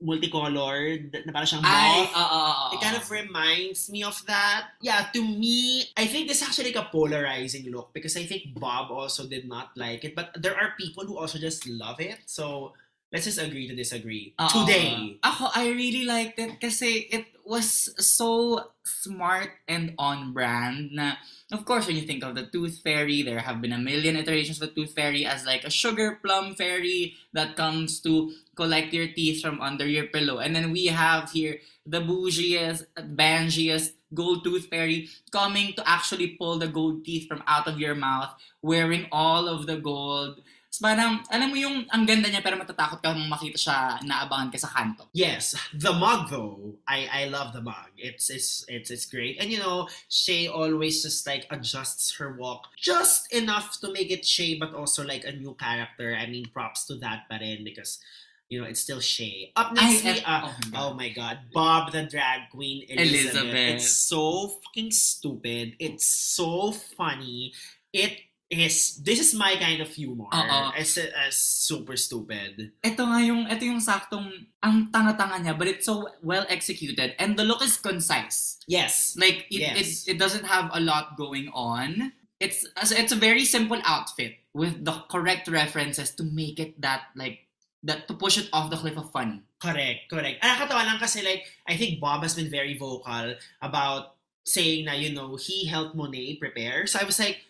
multicolored, 0.00 1.12
na 1.24 1.30
parang 1.32 1.48
siyang 1.48 1.64
moth. 1.64 2.12
oo, 2.12 2.20
oo, 2.20 2.52
oo. 2.52 2.68
It 2.76 2.80
kind 2.80 2.96
of 2.96 3.04
reminds 3.08 3.92
me 3.92 4.04
of 4.04 4.16
that. 4.24 4.72
Yeah, 4.80 5.08
to 5.12 5.20
me, 5.20 5.88
I 5.96 6.08
think 6.08 6.28
this 6.28 6.40
is 6.40 6.48
actually 6.48 6.72
like 6.72 6.80
a 6.80 6.88
polarizing 6.88 7.68
look 7.68 7.92
because 7.92 8.16
I 8.16 8.24
think 8.24 8.56
Bob 8.56 8.90
also 8.92 9.28
did 9.28 9.44
not 9.48 9.76
like 9.76 10.04
it. 10.04 10.16
But 10.16 10.32
there 10.40 10.56
are 10.56 10.72
people 10.80 11.04
who 11.04 11.20
also 11.20 11.36
just 11.36 11.68
love 11.68 12.00
it. 12.00 12.24
So 12.24 12.72
let's 13.12 13.26
just 13.26 13.42
agree 13.42 13.66
to 13.68 13.74
disagree. 13.74 14.34
Ah, 14.38 14.46
oo. 14.46 14.66
Today. 14.66 15.18
Ako, 15.22 15.50
I 15.54 15.70
really 15.74 16.06
liked 16.06 16.38
it 16.38 16.58
kasi 16.62 17.10
it 17.10 17.26
was 17.44 17.90
so 17.98 18.62
smart 18.84 19.50
and 19.66 19.94
on 19.98 20.30
brand 20.30 20.94
na 20.94 21.18
of 21.50 21.66
course 21.66 21.86
when 21.86 21.96
you 21.96 22.06
think 22.06 22.22
of 22.22 22.34
the 22.38 22.46
tooth 22.46 22.78
fairy 22.78 23.22
there 23.22 23.42
have 23.42 23.58
been 23.58 23.74
a 23.74 23.78
million 23.78 24.14
iterations 24.14 24.62
of 24.62 24.70
the 24.70 24.74
tooth 24.74 24.94
fairy 24.94 25.26
as 25.26 25.42
like 25.46 25.64
a 25.64 25.70
sugar 25.70 26.18
plum 26.22 26.54
fairy 26.54 27.14
that 27.32 27.56
comes 27.56 27.98
to 27.98 28.30
collect 28.54 28.94
your 28.94 29.10
teeth 29.10 29.42
from 29.42 29.58
under 29.60 29.86
your 29.86 30.06
pillow 30.06 30.38
and 30.38 30.54
then 30.54 30.70
we 30.70 30.86
have 30.86 31.30
here 31.30 31.58
the 31.86 31.98
bougiest 31.98 32.86
bangiest 33.18 33.98
gold 34.14 34.44
tooth 34.44 34.66
fairy 34.66 35.08
coming 35.30 35.72
to 35.74 35.82
actually 35.88 36.38
pull 36.38 36.58
the 36.58 36.68
gold 36.68 37.04
teeth 37.04 37.26
from 37.26 37.42
out 37.46 37.66
of 37.66 37.78
your 37.78 37.94
mouth 37.94 38.30
wearing 38.62 39.06
all 39.10 39.48
of 39.48 39.66
the 39.66 39.76
gold 39.76 40.42
So, 40.70 40.86
parang, 40.86 41.18
alam 41.26 41.50
mo 41.50 41.58
yung, 41.58 41.82
ang 41.90 42.06
ganda 42.06 42.30
niya 42.30 42.46
pero 42.46 42.54
matatakot 42.54 43.02
ka 43.02 43.10
kung 43.10 43.26
makita 43.26 43.58
siya 43.58 43.76
naabangan 44.06 44.54
ka 44.54 44.58
sa 44.62 44.70
kanto. 44.70 45.10
Yes, 45.10 45.58
the 45.74 45.90
mug 45.90 46.30
though. 46.30 46.78
I 46.86 47.10
I 47.10 47.22
love 47.26 47.50
the 47.50 47.58
mug. 47.58 47.90
It's 47.98 48.30
it's 48.30 48.62
it's 48.70 48.86
it's 48.86 49.10
great. 49.10 49.42
And 49.42 49.50
you 49.50 49.58
know, 49.58 49.90
Shay 50.06 50.46
always 50.46 51.02
just 51.02 51.26
like 51.26 51.50
adjusts 51.50 52.14
her 52.22 52.38
walk 52.38 52.70
just 52.78 53.34
enough 53.34 53.82
to 53.82 53.90
make 53.90 54.14
it 54.14 54.22
Shay 54.22 54.54
but 54.62 54.70
also 54.70 55.02
like 55.02 55.26
a 55.26 55.34
new 55.34 55.58
character. 55.58 56.14
I 56.14 56.30
mean, 56.30 56.46
props 56.54 56.86
to 56.86 56.94
that 57.02 57.26
pa 57.26 57.42
rin 57.42 57.66
because 57.66 57.98
you 58.46 58.62
know, 58.62 58.66
it's 58.66 58.80
still 58.80 59.02
Shay. 59.02 59.50
Up 59.58 59.74
next, 59.74 60.06
we, 60.06 60.10
Ay, 60.10 60.22
uh, 60.22 60.46
oh 60.46 60.54
my 60.54 60.70
God. 60.70 60.78
oh 60.78 60.90
my 60.94 61.10
god, 61.10 61.36
Bob 61.50 61.90
the 61.90 62.06
drag 62.06 62.50
queen 62.50 62.86
Elizabeth. 62.86 63.42
Elizabeth. 63.42 63.74
It's 63.74 63.90
so 63.90 64.54
fucking 64.54 64.90
stupid. 64.94 65.74
It's 65.82 66.06
so 66.06 66.70
funny. 66.70 67.54
It 67.90 68.29
is 68.58 68.98
this 69.06 69.22
is 69.22 69.30
my 69.32 69.54
kind 69.54 69.78
of 69.78 69.86
humor. 69.94 70.26
Oo. 70.34 70.74
It's, 70.74 70.98
it's 70.98 71.38
super 71.38 71.94
stupid. 71.94 72.74
ito 72.82 73.02
nga 73.06 73.22
yung, 73.22 73.46
ito 73.46 73.62
yung 73.62 73.78
saktong, 73.78 74.26
ang 74.58 74.90
tanga-tanga 74.90 75.38
niya, 75.38 75.54
but 75.56 75.70
it's 75.70 75.86
so 75.86 76.10
well 76.20 76.42
executed. 76.50 77.14
And 77.22 77.38
the 77.38 77.46
look 77.46 77.62
is 77.62 77.78
concise. 77.78 78.58
Yes. 78.66 79.14
Like, 79.16 79.46
it, 79.54 79.62
Yes. 79.62 79.76
it, 79.78 80.14
it 80.14 80.18
doesn't 80.18 80.44
have 80.50 80.70
a 80.74 80.80
lot 80.82 81.16
going 81.16 81.48
on. 81.54 82.10
It's, 82.40 82.66
as- 82.74 82.90
it's 82.90 83.12
a 83.12 83.16
very 83.20 83.44
simple 83.46 83.78
outfit 83.86 84.34
with 84.52 84.84
the 84.84 84.98
correct 85.06 85.46
references 85.46 86.10
to 86.18 86.24
make 86.26 86.58
it 86.58 86.74
that, 86.82 87.14
like, 87.14 87.46
that 87.84 88.08
to 88.08 88.14
push 88.14 88.36
it 88.36 88.48
off 88.52 88.68
the 88.68 88.76
cliff 88.76 88.98
of 88.98 89.10
funny. 89.12 89.40
Correct, 89.62 90.10
correct. 90.10 90.40
Ah, 90.42 90.56
nakakatawa 90.58 90.84
lang 90.84 90.98
kasi 90.98 91.22
like, 91.22 91.44
I 91.68 91.76
think 91.76 92.00
Bob 92.00 92.22
has 92.26 92.34
been 92.34 92.50
very 92.50 92.76
vocal 92.76 93.36
about 93.62 94.16
saying 94.44 94.84
na, 94.84 94.92
you 94.92 95.14
know, 95.14 95.36
he 95.36 95.64
helped 95.64 95.94
Monet 95.94 96.36
prepare. 96.40 96.86
So 96.86 96.98
I 97.00 97.04
was 97.04 97.18
like, 97.20 97.40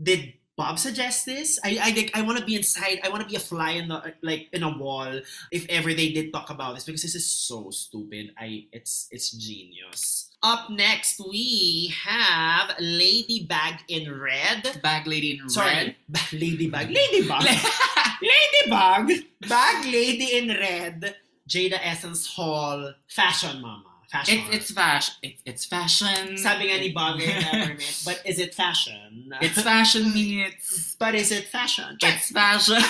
did 0.00 0.34
Bob 0.56 0.78
suggests 0.78 1.24
this? 1.24 1.58
I 1.64 1.78
I 1.80 1.90
like 1.96 2.10
I 2.14 2.22
want 2.22 2.38
to 2.38 2.44
be 2.44 2.56
inside. 2.56 3.00
I 3.02 3.08
want 3.08 3.22
to 3.22 3.28
be 3.28 3.36
a 3.36 3.40
fly 3.40 3.72
in 3.72 3.88
the 3.88 4.14
like 4.22 4.48
in 4.52 4.62
a 4.62 4.76
wall 4.76 5.20
if 5.50 5.66
ever 5.68 5.94
they 5.94 6.12
did 6.12 6.32
talk 6.32 6.50
about 6.50 6.74
this 6.74 6.84
because 6.84 7.02
this 7.02 7.14
is 7.14 7.24
so 7.24 7.70
stupid. 7.70 8.32
I 8.38 8.66
it's 8.72 9.08
it's 9.10 9.30
genius. 9.32 10.28
Up 10.42 10.68
next 10.70 11.20
we 11.24 11.94
have 12.04 12.76
Ladybag 12.76 13.80
in 13.88 14.12
red. 14.12 14.80
Bag 14.82 15.06
lady 15.06 15.40
in 15.40 15.48
Sorry, 15.48 15.72
red. 15.72 15.96
Ladybag. 16.32 16.92
Ladybag. 16.92 17.92
Ladybug, 18.22 19.10
bag 19.48 19.84
lady 19.86 20.38
in 20.38 20.48
red, 20.48 21.16
Jada 21.48 21.78
Essence 21.82 22.26
Hall, 22.26 22.94
fashion 23.08 23.60
mama. 23.60 23.91
Fashion. 24.12 24.44
It's, 24.44 24.68
it's 24.68 24.70
fashion. 24.70 25.14
It's, 25.22 25.42
it's 25.48 25.64
fashion. 25.64 26.36
Sabi 26.36 26.68
nga 26.68 26.76
ni 26.84 26.92
Bobby 26.92 27.24
Peppermint, 27.24 27.80
but 28.04 28.20
is 28.28 28.36
it 28.36 28.52
fashion? 28.52 29.32
It's 29.40 29.56
fashion 29.56 30.12
meets. 30.14 30.96
but 31.00 31.16
is 31.16 31.32
it 31.32 31.48
fashion? 31.48 31.96
It's 31.96 32.28
fashion. 32.28 32.76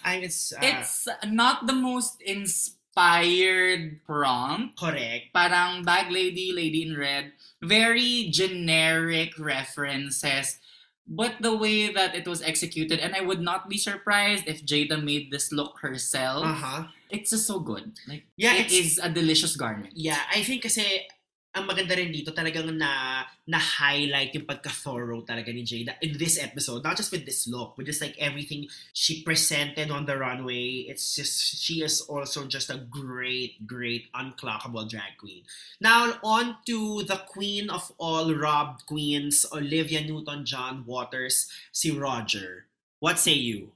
I 0.00 0.24
it's, 0.24 0.56
uh, 0.56 0.64
it's 0.64 1.04
not 1.28 1.68
the 1.68 1.76
most 1.76 2.16
inspired 2.24 4.00
prompt. 4.08 4.80
correct. 4.80 5.36
Parang 5.36 5.84
bag 5.84 6.08
lady, 6.08 6.48
lady 6.56 6.80
in 6.88 6.96
red. 6.96 7.36
Very 7.60 8.32
generic 8.32 9.36
references. 9.36 10.56
But 11.04 11.44
the 11.44 11.52
way 11.52 11.92
that 11.92 12.14
it 12.16 12.24
was 12.24 12.40
executed, 12.40 13.04
and 13.04 13.12
I 13.12 13.20
would 13.20 13.44
not 13.44 13.68
be 13.68 13.76
surprised 13.76 14.48
if 14.48 14.64
Jada 14.64 14.96
made 14.96 15.28
this 15.28 15.52
look 15.52 15.84
herself. 15.84 16.46
Uh-huh. 16.46 16.84
It's 17.10 17.30
just 17.30 17.46
so 17.46 17.60
good. 17.60 17.92
Like 18.08 18.24
Yeah, 18.36 18.54
it 18.54 18.66
it's- 18.70 18.74
is 18.74 18.98
a 19.02 19.10
delicious 19.10 19.56
garment. 19.56 19.92
Yeah, 19.94 20.18
I 20.30 20.42
think 20.42 20.62
kasi 20.62 21.06
ang 21.50 21.66
maganda 21.66 21.98
rin 21.98 22.14
dito 22.14 22.30
talagang 22.30 22.70
na 22.78 23.26
na-highlight 23.42 24.30
yung 24.38 24.46
pagka-thorough 24.46 25.26
talaga 25.26 25.50
ni 25.50 25.66
Jada 25.66 25.98
in 25.98 26.14
this 26.14 26.38
episode. 26.38 26.86
Not 26.86 26.94
just 26.94 27.10
with 27.10 27.26
this 27.26 27.50
look, 27.50 27.74
but 27.74 27.90
just 27.90 27.98
like 27.98 28.14
everything 28.22 28.70
she 28.94 29.26
presented 29.26 29.90
on 29.90 30.06
the 30.06 30.14
runway. 30.14 30.86
It's 30.86 31.10
just, 31.18 31.58
she 31.58 31.82
is 31.82 32.06
also 32.06 32.46
just 32.46 32.70
a 32.70 32.78
great, 32.86 33.66
great, 33.66 34.06
unclockable 34.14 34.86
drag 34.86 35.18
queen. 35.18 35.42
Now, 35.82 36.22
on 36.22 36.62
to 36.70 37.02
the 37.02 37.18
queen 37.26 37.66
of 37.68 37.90
all 37.98 38.30
robbed 38.30 38.86
queens, 38.86 39.42
Olivia 39.50 40.06
Newton-John 40.06 40.86
Waters, 40.86 41.50
si 41.74 41.90
Roger. 41.90 42.70
What 43.02 43.18
say 43.18 43.34
you? 43.34 43.72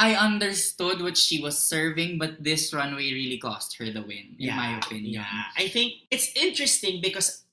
I 0.00 0.16
understood 0.16 1.04
what 1.04 1.20
she 1.20 1.44
was 1.44 1.60
serving, 1.60 2.16
but 2.16 2.40
this 2.40 2.72
runway 2.72 3.12
really 3.12 3.36
cost 3.36 3.76
her 3.76 3.92
the 3.92 4.00
win, 4.00 4.32
in 4.40 4.56
my 4.56 4.80
opinion. 4.80 5.20
Yeah, 5.20 5.28
I 5.60 5.68
think 5.68 6.08
it's 6.10 6.32
interesting 6.32 7.04
because 7.04 7.44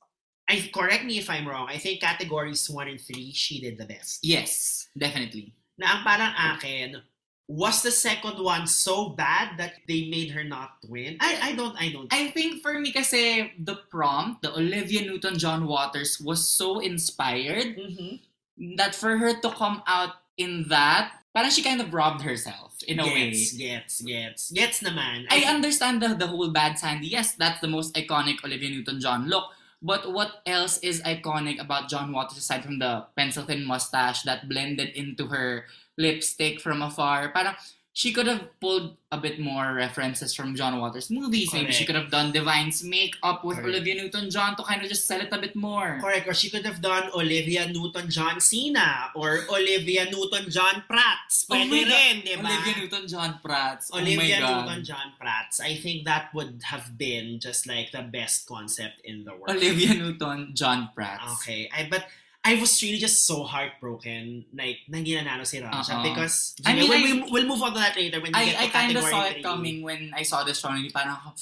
I 0.48 0.64
correct 0.72 1.04
me 1.04 1.20
if 1.20 1.28
I'm 1.28 1.44
wrong. 1.44 1.68
I 1.68 1.76
think 1.76 2.00
categories 2.00 2.70
one 2.72 2.88
and 2.88 3.02
three 3.04 3.36
she 3.36 3.60
did 3.60 3.76
the 3.76 3.84
best. 3.84 4.24
Yes, 4.24 4.88
definitely. 4.96 5.52
Na 5.76 6.00
ang 6.00 6.08
parang 6.08 6.32
akin, 6.56 7.04
was 7.52 7.84
the 7.84 7.92
second 7.92 8.40
one 8.40 8.64
so 8.64 9.12
bad 9.12 9.60
that 9.60 9.84
they 9.84 10.08
made 10.08 10.32
her 10.32 10.48
not 10.48 10.80
win? 10.88 11.20
I 11.20 11.52
I 11.52 11.56
don't 11.60 11.76
I 11.76 11.92
don't. 11.92 12.08
I 12.16 12.32
think 12.32 12.64
for 12.64 12.80
me 12.80 12.96
kasi 12.96 13.52
the 13.60 13.84
prompt, 13.92 14.40
the 14.40 14.56
Olivia 14.56 15.04
Newton-John 15.04 15.68
Waters 15.68 16.16
was 16.24 16.40
so 16.48 16.80
inspired 16.80 17.76
Mhm. 17.76 18.24
that 18.80 18.95
for 18.95 19.20
her 19.20 19.36
to 19.43 19.50
come 19.52 19.84
out 19.84 20.24
in 20.39 20.64
that, 20.72 21.26
parang 21.38 21.54
she 21.54 21.62
kind 21.62 21.78
of 21.78 21.94
robbed 21.94 22.26
herself 22.26 22.74
in 22.90 22.98
a 22.98 23.06
way. 23.06 23.30
Gets, 23.30 23.54
gets, 23.54 24.02
gets, 24.02 24.42
gets 24.50 24.78
naman. 24.82 25.30
I 25.30 25.46
think- 25.46 25.54
understand 25.54 26.02
the, 26.02 26.18
the 26.18 26.26
whole 26.26 26.50
bad 26.50 26.82
Sandy. 26.82 27.14
Yes, 27.14 27.38
that's 27.38 27.62
the 27.62 27.70
most 27.70 27.94
iconic 27.94 28.42
Olivia 28.42 28.74
Newton-John 28.74 29.30
look. 29.30 29.54
But 29.78 30.10
what 30.10 30.42
else 30.50 30.82
is 30.82 31.06
iconic 31.06 31.62
about 31.62 31.94
John 31.94 32.10
Waters 32.10 32.42
aside 32.42 32.66
from 32.66 32.82
the 32.82 33.06
pencil 33.14 33.46
thin 33.46 33.62
mustache 33.62 34.26
that 34.26 34.50
blended 34.50 34.98
into 34.98 35.30
her 35.30 35.70
lipstick 36.02 36.58
from 36.58 36.82
afar? 36.82 37.30
Parang 37.30 37.54
she 37.98 38.14
could 38.14 38.28
have 38.28 38.45
pulled 38.62 38.93
a 39.12 39.18
bit 39.18 39.39
more 39.39 39.74
references 39.74 40.30
from 40.30 40.54
John 40.54 40.78
Waters' 40.80 41.10
movies. 41.10 41.50
Maybe 41.52 41.72
she 41.74 41.82
Correct. 41.82 41.88
could 41.88 41.95
have 41.95 42.12
done 42.14 42.32
Divine's 42.32 42.84
makeup 42.84 43.43
with 43.43 43.58
Correct. 43.58 43.74
Olivia 43.74 43.95
Newton-John 44.04 44.56
to 44.56 44.62
kind 44.62 44.84
of 44.84 44.88
just 44.88 45.08
sell 45.08 45.20
it 45.20 45.34
a 45.34 45.39
bit 45.41 45.56
more. 45.56 45.98
Correct. 46.00 46.28
Or 46.30 46.36
she 46.36 46.52
could 46.52 46.64
have 46.64 46.80
done 46.80 47.10
Olivia 47.16 47.66
Newton-John 47.66 48.39
Cena 48.39 49.10
or 49.16 49.50
Olivia 49.50 50.06
Newton-John 50.14 50.86
Prats. 50.86 51.50
Oh 51.50 51.58
Pwede 51.58 51.70
my 51.74 51.82
God. 51.82 51.89
rin, 51.89 52.16
di 52.22 52.36
ba? 52.38 52.45
Olivia 52.45 52.74
Newton-John 52.86 53.39
Prats. 53.41 53.89
Olivia 53.89 54.14
oh 54.14 54.41
my 54.41 54.45
God. 54.45 54.66
Newton-John 54.68 55.08
Prats. 55.18 55.56
I 55.60 55.74
think 55.82 56.06
that 56.06 56.30
would 56.38 56.62
have 56.70 57.00
been 57.02 57.39
just 57.41 57.66
like 57.66 57.89
the 57.89 58.06
best 58.06 58.45
concept 58.45 59.02
in 59.10 59.26
the 59.26 59.34
world. 59.34 59.58
Olivia 59.58 59.98
Newton-John 59.98 60.93
Prats. 60.95 61.41
Okay. 61.41 61.66
I 61.74 61.89
but 61.89 62.06
I 62.44 62.56
was 62.60 62.82
really 62.82 62.98
just 62.98 63.26
so 63.28 63.44
heartbroken 63.44 64.46
like 64.56 64.80
na 64.88 64.98
hindi 65.04 65.16
nanalo 65.20 65.46
si 65.46 65.60
Raja 65.60 66.00
Uh-uh. 66.00 66.04
because 66.04 66.56
I 66.66 66.72
I 66.72 66.76
mean, 66.76 66.90
we'll, 66.90 67.24
I- 67.24 67.28
we'll, 67.32 67.48
move 67.48 67.62
on 67.62 67.74
to 67.74 67.80
that 67.80 67.96
later 67.96 68.22
when 68.22 68.32
we 68.32 68.40
get 68.46 68.56
I, 68.56 68.64
I 68.64 68.68
to 68.68 68.72
kind 68.72 68.98
of 68.98 69.04
saw 69.04 69.24
it 69.26 69.34
three. 69.34 69.44
coming 69.44 69.78
when 69.84 70.12
I 70.16 70.24
saw 70.24 70.44
this 70.44 70.60
song. 70.60 70.80
Parang 70.96 71.20
ako, 71.20 71.36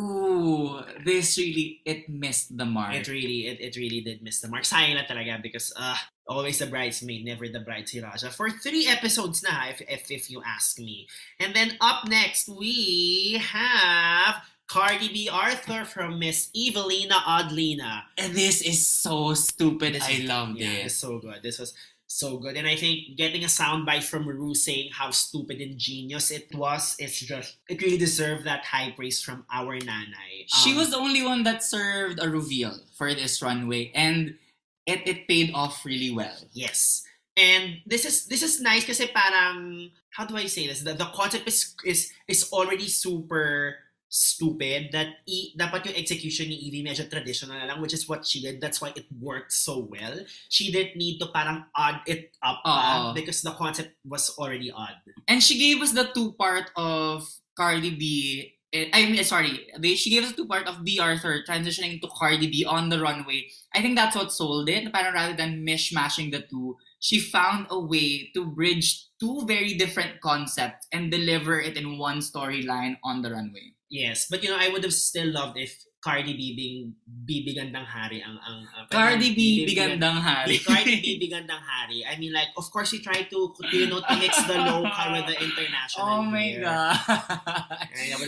ooh, 0.00 0.82
this 1.04 1.38
really, 1.38 1.80
it 1.86 2.08
missed 2.08 2.56
the 2.56 2.64
mark. 2.66 2.94
It 2.94 3.06
really, 3.06 3.46
it, 3.46 3.60
it 3.60 3.76
really 3.76 4.00
did 4.00 4.22
miss 4.22 4.40
the 4.40 4.48
mark. 4.48 4.64
Sayang 4.64 4.98
lang 4.98 5.06
talaga 5.06 5.38
because 5.38 5.72
uh, 5.78 5.96
always 6.26 6.58
the 6.58 6.66
bridesmaid, 6.66 7.24
never 7.24 7.46
the 7.46 7.60
bride 7.60 7.88
si 7.88 8.00
Raja. 8.00 8.30
For 8.30 8.50
three 8.50 8.88
episodes 8.90 9.42
na, 9.42 9.70
if, 9.70 9.82
if, 9.86 10.10
if 10.10 10.30
you 10.30 10.42
ask 10.42 10.78
me. 10.78 11.06
And 11.38 11.54
then 11.54 11.78
up 11.80 12.08
next, 12.08 12.48
we 12.48 13.38
have 13.38 14.42
Cardi 14.66 15.08
B 15.08 15.28
Arthur 15.30 15.84
from 15.84 16.18
Miss 16.18 16.50
Evelina 16.56 17.14
Oddlina. 17.26 18.02
and 18.18 18.34
this 18.34 18.62
is 18.62 18.86
so 18.86 19.34
stupid. 19.34 19.98
I 20.00 20.24
love 20.24 20.56
yeah, 20.56 20.70
this. 20.70 20.84
It's 20.86 20.94
so 20.96 21.18
good. 21.18 21.42
This 21.42 21.58
was 21.58 21.74
so 22.06 22.38
good. 22.38 22.56
And 22.56 22.66
I 22.66 22.76
think 22.76 23.16
getting 23.16 23.42
a 23.44 23.48
soundbite 23.50 24.04
from 24.04 24.26
Ru 24.26 24.54
saying 24.54 24.90
how 24.92 25.10
stupid 25.10 25.60
and 25.60 25.76
genius 25.78 26.30
it 26.30 26.48
was, 26.54 26.96
it's 26.98 27.18
just, 27.20 27.56
it 27.68 27.82
really 27.82 27.98
deserved 27.98 28.44
that 28.44 28.64
high 28.64 28.92
praise 28.96 29.20
from 29.20 29.44
our 29.52 29.76
nanay. 29.78 30.46
She 30.46 30.72
Um, 30.72 30.76
was 30.78 30.90
the 30.90 30.98
only 30.98 31.22
one 31.22 31.42
that 31.44 31.62
served 31.62 32.22
a 32.22 32.28
reveal 32.28 32.78
for 32.96 33.12
this 33.14 33.42
runway, 33.42 33.90
and 33.94 34.38
it, 34.86 35.02
it 35.06 35.28
paid 35.28 35.52
off 35.54 35.84
really 35.84 36.10
well. 36.10 36.36
Yes. 36.52 37.02
And 37.36 37.82
this 37.84 38.04
is 38.06 38.26
this 38.30 38.42
is 38.46 38.60
nice 38.62 38.86
kasi 38.86 39.10
parang 39.10 39.90
how 40.14 40.22
do 40.24 40.36
I 40.38 40.46
say 40.46 40.68
this? 40.70 40.86
The, 40.86 40.94
the 40.94 41.10
concept 41.10 41.48
is 41.50 41.74
is 41.84 42.12
is 42.30 42.46
already 42.54 42.86
super 42.86 43.74
stupid 44.14 44.94
that 44.94 45.18
i, 45.26 45.50
dapat 45.58 45.90
yung 45.90 45.98
execution 45.98 46.46
ni 46.46 46.70
Evie 46.70 46.86
medyo 46.86 47.02
traditional 47.10 47.58
na 47.58 47.66
lang 47.66 47.82
which 47.82 47.90
is 47.90 48.06
what 48.06 48.22
she 48.22 48.38
did 48.38 48.62
that's 48.62 48.78
why 48.78 48.94
it 48.94 49.10
worked 49.18 49.50
so 49.50 49.82
well 49.90 50.14
she 50.46 50.70
didn't 50.70 50.94
need 50.94 51.18
to 51.18 51.26
parang 51.34 51.66
odd 51.74 51.98
it 52.06 52.30
up 52.46 52.62
Oo. 52.62 53.10
because 53.10 53.42
the 53.42 53.50
concept 53.58 53.90
was 54.06 54.30
already 54.38 54.70
odd 54.70 55.02
And 55.26 55.42
she 55.42 55.58
gave 55.58 55.80
us 55.82 55.92
the 55.92 56.10
two 56.12 56.32
part 56.38 56.70
of 56.76 57.26
Cardi 57.56 57.90
B. 57.90 58.54
eh, 58.74 59.06
mean, 59.06 59.22
sorry, 59.24 59.66
they, 59.78 59.94
she 59.94 60.10
gave 60.10 60.24
us 60.24 60.32
two 60.34 60.46
part 60.46 60.66
of 60.66 60.82
B. 60.84 60.98
Arthur 60.98 61.42
transitioning 61.48 62.00
to 62.00 62.08
Cardi 62.08 62.50
B 62.50 62.64
on 62.64 62.88
the 62.88 63.00
runway. 63.00 63.46
I 63.72 63.80
think 63.80 63.96
that's 63.96 64.16
what 64.16 64.32
sold 64.32 64.68
it. 64.68 64.92
Parang 64.92 65.14
rather 65.14 65.36
than 65.36 65.64
mishmashing 65.64 66.32
the 66.32 66.42
two, 66.42 66.76
she 66.98 67.20
found 67.20 67.66
a 67.70 67.78
way 67.78 68.30
to 68.34 68.44
bridge 68.44 69.06
two 69.20 69.44
very 69.46 69.74
different 69.74 70.20
concepts 70.20 70.88
and 70.92 71.10
deliver 71.10 71.60
it 71.60 71.76
in 71.76 71.98
one 71.98 72.18
storyline 72.18 72.98
on 73.04 73.22
the 73.22 73.30
runway. 73.30 73.73
Yes 73.94 74.26
but 74.26 74.42
you 74.42 74.50
know 74.50 74.58
I 74.58 74.74
would 74.74 74.82
have 74.82 74.96
still 74.96 75.30
loved 75.30 75.54
if 75.54 75.78
Cardi 76.04 76.36
B 76.36 76.52
being 76.52 76.92
bibigandang 77.08 77.88
hari 77.88 78.20
ang 78.20 78.36
ang 78.36 78.68
ang- 78.76 78.92
Cardi 78.92 79.32
B, 79.32 79.64
bigandang 79.64 80.20
hari. 80.20 80.60
Cardi 80.60 81.00
B, 81.00 81.16
bigandang 81.16 81.64
hari. 81.64 82.04
I 82.04 82.20
mean, 82.20 82.28
like, 82.28 82.52
of 82.60 82.68
course, 82.68 82.92
you 82.92 83.00
try 83.00 83.24
to, 83.24 83.38
you 83.72 83.88
know, 83.88 84.04
to 84.04 84.14
mix 84.20 84.36
the 84.44 84.52
local 84.52 85.06
with 85.16 85.24
the 85.32 85.36
international. 85.40 86.04
Oh 86.04 86.20
my 86.20 86.60
here. 86.60 86.68
God. 86.68 87.00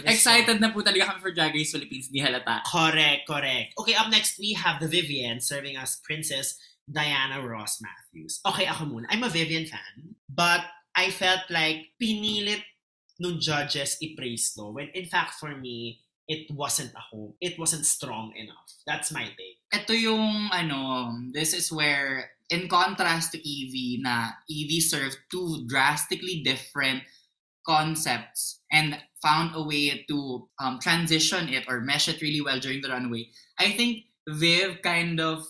Excited 0.09 0.57
na 0.57 0.73
po 0.73 0.81
talaga 0.81 1.13
kami 1.13 1.21
for 1.21 1.37
Drag 1.37 1.53
Race 1.53 1.69
Philippines, 1.69 2.09
di 2.09 2.25
halata. 2.25 2.65
Correct, 2.65 3.29
correct. 3.29 3.77
Okay, 3.77 3.93
up 3.93 4.09
next, 4.09 4.41
we 4.41 4.57
have 4.57 4.81
the 4.81 4.89
Vivian 4.89 5.45
serving 5.45 5.77
us 5.77 6.01
Princess 6.01 6.57
Diana 6.89 7.45
Ross 7.45 7.85
Matthews. 7.85 8.41
Okay, 8.49 8.65
ako 8.65 8.89
muna. 8.89 9.05
I'm 9.13 9.21
a 9.21 9.29
Vivian 9.29 9.69
fan, 9.69 10.17
but 10.33 10.65
I 10.97 11.13
felt 11.13 11.45
like 11.53 11.93
pinilit 12.01 12.65
nung 13.21 13.41
judges 13.41 13.97
i-praise 14.03 14.53
to 14.55 14.73
when 14.73 14.89
in 14.93 15.07
fact 15.07 15.41
for 15.41 15.57
me, 15.57 16.01
it 16.29 16.51
wasn't 16.51 16.93
a 16.95 17.03
home. 17.15 17.35
It 17.41 17.59
wasn't 17.59 17.87
strong 17.87 18.35
enough. 18.35 18.71
That's 18.87 19.13
my 19.13 19.25
take. 19.25 19.57
ito 19.75 19.93
yung 19.93 20.51
ano, 20.55 21.11
this 21.35 21.53
is 21.53 21.73
where 21.73 22.31
in 22.51 22.69
contrast 22.71 23.35
to 23.35 23.39
Evie 23.43 23.99
na 24.03 24.39
Evie 24.47 24.83
served 24.83 25.19
two 25.31 25.67
drastically 25.67 26.43
different 26.47 27.03
concepts 27.67 28.63
and 28.71 28.95
found 29.19 29.51
a 29.55 29.63
way 29.63 30.07
to 30.07 30.47
um, 30.63 30.79
transition 30.79 31.51
it 31.51 31.67
or 31.67 31.83
mesh 31.83 32.07
it 32.09 32.23
really 32.23 32.41
well 32.41 32.61
during 32.63 32.81
the 32.81 32.89
runway. 32.89 33.27
I 33.59 33.75
think 33.75 34.07
Viv 34.29 34.83
kind 34.83 35.19
of 35.19 35.43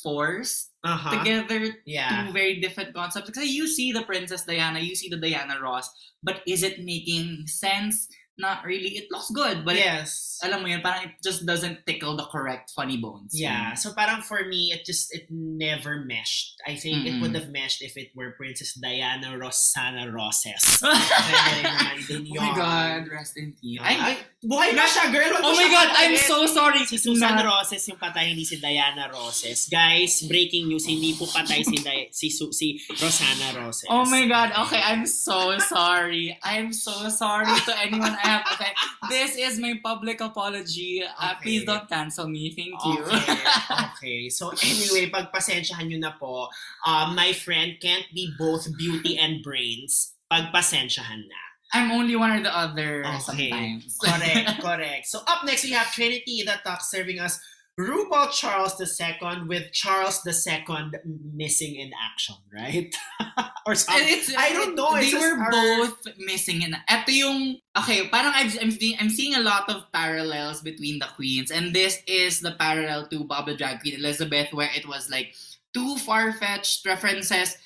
forced 0.00 0.70
Uh-huh. 0.82 1.14
together 1.14 1.78
Yeah. 1.86 2.26
two 2.26 2.32
very 2.34 2.58
different 2.58 2.90
concepts. 2.90 3.30
Because 3.30 3.46
you 3.46 3.68
see 3.70 3.92
the 3.92 4.02
Princess 4.02 4.42
Diana, 4.42 4.80
you 4.82 4.96
see 4.98 5.06
the 5.06 5.20
Diana 5.20 5.60
Ross, 5.62 5.86
but 6.22 6.42
is 6.46 6.62
it 6.66 6.82
making 6.82 7.46
sense? 7.46 8.08
Not 8.34 8.64
really. 8.64 8.96
It 8.96 9.06
looks 9.12 9.28
good, 9.30 9.62
but 9.62 9.76
it- 9.76 9.84
yes. 9.84 10.40
alam 10.42 10.64
mo 10.64 10.66
yun, 10.66 10.80
parang 10.82 11.04
it 11.12 11.20
just 11.22 11.44
doesn't 11.46 11.84
tickle 11.86 12.16
the 12.16 12.24
correct 12.32 12.72
funny 12.74 12.96
bones. 12.96 13.30
Yeah, 13.36 13.76
so 13.78 13.92
parang 13.92 14.24
for 14.24 14.42
me, 14.48 14.72
it 14.74 14.82
just, 14.88 15.12
it 15.14 15.28
never 15.30 16.02
meshed. 16.02 16.56
I 16.66 16.74
think 16.74 17.04
it 17.06 17.14
Mm-mm. 17.14 17.20
would 17.22 17.36
have 17.36 17.52
meshed 17.52 17.84
if 17.84 17.94
it 17.94 18.10
were 18.16 18.32
Princess 18.34 18.72
Diana 18.74 19.36
Rossana 19.38 20.08
Rosses. 20.10 20.80
oh 20.82 20.90
Pwede 20.96 21.60
rin 21.60 21.64
naman 21.76 21.96
din 22.08 22.22
my. 22.32 22.50
God, 22.56 23.02
rest 23.12 23.36
in 23.36 23.52
peace. 23.60 23.78
Ay, 23.84 23.96
ay, 24.00 24.16
buhay 24.42 24.74
na 24.74 24.82
siya, 24.82 25.06
girl! 25.08 25.38
Wag 25.38 25.46
oh 25.46 25.54
my 25.54 25.70
God, 25.70 25.88
I'm 25.94 26.18
patayin. 26.18 26.26
so 26.26 26.50
sorry. 26.50 26.82
Si 26.82 26.98
Susan 26.98 27.38
Na- 27.38 27.46
Roses 27.46 27.86
yung 27.86 27.94
patay, 27.94 28.34
hindi 28.34 28.42
si 28.42 28.58
Diana 28.58 29.06
Roses. 29.06 29.70
Guys, 29.70 30.26
breaking 30.26 30.66
news, 30.66 30.82
hindi 30.84 31.14
po 31.14 31.30
patay 31.30 31.62
si, 31.62 31.78
Di- 31.78 32.10
si, 32.10 32.26
Su- 32.26 32.50
si 32.50 32.74
Rosana 32.98 33.54
Roses. 33.54 33.86
Oh 33.86 34.02
my 34.04 34.26
God. 34.26 34.50
Okay, 34.66 34.82
I'm 34.82 35.06
so 35.06 35.54
sorry. 35.62 36.34
I'm 36.42 36.74
so 36.74 37.06
sorry 37.08 37.54
to 37.54 37.72
anyone 37.78 38.18
I 38.18 38.26
have. 38.26 38.44
Okay, 38.58 38.72
this 39.08 39.38
is 39.38 39.62
my 39.62 39.78
public 39.78 40.18
apology. 40.20 41.06
Uh, 41.06 41.38
Okay. 41.38 41.58
Please 41.58 41.64
don't 41.64 41.86
cancel 41.88 42.26
me. 42.26 42.50
Thank 42.50 42.76
you. 42.82 42.98
Okay, 43.02 43.40
okay. 43.94 44.18
So 44.28 44.50
anyway, 44.52 45.06
pagpasensyahan 45.08 45.86
nyo 45.86 45.98
na 46.02 46.12
po, 46.12 46.50
uh, 46.82 47.14
my 47.14 47.30
friend 47.32 47.78
can't 47.78 48.06
be 48.10 48.34
both 48.34 48.66
beauty 48.74 49.14
and 49.16 49.38
brains. 49.40 50.18
Pagpasensyahan 50.26 51.30
na. 51.30 51.42
I'm 51.72 51.90
only 51.90 52.16
one 52.16 52.30
or 52.30 52.42
the 52.42 52.54
other 52.56 53.04
Okay. 53.06 53.50
sometimes. 53.50 53.98
correct, 54.02 54.60
correct. 54.62 55.06
So 55.06 55.20
up 55.26 55.44
next 55.44 55.64
we 55.64 55.72
have 55.72 55.92
Trinity 55.92 56.42
the 56.44 56.54
Talk 56.64 56.80
serving 56.82 57.18
us 57.18 57.40
RuPaul 57.80 58.30
Charles 58.30 58.76
II 58.78 59.48
with 59.48 59.72
Charles 59.72 60.20
II 60.28 60.92
missing 61.34 61.76
in 61.76 61.90
action, 61.96 62.36
right? 62.52 62.94
or 63.66 63.74
something. 63.74 64.20
I 64.36 64.52
don't 64.52 64.74
know, 64.76 64.92
They 65.00 65.14
were 65.14 65.40
our- 65.40 65.50
both 65.50 65.96
missing. 66.18 66.60
In, 66.60 66.76
ito 66.88 67.08
yung, 67.10 67.56
okay, 67.78 68.08
parang 68.12 68.32
I'm, 68.36 68.50
seeing, 68.70 68.96
I'm 69.00 69.08
seeing 69.08 69.34
a 69.34 69.40
lot 69.40 69.70
of 69.70 69.90
parallels 69.90 70.60
between 70.60 70.98
the 70.98 71.06
queens. 71.16 71.50
And 71.50 71.72
this 71.74 71.98
is 72.06 72.40
the 72.40 72.52
parallel 72.60 73.08
to 73.08 73.24
Baba 73.24 73.56
Drag 73.56 73.80
Queen 73.80 73.94
Elizabeth, 73.96 74.52
where 74.52 74.68
it 74.76 74.86
was 74.86 75.08
like 75.08 75.32
two 75.72 75.96
far-fetched 75.96 76.84
references, 76.84 77.56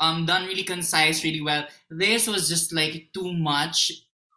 um, 0.00 0.26
done 0.26 0.46
really 0.46 0.64
concise, 0.64 1.24
really 1.24 1.40
well. 1.40 1.66
This 1.90 2.26
was 2.26 2.48
just 2.48 2.72
like 2.72 3.10
too 3.12 3.32
much. 3.32 3.92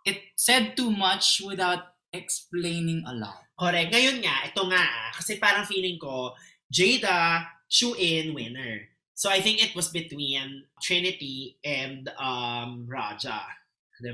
It 0.06 0.18
said 0.36 0.76
too 0.78 0.92
much 0.92 1.42
without 1.46 1.96
explaining 2.14 3.04
a 3.06 3.14
lot. 3.14 3.44
Correct. 3.60 3.92
Ngayon 3.92 4.24
nga, 4.24 4.36
ito 4.48 4.64
nga, 4.72 4.82
ah, 4.82 5.12
kasi 5.14 5.36
parang 5.36 5.68
feeling 5.68 6.00
ko, 6.00 6.34
Jada, 6.72 7.44
shoe-in 7.68 8.34
winner. 8.34 8.88
So 9.20 9.28
I 9.28 9.44
think 9.44 9.60
it 9.60 9.76
was 9.76 9.92
between 9.92 10.64
Trinity 10.82 11.60
and 11.60 12.08
um, 12.16 12.88
Raja. 12.88 13.44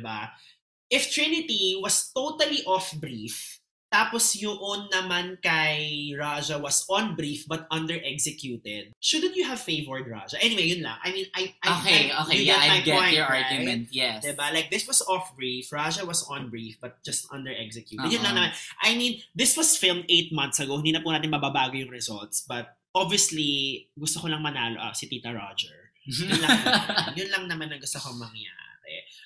ba? 0.01 0.33
If 0.89 1.13
Trinity 1.13 1.77
was 1.77 2.09
totally 2.09 2.65
off-brief, 2.65 3.61
tapos 3.95 4.35
yun 4.35 4.91
naman 4.91 5.39
kay 5.39 6.11
Raja 6.19 6.59
was 6.59 6.83
on 6.91 7.15
brief 7.15 7.47
but 7.47 7.63
under-executed, 7.71 8.91
shouldn't 8.99 9.39
you 9.39 9.47
have 9.47 9.63
favored 9.63 10.03
Raja? 10.11 10.35
Anyway, 10.43 10.67
yun 10.67 10.83
lang. 10.83 10.99
I 10.99 11.15
mean, 11.15 11.27
I... 11.31 11.55
I 11.63 11.67
Okay, 11.79 12.11
I- 12.11 12.15
okay, 12.27 12.37
you 12.43 12.51
yeah, 12.51 12.59
I 12.59 12.83
get 12.83 12.99
point, 12.99 13.15
your 13.15 13.23
right? 13.31 13.47
argument, 13.47 13.87
yes. 13.95 14.27
Diba? 14.27 14.51
Like, 14.51 14.67
this 14.67 14.83
was 14.83 14.99
off-brief. 15.07 15.71
Raja 15.71 16.03
was 16.03 16.27
on-brief, 16.27 16.75
but 16.83 16.99
just 17.07 17.31
under-executed. 17.31 18.11
Yun 18.11 18.19
Uh-uh. 18.19 18.35
lang 18.35 18.35
naman. 18.35 18.51
I 18.83 18.99
mean, 18.99 19.23
this 19.31 19.55
was 19.55 19.79
filmed 19.79 20.03
eight 20.11 20.35
months 20.35 20.59
ago. 20.59 20.75
Hindi 20.75 20.91
na 20.91 20.99
po 20.99 21.15
natin 21.15 21.31
mababago 21.31 21.79
yung 21.79 21.87
results. 21.87 22.43
But, 22.43 22.75
obviously, 22.91 23.87
gusto 23.95 24.19
ko 24.19 24.27
lang 24.27 24.43
manalo 24.43 24.75
ah, 24.75 24.91
si 24.91 25.07
Tita 25.07 25.31
Roger. 25.31 25.95
Yun 26.11 26.35
lang 26.43 26.51
naman. 26.51 27.15
yun 27.15 27.29
lang 27.31 27.43
naman 27.47 27.67
ang 27.71 27.79
gusto 27.79 27.97
kong 27.97 28.19
mangyari. 28.19 28.61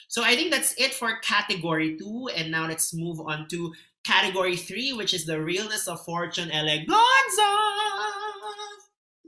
So, 0.10 0.26
I 0.26 0.34
think 0.34 0.50
that's 0.50 0.74
it 0.80 0.94
for 0.98 1.22
category 1.22 1.94
2. 2.00 2.34
And 2.34 2.50
now, 2.50 2.66
let's 2.66 2.94
move 2.98 3.22
on 3.22 3.46
to 3.54 3.74
category 4.06 4.56
3, 4.56 4.94
which 4.94 5.14
is 5.14 5.26
the 5.26 5.42
realness 5.42 5.88
of 5.88 6.04
fortune 6.06 6.50
eleganza. 6.50 7.50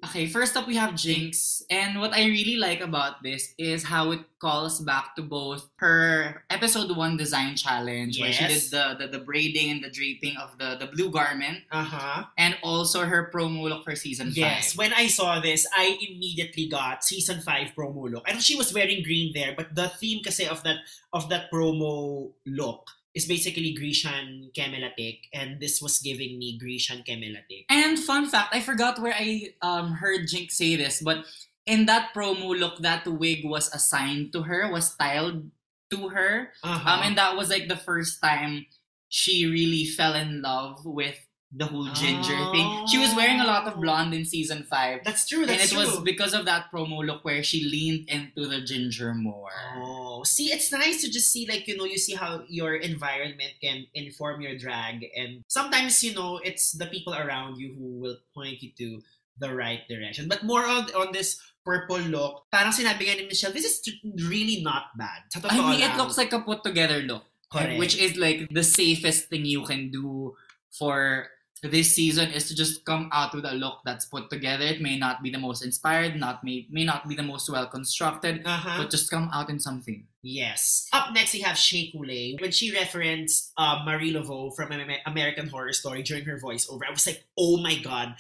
Okay, 0.03 0.26
first 0.26 0.57
up 0.57 0.65
we 0.65 0.76
have 0.82 0.95
Jinx. 0.95 1.61
And 1.69 2.01
what 2.01 2.11
I 2.11 2.26
really 2.26 2.55
like 2.57 2.82
about 2.82 3.22
this 3.22 3.53
is 3.59 3.84
how 3.86 4.09
it 4.09 4.22
calls 4.41 4.82
back 4.82 5.15
to 5.15 5.22
both 5.22 5.69
her 5.78 6.41
episode 6.49 6.89
one 6.97 7.17
design 7.17 7.55
challenge 7.55 8.19
where 8.19 8.34
she 8.34 8.47
did 8.47 8.63
the, 8.74 8.95
the, 8.97 9.07
the 9.19 9.24
braiding 9.24 9.69
and 9.69 9.84
the 9.84 9.91
draping 9.91 10.38
of 10.38 10.57
the, 10.57 10.76
the 10.82 10.88
blue 10.88 11.11
garment 11.11 11.59
Uh-huh. 11.72 12.24
and 12.36 12.57
also 12.63 13.05
her 13.05 13.30
promo 13.32 13.69
look 13.69 13.84
for 13.86 13.95
season 13.95 14.32
Yes, 14.34 14.74
five. 14.74 14.78
when 14.80 14.93
I 14.93 15.05
saw 15.05 15.39
this, 15.39 15.67
I 15.72 15.95
immediately 16.01 16.67
got 16.67 17.03
season 17.03 17.39
5 17.39 17.67
promo 17.78 18.09
look. 18.09 18.24
I 18.28 18.34
know 18.34 18.39
she 18.39 18.55
was 18.57 18.74
wearing 18.74 19.03
green 19.03 19.32
there, 19.36 19.53
but 19.55 19.76
the 19.76 19.89
theme 19.89 20.24
kasi 20.26 20.47
of 20.47 20.63
that 20.63 20.78
of 21.13 21.30
that 21.30 21.51
promo 21.53 22.32
look 22.47 22.89
is 23.14 23.26
basically 23.26 23.74
Grecian 23.74 24.51
Kemelatic, 24.55 25.28
and 25.34 25.59
this 25.59 25.82
was 25.82 25.99
giving 25.99 26.39
me 26.39 26.57
Grecian 26.57 27.03
Kemelatic. 27.03 27.66
And 27.70 27.99
fun 27.99 28.28
fact, 28.28 28.55
I 28.55 28.62
forgot 28.62 28.99
where 28.99 29.14
I 29.14 29.53
um 29.62 29.93
heard 29.93 30.28
Jinx 30.28 30.57
say 30.57 30.76
this, 30.76 31.01
but 31.01 31.26
in 31.66 31.86
that 31.86 32.14
promo 32.14 32.57
look, 32.57 32.80
that 32.80 33.07
wig 33.07 33.45
was 33.45 33.74
assigned 33.74 34.34
to 34.34 34.43
her, 34.43 34.72
was 34.72 34.93
styled 34.93 35.51
to 35.91 36.09
her. 36.09 36.51
Uh-huh. 36.64 36.89
Um, 36.89 36.99
and 37.03 37.18
that 37.18 37.36
was 37.36 37.49
like 37.49 37.68
the 37.68 37.78
first 37.78 38.22
time 38.22 38.66
she 39.09 39.45
really 39.45 39.86
fell 39.86 40.16
in 40.16 40.41
love 40.41 40.86
with 40.86 41.20
the 41.51 41.65
whole 41.67 41.87
ginger 41.91 42.37
thing. 42.55 42.87
She 42.87 42.95
was 42.97 43.11
wearing 43.13 43.39
a 43.41 43.45
lot 43.45 43.67
of 43.67 43.75
Oh. 43.75 43.81
blonde 43.83 44.13
in 44.15 44.23
season 44.23 44.63
five. 44.63 45.03
That's 45.03 45.27
true, 45.27 45.43
And 45.43 45.51
that's 45.51 45.71
it 45.71 45.75
true. 45.75 45.83
was 45.83 45.99
because 45.99 46.31
of 46.33 46.45
that 46.47 46.71
promo 46.71 47.03
look 47.03 47.25
where 47.27 47.43
she 47.43 47.67
leaned 47.67 48.07
into 48.07 48.47
the 48.47 48.61
ginger 48.63 49.13
more. 49.13 49.51
Oh, 49.75 50.23
see, 50.23 50.47
it's 50.47 50.71
nice 50.71 51.01
to 51.03 51.11
just 51.11 51.27
see, 51.31 51.43
like, 51.51 51.67
you 51.67 51.75
know, 51.75 51.83
you 51.83 51.97
see 51.99 52.15
how 52.15 52.43
your 52.47 52.75
environment 52.79 53.51
can 53.59 53.83
inform 53.93 54.39
your 54.39 54.55
drag. 54.57 55.03
And 55.11 55.43
sometimes, 55.51 55.99
you 56.03 56.15
know, 56.15 56.39
it's 56.39 56.71
the 56.71 56.87
people 56.87 57.13
around 57.13 57.59
you 57.59 57.75
who 57.75 57.99
will 57.99 58.17
point 58.33 58.63
you 58.63 58.71
to 58.79 59.03
the 59.37 59.51
right 59.53 59.83
direction. 59.91 60.29
But 60.31 60.43
more 60.47 60.63
on, 60.65 60.87
on 60.95 61.11
this 61.11 61.35
purple 61.67 61.99
look, 61.99 62.47
parang 62.47 62.71
sinabi 62.71 63.11
ni 63.11 63.27
Michelle, 63.27 63.51
this 63.51 63.65
is 63.67 63.83
really 64.23 64.63
not 64.63 64.95
bad. 64.95 65.27
Sa 65.35 65.43
I 65.51 65.59
mean, 65.59 65.81
it 65.83 65.93
lang. 65.93 65.97
looks 65.99 66.15
like 66.15 66.31
a 66.31 66.39
put 66.39 66.63
together 66.63 67.03
look. 67.03 67.27
Correct. 67.51 67.75
Which 67.75 67.99
is 67.99 68.15
like 68.15 68.47
the 68.55 68.63
safest 68.63 69.27
thing 69.27 69.43
you 69.43 69.67
can 69.67 69.91
do 69.91 70.37
for 70.71 71.27
this 71.62 71.93
season 71.95 72.32
is 72.32 72.47
to 72.49 72.55
just 72.55 72.86
come 72.86 73.09
out 73.14 73.34
with 73.36 73.45
a 73.45 73.53
look 73.53 73.80
that's 73.86 74.05
put 74.05 74.30
together. 74.30 74.66
It 74.66 74.82
may 74.82 74.97
not 74.97 75.22
be 75.22 75.30
the 75.30 75.38
most 75.38 75.64
inspired, 75.64 76.16
not 76.20 76.43
may, 76.43 76.66
may 76.72 76.84
not 76.84 77.07
be 77.07 77.14
the 77.16 77.22
most 77.24 77.49
well 77.49 77.68
constructed, 77.68 78.41
Uh-huh. 78.45 78.82
but 78.82 78.89
just 78.89 79.12
come 79.12 79.30
out 79.32 79.49
in 79.49 79.59
something. 79.59 80.07
Yes. 80.24 80.88
Up 80.93 81.14
next, 81.14 81.34
we 81.34 81.41
have 81.41 81.57
Shea 81.57 81.91
Coulee. 81.91 82.38
When 82.41 82.51
she 82.51 82.72
referenced 82.74 83.51
uh, 83.57 83.82
Marie 83.86 84.14
Laveau 84.14 84.55
from 84.55 84.72
American 85.05 85.49
Horror 85.49 85.74
Story 85.74 86.01
during 86.01 86.26
her 86.26 86.39
voiceover, 86.39 86.82
I 86.88 86.91
was 86.91 87.05
like, 87.05 87.24
oh 87.38 87.57
my 87.57 87.76
god. 87.78 88.16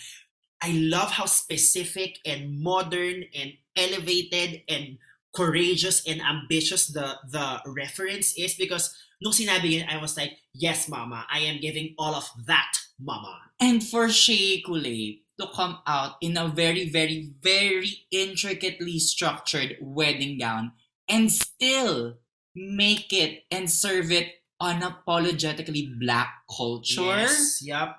I 0.63 0.71
love 0.73 1.09
how 1.09 1.25
specific 1.25 2.19
and 2.23 2.61
modern 2.61 3.25
and 3.33 3.53
elevated 3.75 4.61
and 4.69 4.99
courageous 5.33 6.05
and 6.05 6.21
ambitious 6.21 6.87
the 6.87 7.15
the 7.31 7.61
reference 7.65 8.37
is 8.37 8.53
because 8.53 8.93
nung 9.23 9.33
sinabi 9.33 9.81
I 9.87 9.97
was 9.97 10.17
like, 10.17 10.37
yes, 10.53 10.85
mama, 10.89 11.25
I 11.31 11.39
am 11.49 11.59
giving 11.61 11.95
all 11.97 12.13
of 12.13 12.29
that, 12.45 12.73
mama. 13.01 13.39
And 13.59 13.83
for 13.83 14.09
Shea 14.09 14.61
Coulee 14.65 15.21
to 15.39 15.47
come 15.55 15.79
out 15.87 16.15
in 16.21 16.37
a 16.37 16.47
very, 16.47 16.89
very, 16.89 17.31
very 17.41 18.05
intricately 18.11 18.99
structured 18.99 19.77
wedding 19.81 20.37
gown 20.39 20.73
and 21.09 21.31
still 21.31 22.17
make 22.55 23.11
it 23.13 23.43
and 23.51 23.69
serve 23.69 24.11
it 24.11 24.27
unapologetically 24.61 25.99
black 25.99 26.29
culture, 26.55 27.01
Yes. 27.01 27.61
Yup. 27.63 27.97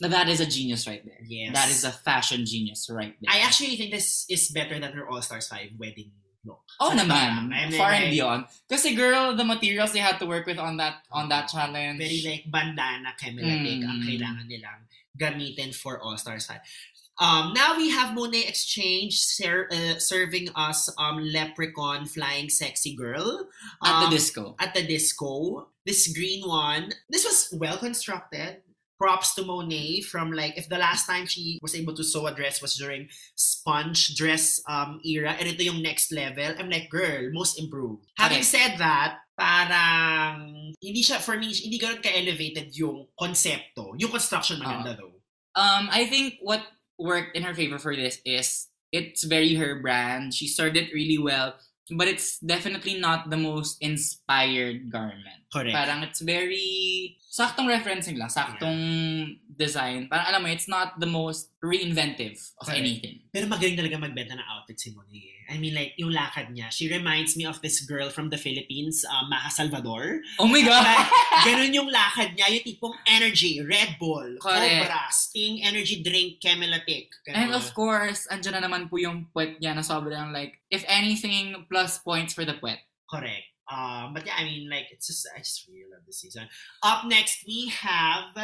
that 0.00 0.28
is 0.28 0.40
a 0.40 0.46
genius 0.46 0.86
right 0.86 1.04
there. 1.04 1.18
Yes. 1.26 1.54
That 1.54 1.70
is 1.70 1.84
a 1.84 1.90
fashion 1.92 2.46
genius 2.46 2.88
right 2.90 3.14
there. 3.20 3.30
I 3.32 3.40
actually 3.40 3.76
think 3.76 3.92
this 3.92 4.24
is 4.30 4.48
better 4.50 4.78
than 4.78 4.92
her 4.92 5.08
All 5.08 5.20
Stars 5.22 5.48
5 5.48 5.70
wedding 5.78 6.12
look. 6.48 6.64
Oh 6.80 6.96
naman. 6.96 7.52
I 7.52 7.68
mean, 7.68 7.76
far 7.76 7.92
like, 7.92 8.08
and 8.08 8.10
beyond. 8.16 8.40
Kasi 8.70 8.94
girl, 8.96 9.36
the 9.36 9.44
materials 9.44 9.92
they 9.92 10.00
had 10.00 10.16
to 10.22 10.26
work 10.26 10.46
with 10.48 10.56
on 10.56 10.80
that 10.80 11.04
on 11.12 11.28
that 11.28 11.52
challenge. 11.52 12.00
very 12.00 12.22
like 12.24 12.44
bandana 12.48 13.12
Kemelatic 13.20 13.84
ang 13.84 14.00
Mm. 14.00 14.06
kailangan 14.08 14.46
nilang 14.48 14.80
gamitin 15.18 15.74
for 15.74 15.98
All 16.00 16.16
Stars 16.16 16.46
5. 16.46 16.62
Um, 17.18 17.50
now 17.50 17.74
we 17.74 17.90
have 17.90 18.14
Monet 18.14 18.46
Exchange 18.46 19.18
ser- 19.18 19.66
uh, 19.74 19.98
serving 19.98 20.54
us 20.54 20.86
um, 21.02 21.18
Leprechaun 21.18 22.06
Flying 22.06 22.46
Sexy 22.46 22.94
Girl. 22.94 23.50
at 23.82 24.06
the 24.06 24.06
Um, 24.06 24.14
disco. 24.14 24.54
At 24.62 24.70
the 24.70 24.86
disco. 24.86 25.66
This 25.82 26.06
green 26.14 26.46
one. 26.46 26.94
This 27.10 27.26
was 27.26 27.50
well 27.58 27.74
constructed. 27.74 28.62
Props 28.98 29.34
to 29.38 29.46
Monet 29.46 30.02
from 30.02 30.32
like 30.34 30.58
if 30.58 30.68
the 30.68 30.78
last 30.78 31.06
time 31.06 31.26
she 31.26 31.58
was 31.62 31.74
able 31.74 31.94
to 31.94 32.02
sew 32.02 32.26
a 32.26 32.34
dress 32.34 32.60
was 32.60 32.74
during 32.74 33.08
sponge 33.38 34.18
dress 34.18 34.60
um 34.68 34.98
era 35.06 35.38
and 35.38 35.46
ito 35.46 35.62
yung 35.62 35.82
next 35.82 36.10
level. 36.10 36.50
I'm 36.58 36.68
like, 36.68 36.90
girl, 36.90 37.30
most 37.32 37.62
improved. 37.62 38.10
Having 38.18 38.42
said 38.42 38.72
that, 38.82 39.22
parang 39.38 40.74
hindi 40.82 41.02
siya 41.02 41.22
for 41.22 41.38
me 41.38 41.54
hindi 41.54 41.78
ganoon 41.78 42.02
ka-elevated 42.02 42.74
yung 42.74 43.06
konsepto. 43.14 43.94
Yung 43.94 44.10
construction 44.10 44.58
maganda 44.58 44.98
though. 44.98 45.22
Um, 45.54 45.86
I 45.90 46.06
think 46.06 46.42
what 46.42 46.62
worked 46.98 47.38
in 47.38 47.46
her 47.46 47.54
favor 47.54 47.78
for 47.78 47.94
this 47.94 48.18
is 48.26 48.66
it's 48.92 49.24
very 49.24 49.54
her 49.54 49.80
brand. 49.80 50.34
She 50.34 50.46
served 50.46 50.76
it 50.76 50.92
really 50.92 51.18
well, 51.18 51.54
but 51.96 52.08
it's 52.08 52.38
definitely 52.40 53.00
not 53.00 53.30
the 53.30 53.36
most 53.36 53.80
inspired 53.80 54.90
garment. 54.92 55.46
Correct. 55.48 55.72
Parang 55.72 56.04
it's 56.04 56.20
very 56.20 57.16
saktong 57.24 57.70
referencing 57.70 58.20
lang, 58.20 58.28
saktong 58.28 58.80
design. 59.56 60.08
Parang 60.10 60.26
alam 60.28 60.40
mo, 60.44 60.48
it's 60.52 60.68
not 60.68 61.00
the 61.00 61.08
most 61.08 61.48
reinventive 61.64 62.36
of 62.60 62.68
Correct. 62.68 62.80
anything. 62.80 63.24
Pero 63.32 63.48
magaling 63.48 63.78
talaga 63.78 63.96
magbenta 63.96 64.36
ng 64.36 64.44
outfit 64.44 64.76
si 64.76 64.92
Monet. 64.92 65.37
I 65.48 65.56
mean 65.56 65.72
like 65.72 65.96
yung 65.96 66.12
lakad 66.12 66.52
niya, 66.52 66.68
she 66.68 66.92
reminds 66.92 67.32
me 67.32 67.48
of 67.48 67.60
this 67.64 67.80
girl 67.80 68.12
from 68.12 68.28
the 68.28 68.36
Philippines, 68.36 69.00
um, 69.08 69.32
Maha 69.32 69.48
Salvador. 69.48 70.20
Oh 70.38 70.46
my 70.46 70.60
god. 70.60 70.84
Ganun 71.48 71.72
yung 71.72 71.88
lakad 71.88 72.36
niya, 72.36 72.52
yung 72.52 72.64
tipong 72.68 72.96
energy, 73.08 73.64
Red 73.64 73.96
Bull, 73.96 74.36
Correct. 74.36 74.92
Cobra, 74.92 75.08
Sting 75.08 75.64
Energy 75.64 76.04
Drink, 76.04 76.44
Kemelatic. 76.44 77.08
And 77.32 77.56
of 77.56 77.72
course, 77.72 78.28
andyan 78.28 78.60
na 78.60 78.68
naman 78.68 78.92
po 78.92 79.00
yung 79.00 79.32
puwet 79.32 79.56
niya 79.56 79.72
na 79.72 79.80
sobrang 79.80 80.36
like, 80.36 80.60
if 80.68 80.84
anything, 80.84 81.64
plus 81.72 81.96
points 82.04 82.36
for 82.36 82.44
the 82.44 82.54
puwet. 82.60 82.84
Correct. 83.08 83.48
Um, 83.68 84.12
but 84.12 84.24
yeah, 84.24 84.36
I 84.36 84.44
mean, 84.44 84.68
like, 84.68 84.88
it's 84.92 85.08
just, 85.08 85.28
I 85.32 85.40
just 85.40 85.68
really 85.68 85.88
love 85.88 86.04
this 86.04 86.20
season. 86.20 86.48
Up 86.84 87.04
next, 87.04 87.44
we 87.48 87.68
have, 87.68 88.36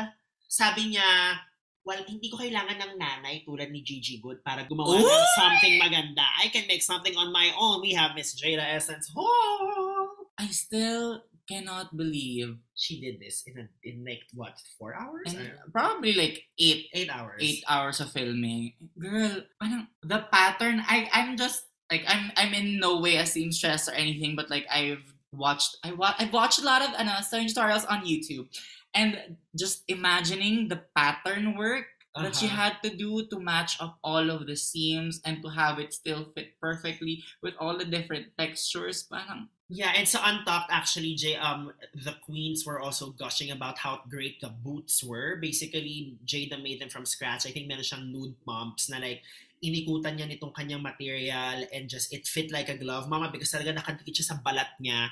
sabi 0.48 0.96
niya, 0.96 1.40
well, 1.84 2.00
hindi 2.08 2.32
ko 2.32 2.40
kailangan 2.40 2.80
ng 2.80 2.92
nanay 2.96 3.44
tulad 3.44 3.68
ni 3.70 3.84
Gigi 3.84 4.18
Good 4.18 4.40
para 4.40 4.64
gumawa 4.64 4.96
ng 4.96 5.04
Uy! 5.04 5.36
something 5.36 5.74
maganda. 5.78 6.24
I 6.40 6.48
can 6.48 6.64
make 6.66 6.80
something 6.82 7.12
on 7.16 7.28
my 7.30 7.52
own. 7.54 7.84
We 7.84 7.92
have 7.92 8.16
Miss 8.16 8.32
Jada 8.34 8.64
Essence. 8.64 9.12
Oh! 9.14 10.08
I 10.40 10.48
still 10.48 11.22
cannot 11.46 11.92
believe 11.94 12.56
She 12.74 12.98
did 13.00 13.20
this 13.20 13.44
in, 13.46 13.54
a, 13.60 13.68
in 13.84 14.02
like, 14.02 14.24
what, 14.34 14.56
four 14.80 14.96
hours? 14.96 15.28
and 15.30 15.52
probably 15.70 16.16
like 16.16 16.42
eight 16.58 16.88
eight 16.96 17.12
hours. 17.12 17.38
eight 17.38 17.62
hours 17.68 18.00
of 18.00 18.10
filming. 18.10 18.72
Girl, 18.98 19.44
parang 19.60 19.86
the 20.02 20.24
pattern, 20.32 20.82
I 20.88 21.06
I'm 21.12 21.36
just 21.36 21.68
like 21.92 22.02
I'm 22.08 22.32
I'm 22.34 22.50
in 22.56 22.80
no 22.80 22.98
way 22.98 23.20
a 23.20 23.28
seamstress 23.28 23.86
or 23.88 23.94
anything, 23.94 24.34
but 24.34 24.48
like 24.50 24.66
I've 24.72 25.04
watched 25.30 25.76
I 25.84 25.92
wa- 25.92 26.16
I've 26.18 26.32
watched 26.32 26.58
a 26.58 26.66
lot 26.66 26.82
of 26.82 26.90
ano, 26.98 27.20
sewing 27.22 27.46
tutorials 27.46 27.86
on 27.86 28.02
YouTube. 28.08 28.48
And 28.94 29.36
just 29.58 29.82
imagining 29.90 30.68
the 30.70 30.86
pattern 30.94 31.58
work 31.58 31.90
that 32.14 32.38
she 32.38 32.46
Uh-huh. 32.46 32.70
had 32.70 32.74
to 32.86 32.94
do 32.94 33.26
to 33.26 33.42
match 33.42 33.74
up 33.82 33.98
all 34.06 34.30
of 34.30 34.46
the 34.46 34.54
seams 34.54 35.18
and 35.26 35.42
to 35.42 35.50
have 35.50 35.82
it 35.82 35.90
still 35.90 36.30
fit 36.30 36.54
perfectly 36.62 37.26
with 37.42 37.58
all 37.58 37.74
the 37.74 37.84
different 37.84 38.30
textures. 38.38 39.02
Parang, 39.10 39.50
Yeah, 39.66 39.96
and 39.96 40.06
so 40.06 40.20
Untucked, 40.22 40.70
actually, 40.70 41.16
Jay, 41.16 41.34
um, 41.40 41.72
the 41.96 42.14
queens 42.22 42.62
were 42.68 42.78
also 42.78 43.10
gushing 43.16 43.50
about 43.50 43.80
how 43.80 44.04
great 44.06 44.38
the 44.38 44.52
boots 44.52 45.02
were. 45.02 45.40
Basically, 45.40 46.14
Jada 46.22 46.60
made 46.62 46.78
them 46.78 46.92
from 46.92 47.08
scratch. 47.08 47.48
I 47.48 47.50
think 47.50 47.66
meron 47.66 47.82
siyang 47.82 48.12
nude 48.12 48.36
pumps 48.44 48.92
na 48.92 49.00
like, 49.00 49.24
inikutan 49.64 50.20
niya 50.20 50.28
nitong 50.28 50.52
kanyang 50.52 50.84
material 50.84 51.64
and 51.72 51.88
just, 51.88 52.12
it 52.12 52.28
fit 52.28 52.52
like 52.52 52.68
a 52.68 52.76
glove, 52.76 53.08
mama, 53.08 53.32
because 53.32 53.50
talaga 53.50 53.74
nakadikit 53.74 54.14
siya 54.20 54.36
sa 54.36 54.38
balat 54.38 54.68
niya. 54.78 55.08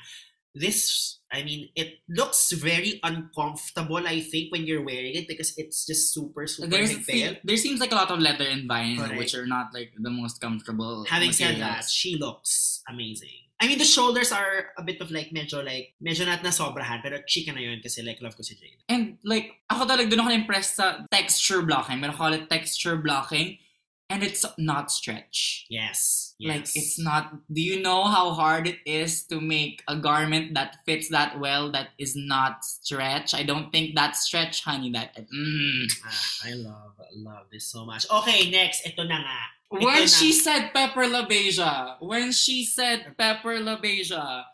This, 0.52 1.18
I 1.32 1.42
mean, 1.42 1.70
it 1.74 2.04
looks 2.08 2.52
very 2.52 3.00
uncomfortable, 3.02 4.06
I 4.06 4.20
think, 4.20 4.52
when 4.52 4.66
you're 4.66 4.84
wearing 4.84 5.14
it 5.16 5.26
because 5.26 5.54
it's 5.56 5.86
just 5.86 6.12
super, 6.12 6.46
super 6.46 6.68
there's, 6.68 6.92
higpit. 6.92 7.40
there 7.42 7.56
seems 7.56 7.80
like 7.80 7.90
a 7.92 7.94
lot 7.94 8.10
of 8.10 8.20
leather 8.20 8.44
and 8.44 8.68
vinyl, 8.68 8.98
Correct. 8.98 9.18
which 9.18 9.34
are 9.34 9.46
not 9.46 9.72
like 9.72 9.92
the 9.98 10.10
most 10.10 10.40
comfortable. 10.40 11.06
Having 11.08 11.32
said 11.32 11.54
that, 11.56 11.88
materials. 11.88 11.92
she 11.92 12.16
looks 12.16 12.82
amazing. 12.88 13.48
I 13.62 13.68
mean, 13.68 13.78
the 13.78 13.84
shoulders 13.84 14.32
are 14.32 14.74
a 14.76 14.82
bit 14.82 15.00
of 15.00 15.10
like, 15.10 15.30
medyo 15.30 15.64
like, 15.64 15.94
medyo 16.04 16.26
not 16.26 16.42
na 16.42 16.50
sobrahan, 16.50 17.00
pero 17.00 17.18
chika 17.24 17.54
na 17.54 17.60
yun 17.60 17.80
kasi 17.80 18.02
like, 18.02 18.20
love 18.20 18.36
ko 18.36 18.42
si 18.42 18.54
Jade. 18.56 18.82
And 18.88 19.16
like, 19.24 19.54
ako 19.70 19.86
talaga 19.86 20.10
doon 20.10 20.20
ako 20.20 20.30
impressed 20.30 20.76
sa 20.76 21.06
texture 21.10 21.62
blocking. 21.62 22.00
Meron 22.00 22.16
call 22.16 22.34
it 22.34 22.50
texture 22.50 22.96
blocking. 22.96 23.56
And 24.12 24.22
it's 24.22 24.44
not 24.58 24.92
stretch. 24.92 25.64
Yes. 25.70 26.34
yes. 26.38 26.50
Like, 26.50 26.68
it's 26.76 26.98
not, 26.98 27.32
do 27.52 27.62
you 27.62 27.80
know 27.80 28.04
how 28.04 28.32
hard 28.32 28.66
it 28.66 28.78
is 28.84 29.24
to 29.32 29.40
make 29.40 29.82
a 29.88 29.96
garment 29.96 30.52
that 30.52 30.76
fits 30.84 31.08
that 31.08 31.40
well 31.40 31.72
that 31.72 31.96
is 31.98 32.14
not 32.14 32.64
stretch? 32.64 33.32
I 33.32 33.42
don't 33.42 33.72
think 33.72 33.94
that 33.94 34.16
stretch, 34.16 34.64
honey, 34.64 34.92
that, 34.92 35.16
mm. 35.16 35.86
Ah, 36.04 36.38
I 36.44 36.52
love, 36.54 36.92
love 37.16 37.46
this 37.50 37.66
so 37.66 37.86
much. 37.86 38.04
Okay, 38.10 38.50
next, 38.50 38.84
ito 38.86 39.02
na 39.04 39.16
nga. 39.24 39.40
When 39.72 39.88
Ito 39.88 40.04
na. 40.04 40.06
she 40.06 40.32
said 40.36 40.76
Pepper 40.76 41.08
LaBeija, 41.08 41.96
when 42.04 42.32
she 42.32 42.64
said 42.64 43.16
Pepper 43.16 43.56
LaBeija, 43.56 44.44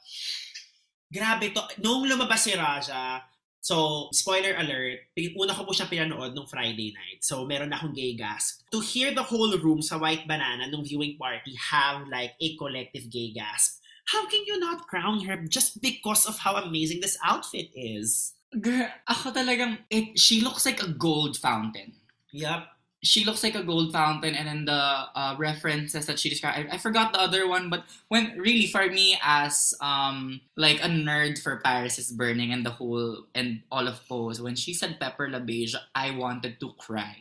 Grabe 1.08 1.54
to. 1.56 1.64
Nung 1.80 2.04
lumabas 2.04 2.44
si 2.44 2.52
Raja, 2.52 3.24
so, 3.60 4.08
spoiler 4.12 4.54
alert, 4.56 5.10
una 5.36 5.54
ko 5.54 5.68
po 5.68 5.72
siya 5.74 5.90
pinanood 5.90 6.32
nung 6.34 6.48
Friday 6.48 6.94
night. 6.94 7.20
So, 7.20 7.44
meron 7.44 7.70
na 7.70 7.78
akong 7.78 7.94
gay 7.94 8.14
gasp. 8.14 8.64
To 8.72 8.80
hear 8.80 9.12
the 9.12 9.26
whole 9.26 9.52
room 9.58 9.82
sa 9.82 9.98
White 9.98 10.26
Banana 10.26 10.70
nung 10.70 10.86
viewing 10.86 11.18
party 11.18 11.52
have 11.58 12.06
like 12.08 12.38
a 12.40 12.56
collective 12.56 13.10
gay 13.10 13.34
gasp, 13.34 13.82
how 14.08 14.24
can 14.30 14.46
you 14.46 14.56
not 14.56 14.88
crown 14.88 15.26
her 15.28 15.36
just 15.48 15.82
because 15.82 16.24
of 16.24 16.38
how 16.40 16.56
amazing 16.56 17.00
this 17.02 17.18
outfit 17.20 17.68
is? 17.74 18.38
girl, 18.56 18.88
ako 19.04 19.32
talagang, 19.32 19.76
it, 19.92 20.16
she 20.16 20.40
looks 20.40 20.64
like 20.64 20.80
a 20.80 20.88
gold 20.88 21.36
fountain. 21.36 21.92
Yup. 22.32 22.77
She 23.02 23.24
looks 23.24 23.44
like 23.44 23.54
a 23.54 23.62
gold 23.62 23.92
fountain 23.92 24.34
and 24.34 24.48
then 24.48 24.64
the 24.64 24.72
uh, 24.72 25.36
references 25.38 26.06
that 26.06 26.18
she 26.18 26.28
described 26.28 26.58
I, 26.58 26.74
I 26.74 26.78
forgot 26.78 27.12
the 27.12 27.20
other 27.20 27.48
one 27.48 27.70
but 27.70 27.84
when 28.08 28.36
really 28.38 28.66
for 28.66 28.86
me 28.86 29.18
as 29.22 29.74
um 29.80 30.40
like 30.56 30.82
a 30.82 30.88
nerd 30.88 31.38
for 31.38 31.60
Paris 31.64 31.98
is 31.98 32.10
Burning 32.10 32.52
and 32.52 32.66
the 32.66 32.70
whole 32.70 33.24
and 33.34 33.62
all 33.70 33.86
of 33.86 34.06
Pose 34.08 34.40
when 34.40 34.56
she 34.56 34.74
said 34.74 34.98
Pepper 34.98 35.28
LaBeige 35.28 35.76
I 35.94 36.10
wanted 36.10 36.58
to 36.60 36.72
cry 36.78 37.16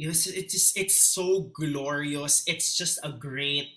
Yes, 0.00 0.26
it's 0.26 0.54
just, 0.54 0.78
it's 0.78 0.96
so 0.96 1.52
glorious. 1.52 2.42
It's 2.46 2.74
just 2.74 2.98
a 3.04 3.12
great 3.12 3.68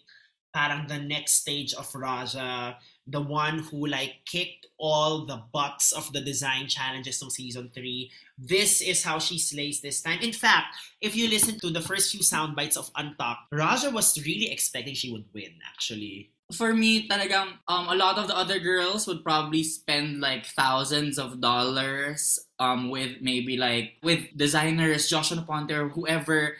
parang 0.56 0.88
the 0.88 0.99
next 0.99 1.43
stage 1.43 1.74
of 1.74 1.93
Raja, 1.93 2.78
the 3.08 3.22
one 3.22 3.60
who 3.60 3.86
like 3.88 4.24
kicked 4.26 4.68
all 4.78 5.26
the 5.26 5.41
butts 5.51 5.91
of 5.91 6.12
the 6.14 6.22
design 6.22 6.68
challenges 6.68 7.20
from 7.20 7.30
season 7.30 7.70
3. 7.74 8.12
This 8.38 8.82
is 8.82 9.04
how 9.04 9.20
she 9.20 9.38
slays 9.38 9.82
this 9.82 10.01
time. 10.01 10.20
In 10.22 10.34
fact, 10.34 10.76
if 11.01 11.16
you 11.16 11.30
listen 11.30 11.60
to 11.60 11.70
the 11.70 11.82
first 11.82 12.12
few 12.12 12.24
sound 12.24 12.56
bites 12.56 12.76
of 12.78 12.89
Untucked, 12.95 13.51
Raja 13.51 13.91
was 13.91 14.18
really 14.26 14.51
expecting 14.51 14.93
she 14.95 15.12
would 15.12 15.26
win 15.34 15.54
actually. 15.68 16.30
for 16.54 16.76
me 16.76 17.08
talagang 17.10 17.49
um 17.66 17.89
a 17.89 17.95
lot 17.97 18.20
of 18.20 18.28
the 18.30 18.36
other 18.38 18.60
girls 18.60 19.08
would 19.08 19.24
probably 19.26 19.64
spend 19.64 20.22
like 20.22 20.45
thousands 20.45 21.18
of 21.18 21.41
dollars 21.41 22.38
um 22.60 22.91
with 22.93 23.18
maybe 23.26 23.58
like 23.58 23.97
with 24.04 24.22
designers 24.38 25.10
Joshua 25.10 25.41
Ponte 25.41 25.72
or 25.74 25.89
whoever 25.89 26.54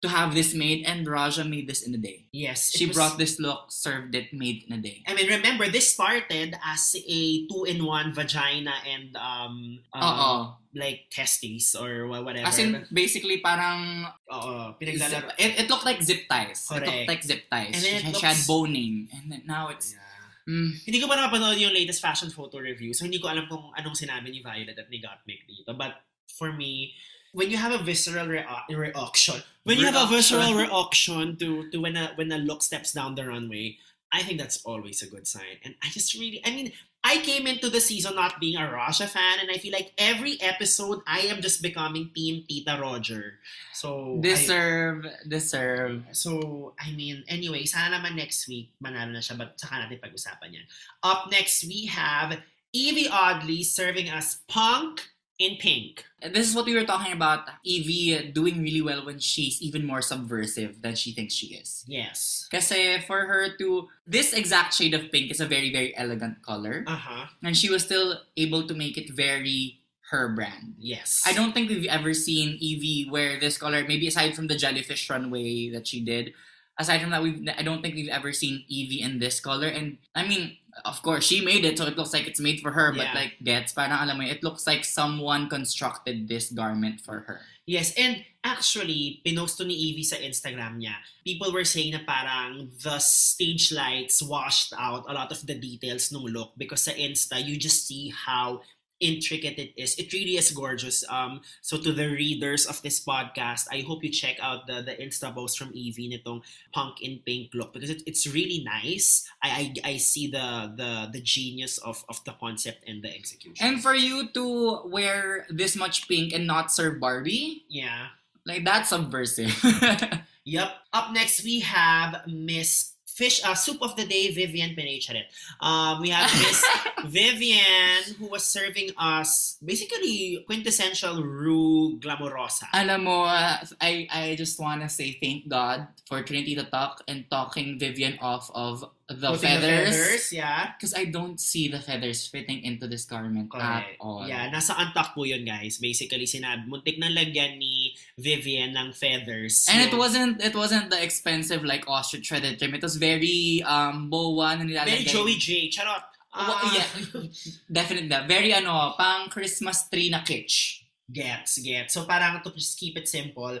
to 0.00 0.08
have 0.08 0.32
this 0.32 0.56
made 0.56 0.84
and 0.88 1.04
Raja 1.04 1.44
made 1.44 1.68
this 1.68 1.84
in 1.84 1.92
a 1.92 2.00
day 2.00 2.24
Yes, 2.32 2.72
it 2.72 2.78
she 2.80 2.86
was- 2.88 2.96
brought 2.96 3.20
this 3.20 3.36
look 3.36 3.68
served 3.68 4.16
it 4.16 4.32
made 4.32 4.64
in 4.64 4.72
a 4.76 4.80
day 4.80 5.04
I 5.04 5.12
mean, 5.12 5.28
remember 5.28 5.68
this 5.68 5.92
started 5.92 6.56
as 6.64 6.96
a 6.96 7.20
two-in-one 7.52 8.16
vagina 8.16 8.80
and 8.88 9.12
um, 9.20 9.80
um 9.92 10.56
like 10.72 11.10
testes 11.10 11.74
or 11.74 12.06
wha- 12.06 12.22
whatever. 12.22 12.46
As 12.46 12.56
in, 12.62 12.86
basically, 12.94 13.42
parang, 13.42 14.06
Oo, 14.30 14.78
pinaglalaro. 14.78 15.34
it, 15.34 15.58
it 15.58 15.66
looked 15.66 15.82
like 15.82 15.98
zip 15.98 16.30
ties. 16.30 16.62
It 16.70 16.78
Correct. 16.78 16.86
looked 16.86 17.08
like 17.10 17.22
zip 17.26 17.42
ties. 17.50 17.74
And 17.74 17.82
then 17.82 17.94
it 17.98 18.14
she, 18.14 18.20
she 18.22 18.26
had 18.26 18.38
looks- 18.38 18.46
boning. 18.46 19.10
And 19.10 19.34
then 19.34 19.42
now 19.50 19.74
it's, 19.74 19.98
mm, 20.46 20.70
Hindi 20.86 21.02
ko 21.02 21.10
pa 21.10 21.18
nakapanood 21.18 21.58
yung 21.58 21.74
latest 21.74 21.98
fashion 21.98 22.30
photo 22.30 22.62
review, 22.62 22.94
so 22.94 23.02
hindi 23.02 23.18
ko 23.18 23.26
alam 23.26 23.50
kung 23.50 23.74
anong 23.74 23.98
sinabi 23.98 24.30
ni 24.30 24.38
Violet 24.46 24.78
at 24.78 24.86
ni 24.86 25.02
Gottmik 25.02 25.42
dito. 25.42 25.74
But 25.74 25.98
for 26.38 26.54
me, 26.54 26.94
when 27.32 27.50
you 27.50 27.56
have 27.56 27.72
a 27.72 27.82
visceral 27.82 28.26
rea- 28.26 28.46
reaction, 28.70 29.42
when 29.64 29.78
you 29.78 29.86
have 29.86 29.96
a 29.96 30.06
visceral 30.10 30.54
reaction 30.54 31.36
to 31.38 31.70
to 31.70 31.76
when 31.80 31.96
a 31.96 32.12
when 32.16 32.32
a 32.32 32.38
look 32.38 32.62
steps 32.62 32.92
down 32.92 33.14
the 33.14 33.26
runway, 33.26 33.78
I 34.12 34.22
think 34.22 34.38
that's 34.38 34.62
always 34.64 35.02
a 35.02 35.08
good 35.10 35.26
sign. 35.26 35.62
And 35.64 35.74
I 35.82 35.88
just 35.90 36.14
really, 36.18 36.42
I 36.44 36.50
mean, 36.50 36.72
I 37.02 37.18
came 37.24 37.46
into 37.46 37.70
the 37.70 37.80
season 37.80 38.14
not 38.14 38.40
being 38.40 38.56
a 38.60 38.66
Rasha 38.68 39.08
fan, 39.08 39.40
and 39.40 39.48
I 39.48 39.56
feel 39.56 39.72
like 39.72 39.92
every 39.96 40.36
episode 40.42 41.00
I 41.06 41.20
am 41.32 41.40
just 41.40 41.62
becoming 41.62 42.10
Team 42.14 42.44
Tita 42.48 42.76
Roger. 42.80 43.38
So 43.72 44.18
I- 44.18 44.20
deserve, 44.20 45.06
deserve. 45.26 46.04
So, 46.12 46.74
I 46.76 46.92
mean, 46.92 47.24
anyway, 47.28 47.64
sana 47.64 47.96
naman 47.96 48.16
next 48.20 48.44
week 48.48 48.74
manalo 48.84 49.16
na 49.16 49.24
siya, 49.24 49.38
but 49.38 49.56
saka 49.56 49.80
natin 49.80 49.96
pag-usapan 50.02 50.60
yan. 50.60 50.66
Up 51.02 51.30
next, 51.30 51.64
we 51.64 51.86
have 51.88 52.36
Evie 52.74 53.08
Oddly 53.08 53.62
serving 53.64 54.10
us 54.12 54.44
Punk 54.44 55.00
in 55.40 55.56
Pink. 55.56 56.04
This 56.20 56.46
is 56.46 56.54
what 56.54 56.66
we 56.66 56.76
were 56.76 56.84
talking 56.84 57.12
about. 57.12 57.48
Evie 57.64 58.30
doing 58.30 58.62
really 58.62 58.82
well 58.82 59.06
when 59.06 59.18
she's 59.18 59.60
even 59.62 59.86
more 59.86 60.02
subversive 60.02 60.82
than 60.82 60.94
she 60.94 61.12
thinks 61.12 61.32
she 61.32 61.56
is. 61.56 61.82
Yes. 61.88 62.46
Kasi 62.52 63.00
for 63.08 63.24
her 63.24 63.56
to, 63.56 63.88
this 64.06 64.34
exact 64.34 64.74
shade 64.74 64.92
of 64.92 65.10
pink 65.10 65.30
is 65.30 65.40
a 65.40 65.46
very, 65.46 65.72
very 65.72 65.96
elegant 65.96 66.44
color. 66.44 66.84
Uh-huh. 66.86 67.24
And 67.42 67.56
she 67.56 67.70
was 67.70 67.82
still 67.82 68.20
able 68.36 68.68
to 68.68 68.74
make 68.74 68.98
it 68.98 69.10
very 69.10 69.80
her 70.10 70.28
brand. 70.28 70.74
Yes. 70.78 71.22
I 71.24 71.32
don't 71.32 71.54
think 71.54 71.70
we've 71.70 71.88
ever 71.88 72.12
seen 72.12 72.58
Evie 72.60 73.08
wear 73.08 73.40
this 73.40 73.56
color. 73.56 73.82
Maybe 73.88 74.08
aside 74.08 74.36
from 74.36 74.48
the 74.48 74.56
jellyfish 74.56 75.08
runway 75.08 75.70
that 75.70 75.86
she 75.86 76.04
did, 76.04 76.34
aside 76.78 77.00
from 77.00 77.10
that, 77.10 77.22
we 77.22 77.48
I 77.56 77.62
don't 77.62 77.80
think 77.80 77.94
we've 77.94 78.12
ever 78.12 78.32
seen 78.34 78.64
Evie 78.68 79.00
in 79.00 79.20
this 79.20 79.40
color. 79.40 79.68
And 79.68 79.96
I 80.14 80.26
mean, 80.26 80.58
of 80.84 81.02
course, 81.02 81.24
she 81.26 81.44
made 81.44 81.64
it, 81.64 81.78
so 81.78 81.86
it 81.86 81.96
looks 81.96 82.12
like 82.12 82.26
it's 82.26 82.40
made 82.40 82.60
for 82.60 82.70
her. 82.70 82.92
But 82.92 83.12
Yeah. 83.12 83.14
like 83.14 83.32
gets, 83.42 83.72
parang 83.72 83.98
alam 83.98 84.18
mo, 84.18 84.24
it 84.24 84.42
looks 84.42 84.66
like 84.66 84.84
someone 84.84 85.48
constructed 85.48 86.28
this 86.28 86.50
garment 86.50 87.00
for 87.00 87.26
her. 87.26 87.42
Yes, 87.66 87.94
and 87.94 88.24
actually, 88.42 89.22
pinost 89.22 89.58
to 89.58 89.64
ni 89.64 89.74
Evie 89.74 90.02
sa 90.02 90.16
Instagram 90.18 90.82
niya. 90.82 90.98
People 91.22 91.52
were 91.54 91.62
saying 91.66 91.94
na 91.94 92.02
parang 92.02 92.66
the 92.82 92.98
stage 92.98 93.70
lights 93.70 94.18
washed 94.22 94.74
out 94.74 95.06
a 95.06 95.14
lot 95.14 95.30
of 95.30 95.46
the 95.46 95.54
details 95.54 96.10
ng 96.10 96.18
look 96.34 96.58
because 96.58 96.82
sa 96.82 96.92
Insta, 96.98 97.38
you 97.38 97.54
just 97.54 97.86
see 97.86 98.10
how 98.10 98.62
intricate 99.00 99.58
it 99.58 99.72
is. 99.76 99.96
It 99.96 100.12
really 100.12 100.36
is 100.36 100.50
gorgeous. 100.50 101.04
Um, 101.08 101.40
so 101.60 101.80
to 101.80 101.92
the 101.92 102.08
readers 102.08 102.66
of 102.66 102.80
this 102.82 103.04
podcast, 103.04 103.66
I 103.72 103.80
hope 103.80 104.04
you 104.04 104.10
check 104.10 104.36
out 104.40 104.66
the 104.66 104.82
the 104.82 104.92
Insta 104.96 105.34
post 105.34 105.58
from 105.58 105.72
Evie 105.72 106.08
nitong 106.12 106.42
punk 106.72 107.02
in 107.02 107.20
pink 107.24 107.50
look 107.54 107.72
because 107.72 107.90
it, 107.90 108.02
it's 108.06 108.26
really 108.28 108.62
nice. 108.64 109.26
I, 109.42 109.74
I 109.84 109.92
I 109.92 109.96
see 109.96 110.28
the 110.28 110.72
the 110.76 111.10
the 111.12 111.20
genius 111.20 111.78
of 111.78 112.04
of 112.08 112.22
the 112.24 112.32
concept 112.38 112.84
and 112.86 113.02
the 113.02 113.10
execution. 113.10 113.58
And 113.60 113.82
for 113.82 113.94
you 113.94 114.28
to 114.32 114.86
wear 114.86 115.46
this 115.50 115.74
much 115.74 116.08
pink 116.08 116.32
and 116.32 116.46
not 116.46 116.70
serve 116.70 117.00
Barbie, 117.00 117.64
yeah. 117.68 118.14
like 118.44 118.64
that's 118.64 118.90
subversive. 118.90 119.56
Yep. 120.44 120.72
Up 120.92 121.12
next, 121.12 121.44
we 121.44 121.60
have 121.60 122.26
Miss 122.26 122.94
Fish, 123.20 123.44
uh, 123.44 123.52
Soup 123.52 123.76
of 123.82 123.96
the 124.00 124.06
Day, 124.08 124.32
Vivian 124.32 124.72
Pinecharet. 124.72 125.28
Um, 125.60 126.00
we 126.00 126.08
have 126.08 126.32
Miss 126.40 126.64
Vivian, 127.04 128.16
who 128.16 128.32
was 128.32 128.44
serving 128.48 128.96
us 128.96 129.60
basically 129.62 130.40
quintessential 130.48 131.20
Rue 131.22 132.00
Glamorosa. 132.00 132.64
Alam 132.72 133.04
mo, 133.04 133.28
uh, 133.28 133.60
I, 133.76 134.08
I 134.08 134.36
just 134.40 134.56
wanna 134.56 134.88
say 134.88 135.20
thank 135.20 135.52
God 135.52 135.86
for 136.08 136.22
Trinity 136.22 136.56
to 136.56 136.64
talk 136.64 137.04
and 137.06 137.28
talking 137.28 137.78
Vivian 137.78 138.16
off 138.24 138.48
of 138.54 138.88
the 139.10 139.34
Putting 139.34 139.58
feathers. 139.58 140.30
yeah. 140.32 140.70
Because 140.78 140.94
I 140.94 141.10
don't 141.10 141.40
see 141.40 141.66
the 141.66 141.82
feathers 141.82 142.26
fitting 142.30 142.62
into 142.62 142.86
this 142.86 143.04
garment 143.04 143.50
at 143.54 143.58
Correct. 143.58 143.96
all. 143.98 144.22
Yeah, 144.26 144.46
nasa 144.54 144.78
untuck 144.78 145.18
po 145.18 145.26
yun, 145.26 145.42
guys. 145.42 145.82
Basically, 145.82 146.30
sinabi, 146.30 146.70
muntik 146.70 146.94
nang 147.02 147.10
lagyan 147.12 147.58
ni 147.58 147.92
Vivian 148.16 148.72
ng 148.78 148.92
feathers. 148.94 149.66
And 149.66 149.82
it 149.82 149.90
Yung- 149.90 149.98
wasn't 149.98 150.34
it 150.38 150.54
wasn't 150.54 150.88
the 150.94 151.02
expensive 151.02 151.66
like 151.66 151.82
ostrich 151.90 152.30
threaded 152.30 152.58
trim. 152.62 152.74
It 152.78 152.82
was 152.86 152.96
very 152.96 153.66
um 153.66 154.06
boa 154.08 154.54
na 154.54 154.62
nilalagay. 154.62 155.02
Very 155.02 155.04
Joey 155.10 155.36
J. 155.36 155.68
Charot. 155.68 156.06
Well, 156.30 156.46
Ah, 156.62 156.70
yeah. 156.70 156.86
Definitely. 157.72 158.14
Very 158.30 158.54
ano, 158.54 158.94
pang 158.94 159.26
Christmas 159.28 159.90
tree 159.90 160.10
na 160.14 160.22
kitsch. 160.22 160.86
Gets, 161.10 161.58
gets. 161.58 161.94
So 161.98 162.06
parang 162.06 162.38
to 162.46 162.54
just 162.54 162.78
keep 162.78 162.94
it 162.94 163.10
simple. 163.10 163.58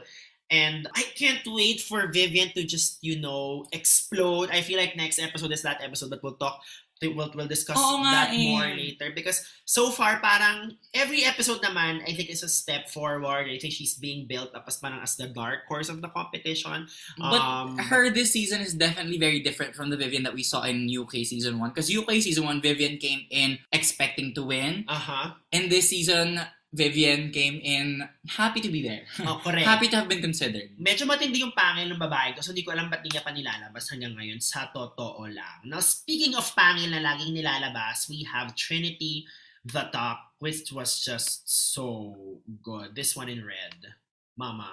And 0.50 0.88
I 0.94 1.02
can't 1.14 1.46
wait 1.46 1.80
for 1.80 2.10
Vivian 2.10 2.50
to 2.58 2.64
just, 2.64 2.98
you 3.02 3.20
know, 3.20 3.66
explode. 3.72 4.50
I 4.50 4.62
feel 4.62 4.78
like 4.78 4.96
next 4.96 5.18
episode 5.18 5.52
is 5.52 5.62
that 5.62 5.82
episode, 5.82 6.10
but 6.10 6.22
we'll 6.22 6.34
talk, 6.34 6.60
we'll, 7.00 7.30
we'll 7.34 7.46
discuss 7.46 7.78
Oo 7.78 8.02
that 8.02 8.34
eh. 8.34 8.50
more 8.50 8.66
later. 8.66 9.12
Because 9.14 9.46
so 9.64 9.90
far, 9.90 10.18
parang 10.18 10.76
every 10.92 11.24
episode 11.24 11.62
naman, 11.62 12.02
I 12.02 12.12
think 12.18 12.30
is 12.30 12.42
a 12.42 12.48
step 12.48 12.90
forward. 12.90 13.46
I 13.46 13.58
think 13.62 13.72
she's 13.72 13.94
being 13.94 14.26
built 14.26 14.50
up 14.54 14.64
as 14.66 14.76
parang 14.76 14.98
as 14.98 15.14
the 15.14 15.28
dark 15.28 15.70
horse 15.70 15.88
of 15.88 16.02
the 16.02 16.08
competition. 16.08 16.88
But 17.16 17.40
Um, 17.40 17.78
her 17.78 18.10
this 18.10 18.32
season 18.34 18.60
is 18.60 18.74
definitely 18.74 19.18
very 19.18 19.38
different 19.38 19.78
from 19.78 19.88
the 19.90 19.96
Vivian 19.96 20.24
that 20.24 20.34
we 20.34 20.42
saw 20.42 20.66
in 20.66 20.90
UK 20.90 21.22
season 21.22 21.62
one. 21.62 21.70
Because 21.70 21.86
UK 21.86 22.18
season 22.18 22.44
one, 22.44 22.60
Vivian 22.60 22.98
came 22.98 23.22
in 23.30 23.58
expecting 23.70 24.34
to 24.34 24.42
win. 24.42 24.84
Uh-huh. 24.88 25.38
And 25.54 25.70
this 25.70 25.88
season, 25.88 26.42
Vivian 26.70 27.34
came 27.34 27.58
in 27.58 28.06
happy 28.30 28.62
to 28.62 28.70
be 28.70 28.86
there. 28.86 29.02
Oh, 29.26 29.42
correct. 29.42 29.66
happy 29.72 29.90
to 29.90 29.96
have 29.98 30.08
been 30.08 30.22
considered. 30.22 30.70
Medyo 30.78 31.02
matindi 31.02 31.42
yung 31.42 31.50
pangil 31.50 31.90
ng 31.90 31.98
babae 31.98 32.38
ko, 32.38 32.46
so 32.46 32.54
hindi 32.54 32.62
ko 32.62 32.70
alam 32.70 32.86
ba't 32.86 33.02
di 33.02 33.10
niya 33.10 33.26
pa 33.26 33.34
nilalabas 33.34 33.90
hanggang 33.90 34.14
ngayon 34.14 34.38
sa 34.38 34.70
totoo 34.70 35.26
lang. 35.26 35.66
Now, 35.66 35.82
speaking 35.82 36.38
of 36.38 36.46
pangil 36.54 36.94
na 36.94 37.02
laging 37.02 37.34
nilalabas, 37.34 38.06
we 38.06 38.22
have 38.22 38.54
Trinity 38.54 39.26
the 39.66 39.90
Top, 39.92 40.38
which 40.38 40.70
was 40.72 41.02
just 41.02 41.42
so 41.50 42.38
good. 42.62 42.94
This 42.94 43.16
one 43.16 43.28
in 43.28 43.44
red. 43.44 43.98
Mama. 44.38 44.70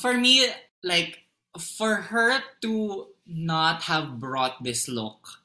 For 0.00 0.14
me, 0.14 0.48
like, 0.82 1.26
for 1.58 2.14
her 2.14 2.40
to 2.62 3.08
not 3.26 3.82
have 3.90 4.18
brought 4.18 4.62
this 4.62 4.88
look 4.88 5.42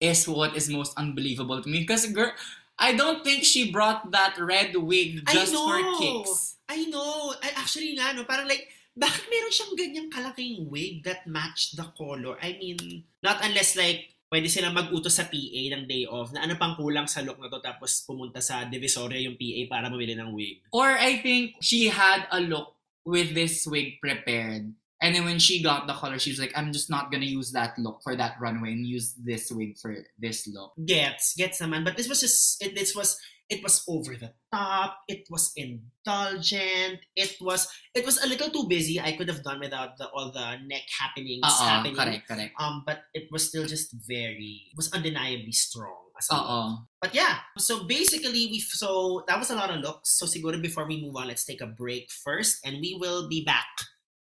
is 0.00 0.28
what 0.28 0.54
is 0.56 0.68
most 0.68 0.94
unbelievable 0.96 1.62
to 1.62 1.68
me. 1.68 1.80
Because, 1.80 2.06
girl, 2.06 2.30
I 2.78 2.94
don't 2.94 3.26
think 3.26 3.42
she 3.42 3.74
brought 3.74 4.10
that 4.14 4.38
red 4.38 4.74
wig 4.78 5.26
just 5.26 5.52
for 5.52 5.82
kicks. 5.98 6.56
I 6.70 6.86
know. 6.86 7.34
I, 7.42 7.58
actually 7.58 7.98
nga, 7.98 8.14
no, 8.14 8.22
parang 8.22 8.46
like, 8.46 8.70
bakit 8.94 9.26
meron 9.26 9.50
siyang 9.50 9.74
ganyang 9.74 10.08
kalaking 10.10 10.70
wig 10.70 11.02
that 11.02 11.26
matched 11.26 11.74
the 11.74 11.86
color? 11.98 12.38
I 12.38 12.54
mean, 12.54 13.02
not 13.22 13.42
unless 13.42 13.74
like, 13.74 14.14
pwede 14.28 14.46
silang 14.46 14.76
mag-utos 14.76 15.16
sa 15.16 15.26
PA 15.26 15.62
ng 15.74 15.88
day 15.88 16.04
off 16.04 16.30
na 16.36 16.44
ano 16.44 16.54
pang 16.60 16.76
kulang 16.76 17.08
sa 17.08 17.24
look 17.24 17.40
na 17.40 17.48
to 17.48 17.64
tapos 17.64 18.04
pumunta 18.04 18.44
sa 18.44 18.68
Divisoria 18.68 19.24
yung 19.24 19.40
PA 19.40 19.60
para 19.66 19.88
mamili 19.88 20.14
ng 20.14 20.30
wig. 20.36 20.62
Or 20.70 20.86
I 20.86 21.18
think 21.24 21.56
she 21.64 21.88
had 21.88 22.28
a 22.30 22.38
look 22.38 22.76
with 23.08 23.32
this 23.32 23.64
wig 23.64 23.98
prepared. 24.04 24.68
And 25.00 25.14
then 25.14 25.24
when 25.24 25.38
she 25.38 25.62
got 25.62 25.86
the 25.86 25.94
color, 25.94 26.18
she 26.18 26.30
was 26.30 26.40
like, 26.40 26.52
I'm 26.56 26.72
just 26.72 26.90
not 26.90 27.12
gonna 27.12 27.24
use 27.24 27.52
that 27.52 27.78
look 27.78 28.02
for 28.02 28.16
that 28.16 28.34
runway 28.40 28.72
and 28.72 28.86
use 28.86 29.14
this 29.14 29.50
wig 29.50 29.78
for 29.78 29.94
this 30.18 30.46
look. 30.46 30.72
Gets, 30.84 31.34
gets 31.36 31.60
naman. 31.62 31.84
But 31.84 31.96
this 31.96 32.08
was 32.08 32.20
just, 32.20 32.62
it, 32.62 32.74
this 32.74 32.96
was, 32.96 33.18
it 33.48 33.62
was 33.62 33.82
over 33.88 34.14
the 34.14 34.32
top. 34.52 34.98
It 35.08 35.24
was 35.30 35.52
indulgent. 35.56 37.00
It 37.16 37.36
was, 37.40 37.68
it 37.94 38.04
was 38.04 38.22
a 38.22 38.26
little 38.26 38.50
too 38.50 38.66
busy. 38.68 39.00
I 39.00 39.12
could 39.12 39.28
have 39.28 39.42
done 39.42 39.60
without 39.60 39.96
the 39.96 40.08
all 40.08 40.30
the 40.32 40.56
neck 40.66 40.82
happenings 40.98 41.46
Oo, 41.46 41.64
happening. 41.64 41.96
correct, 41.96 42.28
correct. 42.28 42.52
Um, 42.60 42.82
but 42.84 43.04
it 43.14 43.28
was 43.30 43.48
still 43.48 43.66
just 43.66 43.94
very, 44.06 44.68
it 44.70 44.76
was 44.76 44.92
undeniably 44.92 45.52
strong. 45.52 46.10
As 46.18 46.28
a 46.30 46.34
look. 46.34 46.44
Oo. 46.44 46.76
But 47.00 47.14
yeah, 47.14 47.38
so 47.56 47.84
basically 47.84 48.50
we 48.50 48.58
so 48.58 49.22
that 49.28 49.38
was 49.38 49.50
a 49.50 49.54
lot 49.54 49.70
of 49.70 49.80
looks. 49.80 50.18
So 50.18 50.26
siguro 50.26 50.60
before 50.60 50.86
we 50.86 51.00
move 51.00 51.16
on, 51.16 51.28
let's 51.28 51.44
take 51.44 51.62
a 51.62 51.66
break 51.70 52.10
first 52.10 52.58
and 52.66 52.82
we 52.82 52.98
will 53.00 53.28
be 53.28 53.44
back. 53.44 53.70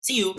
See 0.06 0.18
you. 0.22 0.34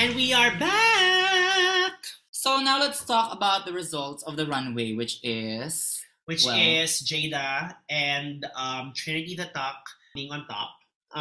And 0.00 0.14
we 0.16 0.32
are 0.32 0.54
back, 0.56 1.92
So 2.30 2.60
now 2.62 2.78
let's 2.80 3.04
talk 3.04 3.34
about 3.34 3.66
the 3.66 3.72
results 3.72 4.22
of 4.24 4.36
the 4.36 4.46
runway, 4.46 4.94
which 4.94 5.18
is 5.22 6.00
which 6.24 6.46
Well. 6.46 6.56
is 6.56 7.02
Jada 7.02 7.74
and 7.90 8.46
um, 8.56 8.92
Trinity 8.94 9.34
the 9.34 9.50
Tuck 9.52 9.82
being 10.14 10.30
on 10.32 10.46
top. 10.46 10.70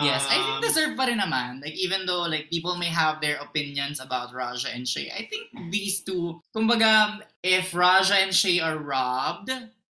yes, 0.06 0.24
I 0.30 0.38
Um, 0.38 0.46
think 0.62 0.70
deserve 0.70 0.94
pa 0.96 1.10
rin 1.10 1.18
naman. 1.20 1.66
Like 1.66 1.74
even 1.76 2.06
though 2.06 2.24
like 2.30 2.48
people 2.54 2.78
may 2.78 2.94
have 2.94 3.20
their 3.20 3.42
opinions 3.42 4.00
about 4.00 4.32
Raja 4.32 4.70
and 4.72 4.88
Shay, 4.88 5.10
I 5.12 5.26
think 5.28 5.50
these 5.74 6.00
two, 6.06 6.40
kumbaga, 6.56 7.26
if 7.44 7.74
Raja 7.74 8.16
and 8.22 8.32
Shay 8.32 8.62
are 8.62 8.78
robbed, 8.78 9.50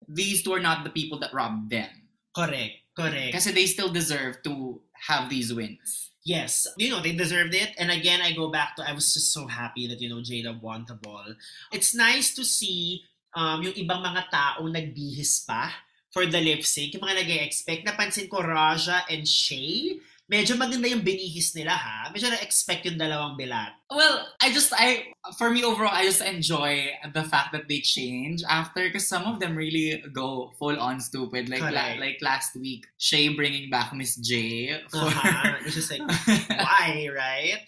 these 0.08 0.46
two 0.46 0.54
are 0.54 0.64
not 0.64 0.86
the 0.86 0.94
people 0.94 1.20
that 1.26 1.34
robbed 1.34 1.74
them. 1.74 1.90
correct, 2.38 2.86
correct. 2.98 3.38
Kasi 3.38 3.54
they 3.54 3.70
still 3.70 3.94
deserve 3.94 4.42
to 4.42 4.82
have 5.06 5.30
these 5.30 5.54
wins. 5.54 6.10
Yes, 6.28 6.68
you 6.76 6.92
know, 6.92 7.00
they 7.00 7.16
deserved 7.16 7.56
it. 7.56 7.72
And 7.80 7.88
again, 7.88 8.20
I 8.20 8.36
go 8.36 8.52
back 8.52 8.76
to, 8.76 8.84
I 8.84 8.92
was 8.92 9.14
just 9.14 9.32
so 9.32 9.48
happy 9.48 9.88
that, 9.88 10.02
you 10.02 10.10
know, 10.10 10.20
Jada 10.20 10.60
won 10.60 10.84
the 10.84 11.00
ball. 11.00 11.24
It's 11.72 11.96
nice 11.96 12.36
to 12.36 12.44
see 12.44 13.08
um, 13.32 13.64
yung 13.64 13.80
ibang 13.80 14.04
mga 14.04 14.28
taong 14.28 14.76
nagbihis 14.76 15.48
pa 15.48 15.72
for 16.12 16.28
the 16.28 16.42
lip 16.42 16.68
sync. 16.68 17.00
Yung 17.00 17.06
mga 17.08 17.24
nag 17.24 17.32
expect 17.48 17.88
Napansin 17.88 18.28
ko, 18.28 18.44
Raja 18.44 19.08
and 19.08 19.24
Shay, 19.24 20.04
medyo 20.28 20.60
maganda 20.60 20.92
yung 20.92 21.02
binihis 21.02 21.56
nila 21.56 21.72
ha. 21.72 22.12
Medyo 22.12 22.30
na-expect 22.32 22.84
yung 22.86 23.00
dalawang 23.00 23.40
bilat. 23.40 23.80
Well, 23.88 24.28
I 24.44 24.52
just 24.52 24.76
I 24.76 25.16
for 25.40 25.50
me 25.50 25.64
overall, 25.64 25.96
I 25.96 26.04
just 26.04 26.20
enjoy 26.20 26.92
the 27.16 27.24
fact 27.24 27.56
that 27.56 27.72
they 27.72 27.80
change 27.80 28.44
after 28.44 28.84
because 28.84 29.08
some 29.08 29.24
of 29.24 29.40
them 29.40 29.56
really 29.56 30.04
go 30.12 30.52
full 30.60 30.76
on 30.76 31.00
stupid. 31.00 31.48
Like 31.48 31.64
la- 31.64 31.96
like 31.96 32.20
last 32.20 32.60
week, 32.60 32.86
Shay 33.00 33.32
bringing 33.32 33.72
back 33.72 33.96
Miss 33.96 34.20
J 34.20 34.76
for 34.92 35.08
Uh-huh. 35.08 35.64
It's 35.64 35.76
just 35.76 35.92
like, 35.92 36.04
why, 36.52 37.08
right? 37.16 37.64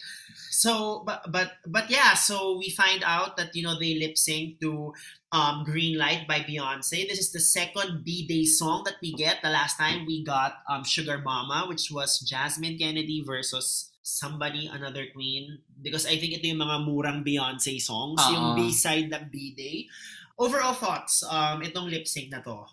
So, 0.59 1.07
but 1.07 1.23
but 1.31 1.55
but 1.63 1.87
yeah. 1.87 2.19
So 2.19 2.59
we 2.59 2.67
find 2.67 2.99
out 3.07 3.39
that 3.39 3.55
you 3.55 3.63
know 3.63 3.79
they 3.79 3.95
lip 3.95 4.19
sync 4.19 4.59
to 4.59 4.91
um, 5.31 5.63
"Green 5.63 5.95
Light" 5.95 6.27
by 6.27 6.43
Beyonce. 6.43 7.07
This 7.07 7.15
is 7.15 7.31
the 7.31 7.39
second 7.39 8.03
B 8.03 8.27
Day 8.27 8.43
song 8.43 8.83
that 8.83 8.99
we 8.99 9.15
get. 9.15 9.39
The 9.39 9.55
last 9.55 9.79
time 9.79 10.03
we 10.03 10.19
got 10.19 10.59
um, 10.67 10.83
"Sugar 10.83 11.23
Mama," 11.23 11.63
which 11.71 11.87
was 11.95 12.19
Jasmine 12.19 12.75
Kennedy 12.75 13.23
versus 13.23 13.95
somebody, 14.03 14.67
another 14.67 15.07
queen. 15.15 15.63
Because 15.79 16.03
I 16.03 16.19
think 16.19 16.35
ito 16.35 16.51
yung 16.51 16.59
mga 16.59 16.83
murang 16.83 17.23
Beyonce 17.23 17.79
songs, 17.79 18.19
yung 18.27 18.51
Oo. 18.51 18.55
B 18.59 18.75
side 18.75 19.07
ng 19.15 19.31
B 19.31 19.55
Day. 19.55 19.87
Overall 20.35 20.75
thoughts, 20.75 21.23
um, 21.23 21.63
itong 21.63 21.87
lip 21.87 22.03
sync 22.03 22.35
na 22.35 22.43
to, 22.43 22.67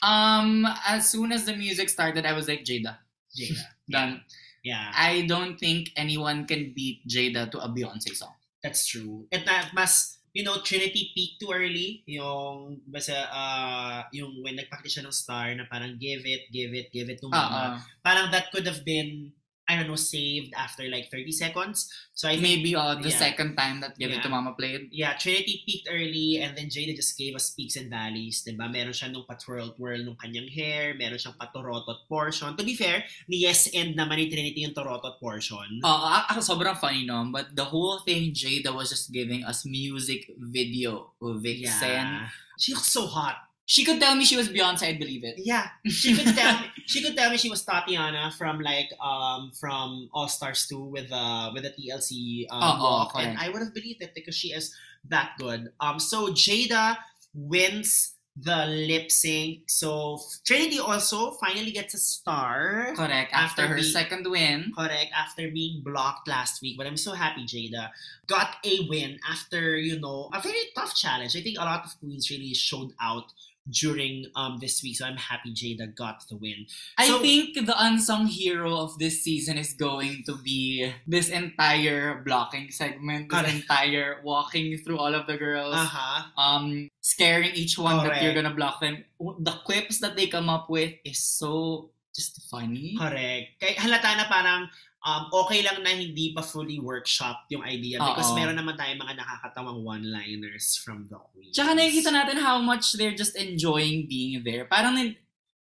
um 0.00 0.64
as 0.88 1.12
soon 1.12 1.28
as 1.36 1.44
the 1.44 1.52
music 1.52 1.92
started, 1.92 2.24
I 2.24 2.32
was 2.32 2.48
like 2.48 2.64
Jada. 2.64 3.04
Jada. 3.36 3.68
Done. 3.84 4.24
Yeah. 4.24 4.47
I 4.94 5.24
don't 5.26 5.58
think 5.58 5.92
anyone 5.96 6.46
can 6.46 6.72
beat 6.74 7.06
Jada 7.06 7.50
to 7.50 7.58
a 7.62 7.68
Beyonce 7.68 8.14
song. 8.14 8.34
That's 8.62 8.86
true. 8.86 9.26
At 9.30 9.46
na, 9.46 9.70
mas, 9.72 10.18
you 10.34 10.42
know, 10.42 10.58
Trinity 10.60 11.14
peaked 11.14 11.40
too 11.40 11.54
early. 11.54 12.02
Yung, 12.06 12.82
basta, 12.86 13.30
uh, 13.30 14.02
yung 14.12 14.42
when 14.42 14.58
nagpakita 14.58 14.98
siya 14.98 15.06
ng 15.06 15.14
star 15.14 15.54
na 15.54 15.64
parang 15.70 15.94
give 15.96 16.26
it, 16.26 16.50
give 16.50 16.74
it, 16.74 16.90
give 16.90 17.08
it 17.08 17.22
to 17.22 17.30
mama. 17.30 17.78
Uh, 17.78 17.80
Parang 18.02 18.30
that 18.34 18.50
could 18.50 18.66
have 18.66 18.84
been, 18.84 19.32
I 19.68 19.76
don't 19.76 19.86
know, 19.86 20.00
saved 20.00 20.56
after 20.56 20.88
like 20.88 21.12
30 21.12 21.28
seconds. 21.30 21.92
So 22.16 22.26
I 22.26 22.40
think, 22.40 22.42
maybe 22.42 22.74
uh, 22.74 22.96
the 22.96 23.12
yeah. 23.12 23.20
second 23.20 23.54
time 23.54 23.80
that 23.84 23.98
Give 24.00 24.10
It 24.10 24.24
to 24.24 24.28
Yeah. 24.28 24.34
Mama 24.34 24.56
played. 24.56 24.88
yeah, 24.90 25.12
Trinity 25.14 25.62
peaked 25.68 25.88
early 25.92 26.40
and 26.40 26.56
then 26.56 26.72
Jada 26.72 26.96
just 26.96 27.16
gave 27.20 27.36
us 27.36 27.52
peaks 27.52 27.76
and 27.76 27.92
valleys. 27.92 28.42
Diba? 28.48 28.64
Meron 28.66 28.96
siya 28.96 29.12
nung 29.12 29.28
patwirl-twirl 29.28 30.08
nung 30.08 30.16
kanyang 30.16 30.48
hair. 30.48 30.96
Meron 30.96 31.20
siyang 31.20 31.36
patorotot 31.36 32.08
portion. 32.08 32.56
To 32.56 32.64
be 32.64 32.74
fair, 32.74 33.04
ni 33.28 33.44
Yes 33.44 33.68
End 33.76 33.92
naman 33.94 34.16
ni 34.18 34.32
Trinity 34.32 34.64
yung 34.64 34.72
torotot 34.72 35.20
portion. 35.20 35.84
Uh, 35.84 36.24
ako 36.32 36.40
sobrang 36.40 36.76
funny 36.80 37.04
no, 37.04 37.28
but 37.28 37.52
the 37.52 37.64
whole 37.68 38.00
thing 38.08 38.32
Jada 38.32 38.72
was 38.72 38.88
just 38.88 39.12
giving 39.12 39.44
us 39.44 39.68
music 39.68 40.32
video 40.40 41.12
Vixen. 41.20 42.24
yeah. 42.24 42.28
She 42.58 42.72
looks 42.74 42.90
so 42.90 43.06
hot. 43.06 43.47
She 43.68 43.84
could 43.84 44.00
tell 44.00 44.16
me 44.16 44.24
she 44.24 44.34
was 44.34 44.48
Beyonce, 44.48 44.84
I'd 44.88 44.98
believe 44.98 45.24
it. 45.24 45.36
Yeah, 45.36 45.68
she 45.86 46.16
could 46.16 46.34
tell 46.34 46.58
me, 46.58 46.66
she 46.86 47.02
could 47.04 47.14
tell 47.14 47.28
me 47.30 47.36
she 47.36 47.50
was 47.52 47.62
Tatiana 47.62 48.32
from 48.38 48.60
like 48.64 48.88
um 48.98 49.52
from 49.60 50.08
All 50.16 50.26
Stars 50.26 50.66
2 50.72 50.80
with 50.80 51.12
uh 51.12 51.50
with 51.52 51.64
the 51.68 51.72
TLC 51.76 52.46
um, 52.48 52.64
Oo, 52.64 52.82
walk, 52.82 53.12
correct. 53.12 53.28
and 53.28 53.38
I 53.38 53.50
would 53.52 53.60
have 53.60 53.74
believed 53.74 54.00
it 54.00 54.12
because 54.16 54.34
she 54.34 54.56
is 54.56 54.74
that 55.12 55.32
good. 55.38 55.68
Um, 55.80 55.98
so 56.00 56.32
Jada 56.32 56.96
wins 57.34 58.14
the 58.40 58.66
lip 58.66 59.10
sync. 59.10 59.68
So 59.68 60.18
Trinity 60.46 60.78
also 60.78 61.32
finally 61.32 61.72
gets 61.72 61.92
a 61.92 61.98
star. 61.98 62.94
Correct. 62.96 63.32
After 63.34 63.62
After, 63.62 63.74
her 63.74 63.82
second 63.82 64.24
win. 64.30 64.72
Correct. 64.76 65.10
After 65.14 65.50
being 65.50 65.82
blocked 65.84 66.28
last 66.28 66.62
week, 66.62 66.78
but 66.78 66.86
I'm 66.86 66.96
so 66.96 67.12
happy 67.12 67.44
Jada 67.44 67.90
got 68.28 68.56
a 68.64 68.86
win 68.88 69.18
after 69.28 69.76
you 69.76 70.00
know 70.00 70.30
a 70.32 70.40
very 70.40 70.72
tough 70.74 70.94
challenge. 70.94 71.36
I 71.36 71.42
think 71.42 71.58
a 71.58 71.64
lot 71.64 71.84
of 71.84 71.98
queens 72.00 72.30
really 72.30 72.54
showed 72.54 72.92
out 73.00 73.32
during 73.70 74.26
um 74.34 74.58
this 74.60 74.82
week, 74.82 74.96
so 74.96 75.04
I'm 75.06 75.16
happy 75.16 75.52
Jada 75.52 75.94
got 75.94 76.24
the 76.28 76.36
win. 76.36 76.66
I 76.96 77.06
So- 77.08 77.20
think 77.20 77.54
the 77.54 77.76
unsung 77.76 78.26
hero 78.26 78.76
of 78.76 78.98
this 78.98 79.22
season 79.22 79.58
is 79.58 79.72
going 79.74 80.24
to 80.26 80.36
be 80.40 80.90
this 81.06 81.28
entire 81.28 82.22
blocking 82.24 82.70
segment, 82.70 83.28
this 83.30 83.40
Correct. 83.40 83.54
entire 83.54 84.20
walking 84.24 84.78
through 84.78 84.98
all 84.98 85.14
of 85.14 85.26
the 85.26 85.36
girls, 85.36 85.74
Uh 85.76 85.84
huh. 85.84 86.18
um, 86.40 86.88
scaring 87.00 87.52
each 87.54 87.78
one 87.78 87.96
that 88.04 88.22
you're 88.22 88.32
Correct. 88.32 88.48
gonna 88.48 88.54
block 88.56 88.80
them. 88.80 89.04
The 89.40 89.52
quips 89.64 90.00
that 90.00 90.16
they 90.16 90.26
come 90.28 90.48
up 90.48 90.68
with 90.70 90.94
is 91.04 91.20
so 91.20 91.90
just 92.16 92.42
funny. 92.50 92.96
Correct. 92.98 93.60
Kaya 93.62 93.74
halata 93.78 94.16
na 94.18 94.26
parang 94.26 94.66
um, 95.04 95.30
okay 95.44 95.62
lang 95.62 95.82
na 95.82 95.90
hindi 95.94 96.34
pa 96.34 96.42
fully 96.42 96.80
workshop 96.80 97.46
yung 97.50 97.62
idea 97.62 97.98
because 98.02 98.30
Oo. 98.32 98.38
meron 98.38 98.58
naman 98.58 98.74
tayong 98.74 98.98
mga 98.98 99.22
nakakatawang 99.22 99.84
one-liners 99.84 100.78
from 100.82 101.06
the 101.06 101.18
queens. 101.32 101.54
Tsaka 101.54 101.74
nakikita 101.74 102.10
natin 102.10 102.42
how 102.42 102.58
much 102.58 102.98
they're 102.98 103.14
just 103.14 103.36
enjoying 103.38 104.10
being 104.10 104.42
there. 104.42 104.66
Parang 104.66 104.98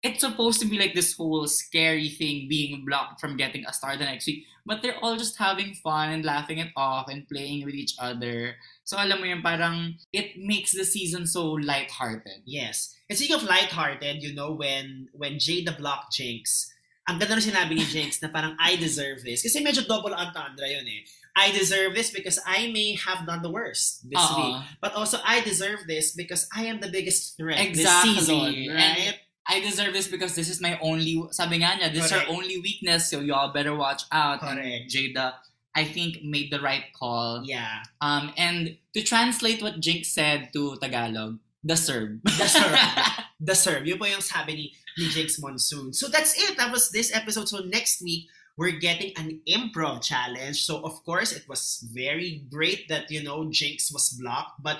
it's 0.02 0.22
supposed 0.22 0.60
to 0.62 0.68
be 0.68 0.80
like 0.80 0.96
this 0.96 1.16
whole 1.16 1.46
scary 1.48 2.08
thing 2.08 2.48
being 2.48 2.86
blocked 2.86 3.20
from 3.20 3.36
getting 3.36 3.66
a 3.68 3.74
star 3.74 3.98
the 3.98 4.06
next 4.06 4.28
week. 4.28 4.46
But 4.66 4.82
they're 4.82 5.00
all 5.02 5.18
just 5.18 5.38
having 5.38 5.74
fun 5.74 6.10
and 6.10 6.24
laughing 6.24 6.60
it 6.60 6.72
off 6.78 7.10
and 7.10 7.28
playing 7.28 7.66
with 7.66 7.74
each 7.74 7.96
other. 8.00 8.56
So 8.84 8.98
alam 8.98 9.20
mo 9.20 9.26
yun, 9.26 9.42
parang 9.42 9.96
it 10.14 10.38
makes 10.38 10.72
the 10.72 10.86
season 10.86 11.28
so 11.28 11.52
lighthearted. 11.60 12.46
Yes. 12.46 12.96
And 13.10 13.18
speaking 13.18 13.36
of 13.36 13.44
lighthearted, 13.44 14.24
you 14.24 14.34
know, 14.34 14.54
when 14.54 15.10
when 15.12 15.36
Jada 15.36 15.76
blocked 15.76 16.14
Jinx, 16.14 16.72
ang 17.10 17.18
ganda 17.18 17.34
na 17.34 17.42
sinabi 17.42 17.74
ni 17.74 17.86
Jinx 17.90 18.22
na 18.22 18.30
parang 18.30 18.54
I 18.62 18.78
deserve 18.78 19.26
this. 19.26 19.42
Kasi 19.42 19.66
medyo 19.66 19.82
double 19.82 20.14
entendre 20.14 20.70
yun 20.70 20.86
eh. 20.86 21.02
I 21.34 21.50
deserve 21.50 21.98
this 21.98 22.14
because 22.14 22.38
I 22.46 22.70
may 22.70 22.94
have 23.02 23.26
done 23.26 23.42
the 23.42 23.50
worst 23.50 24.06
this 24.06 24.22
Oo. 24.22 24.38
week. 24.38 24.56
But 24.78 24.94
also, 24.94 25.18
I 25.26 25.42
deserve 25.42 25.90
this 25.90 26.14
because 26.14 26.46
I 26.54 26.70
am 26.70 26.78
the 26.84 26.92
biggest 26.92 27.38
threat 27.38 27.58
Exactly. 27.58 28.14
this 28.14 28.28
season. 28.30 28.76
Right? 28.76 29.18
I 29.50 29.58
deserve 29.62 29.98
this 29.98 30.06
because 30.06 30.36
this 30.36 30.50
is 30.50 30.62
my 30.62 30.78
only, 30.78 31.18
sabi 31.34 31.66
nga 31.66 31.74
niya, 31.82 31.90
this 31.90 32.06
is 32.06 32.14
her 32.14 32.26
only 32.30 32.62
weakness, 32.62 33.10
so 33.10 33.18
y'all 33.26 33.50
better 33.50 33.74
watch 33.74 34.06
out. 34.14 34.46
Correct. 34.46 34.62
And 34.62 34.86
Jada, 34.86 35.42
I 35.74 35.86
think, 35.90 36.22
made 36.22 36.54
the 36.54 36.62
right 36.62 36.94
call. 36.94 37.42
Yeah. 37.42 37.82
Um, 38.02 38.30
and 38.38 38.78
to 38.94 39.02
translate 39.02 39.64
what 39.66 39.80
Jinx 39.82 40.14
said 40.14 40.54
to 40.54 40.78
Tagalog, 40.78 41.40
the 41.64 41.76
serve. 41.76 42.22
The 42.24 42.46
serve. 42.46 42.78
the 43.40 43.56
serve. 43.56 43.88
Yun 43.88 43.98
po 43.98 44.06
yung 44.06 44.22
sabi 44.22 44.54
ni, 44.54 44.66
ni 45.00 45.08
Jinx 45.08 45.40
Monsoon. 45.40 45.94
So 45.96 46.12
that's 46.12 46.36
it. 46.36 46.58
That 46.60 46.72
was 46.72 46.92
this 46.92 47.16
episode. 47.16 47.48
So 47.48 47.64
next 47.64 48.04
week, 48.04 48.28
we're 48.60 48.76
getting 48.76 49.16
an 49.16 49.40
improv 49.48 50.04
challenge. 50.04 50.62
So 50.68 50.84
of 50.84 51.00
course, 51.08 51.32
it 51.32 51.48
was 51.48 51.80
very 51.88 52.44
great 52.52 52.92
that, 52.92 53.10
you 53.10 53.24
know, 53.24 53.48
Jinx 53.50 53.92
was 53.92 54.10
blocked. 54.20 54.62
But 54.62 54.80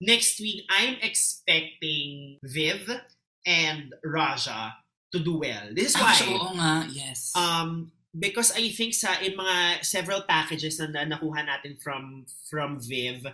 next 0.00 0.40
week, 0.40 0.64
I'm 0.72 0.96
expecting 1.02 2.38
Viv 2.42 2.88
and 3.46 3.94
Raja 4.02 4.74
to 5.12 5.18
do 5.20 5.38
well. 5.38 5.68
This 5.72 5.92
is 5.92 5.96
why. 6.00 6.12
Actually, 6.12 6.40
oo 6.40 6.56
nga, 6.56 6.88
yes. 6.88 7.32
Um, 7.36 7.92
because 8.16 8.52
I 8.56 8.68
think 8.72 8.94
sa 8.94 9.20
in 9.20 9.36
mga 9.36 9.84
several 9.84 10.22
packages 10.24 10.80
na, 10.80 10.88
na 10.88 11.04
nakuha 11.04 11.44
natin 11.44 11.80
from 11.80 12.24
from 12.48 12.80
Viv, 12.80 13.28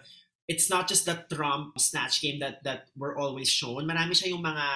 it's 0.46 0.70
not 0.70 0.88
just 0.88 1.06
the 1.06 1.22
Trump 1.30 1.78
snatch 1.78 2.20
game 2.22 2.38
that 2.42 2.62
that 2.66 2.90
were 2.98 3.16
always 3.18 3.48
shown. 3.48 3.86
Marami 3.86 4.14
siya 4.14 4.34
yung 4.34 4.42
mga 4.42 4.66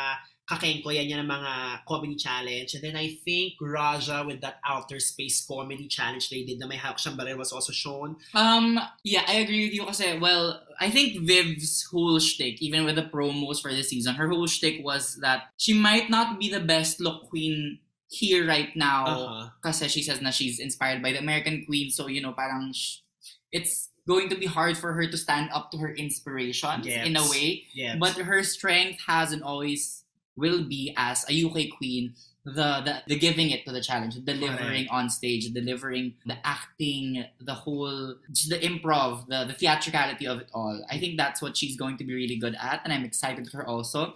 kakengko 0.49 0.89
yan 0.89 1.13
yan 1.13 1.21
ng 1.21 1.29
mga 1.29 1.85
comedy 1.85 2.17
challenge. 2.17 2.73
And 2.75 2.83
then 2.83 2.97
I 2.97 3.21
think 3.21 3.61
Raja 3.61 4.25
with 4.27 4.41
that 4.41 4.57
outer 4.65 4.97
space 4.99 5.45
comedy 5.45 5.89
challenge 5.89 6.31
they 6.31 6.43
did 6.43 6.59
na 6.59 6.67
may 6.67 6.81
hawak 6.81 6.97
siyang 6.97 7.21
baril 7.21 7.37
was 7.37 7.53
also 7.53 7.73
shown. 7.73 8.17
Um, 8.33 8.81
yeah, 9.05 9.29
I 9.29 9.45
agree 9.45 9.69
with 9.69 9.75
you 9.77 9.85
kasi, 9.85 10.17
well, 10.19 10.63
I 10.81 10.89
think 10.89 11.21
Viv's 11.29 11.85
whole 11.93 12.19
shtick, 12.19 12.63
even 12.63 12.85
with 12.89 12.97
the 12.97 13.05
promos 13.13 13.61
for 13.61 13.69
this 13.73 13.91
season, 13.91 14.15
her 14.17 14.29
whole 14.29 14.47
shtick 14.47 14.81
was 14.83 15.21
that 15.21 15.53
she 15.59 15.75
might 15.77 16.09
not 16.09 16.41
be 16.41 16.49
the 16.49 16.61
best 16.65 16.97
look 17.01 17.29
queen 17.29 17.79
here 18.09 18.49
right 18.49 18.73
now 18.73 19.05
Uh-huh. 19.05 19.49
kasi 19.61 19.85
she 19.89 20.01
says 20.01 20.23
na 20.25 20.31
she's 20.33 20.57
inspired 20.59 21.03
by 21.05 21.13
the 21.13 21.21
American 21.21 21.67
Queen. 21.69 21.91
So, 21.93 22.09
you 22.09 22.23
know, 22.25 22.33
parang 22.33 22.73
sh- 22.73 23.05
it's 23.53 23.91
going 24.09 24.31
to 24.33 24.37
be 24.41 24.47
hard 24.49 24.81
for 24.81 24.95
her 24.97 25.05
to 25.05 25.17
stand 25.21 25.51
up 25.53 25.69
to 25.73 25.77
her 25.77 25.93
inspirations 25.93 26.89
Yes. 26.89 27.05
in 27.05 27.17
a 27.21 27.25
way. 27.29 27.69
Yeah. 27.77 28.01
But 28.01 28.17
her 28.17 28.41
strength 28.43 29.05
has 29.05 29.33
and 29.37 29.45
always 29.45 30.08
will 30.39 30.65
be 30.65 30.95
as 30.97 31.25
a 31.29 31.45
UK 31.45 31.77
queen, 31.77 32.15
the, 32.45 32.81
the 32.87 33.03
the 33.09 33.19
giving 33.19 33.51
it 33.51 33.67
to 33.67 33.73
the 33.73 33.81
challenge, 33.81 34.15
delivering 34.25 34.89
on 34.89 35.11
stage, 35.11 35.53
delivering 35.53 36.15
the 36.25 36.37
acting, 36.47 37.25
the 37.41 37.55
whole 37.55 38.15
the 38.49 38.59
improv, 38.63 39.27
the, 39.27 39.45
the 39.45 39.53
theatricality 39.53 40.27
of 40.27 40.41
it 40.41 40.49
all. 40.55 40.83
I 40.91 40.99
think 40.99 41.19
that's 41.19 41.43
what 41.43 41.57
she's 41.57 41.77
going 41.77 41.99
to 41.99 42.05
be 42.05 42.15
really 42.15 42.37
good 42.37 42.57
at, 42.61 42.81
and 42.85 42.93
I'm 42.93 43.05
excited 43.05 43.51
for 43.51 43.59
her 43.59 43.67
also. 43.67 44.15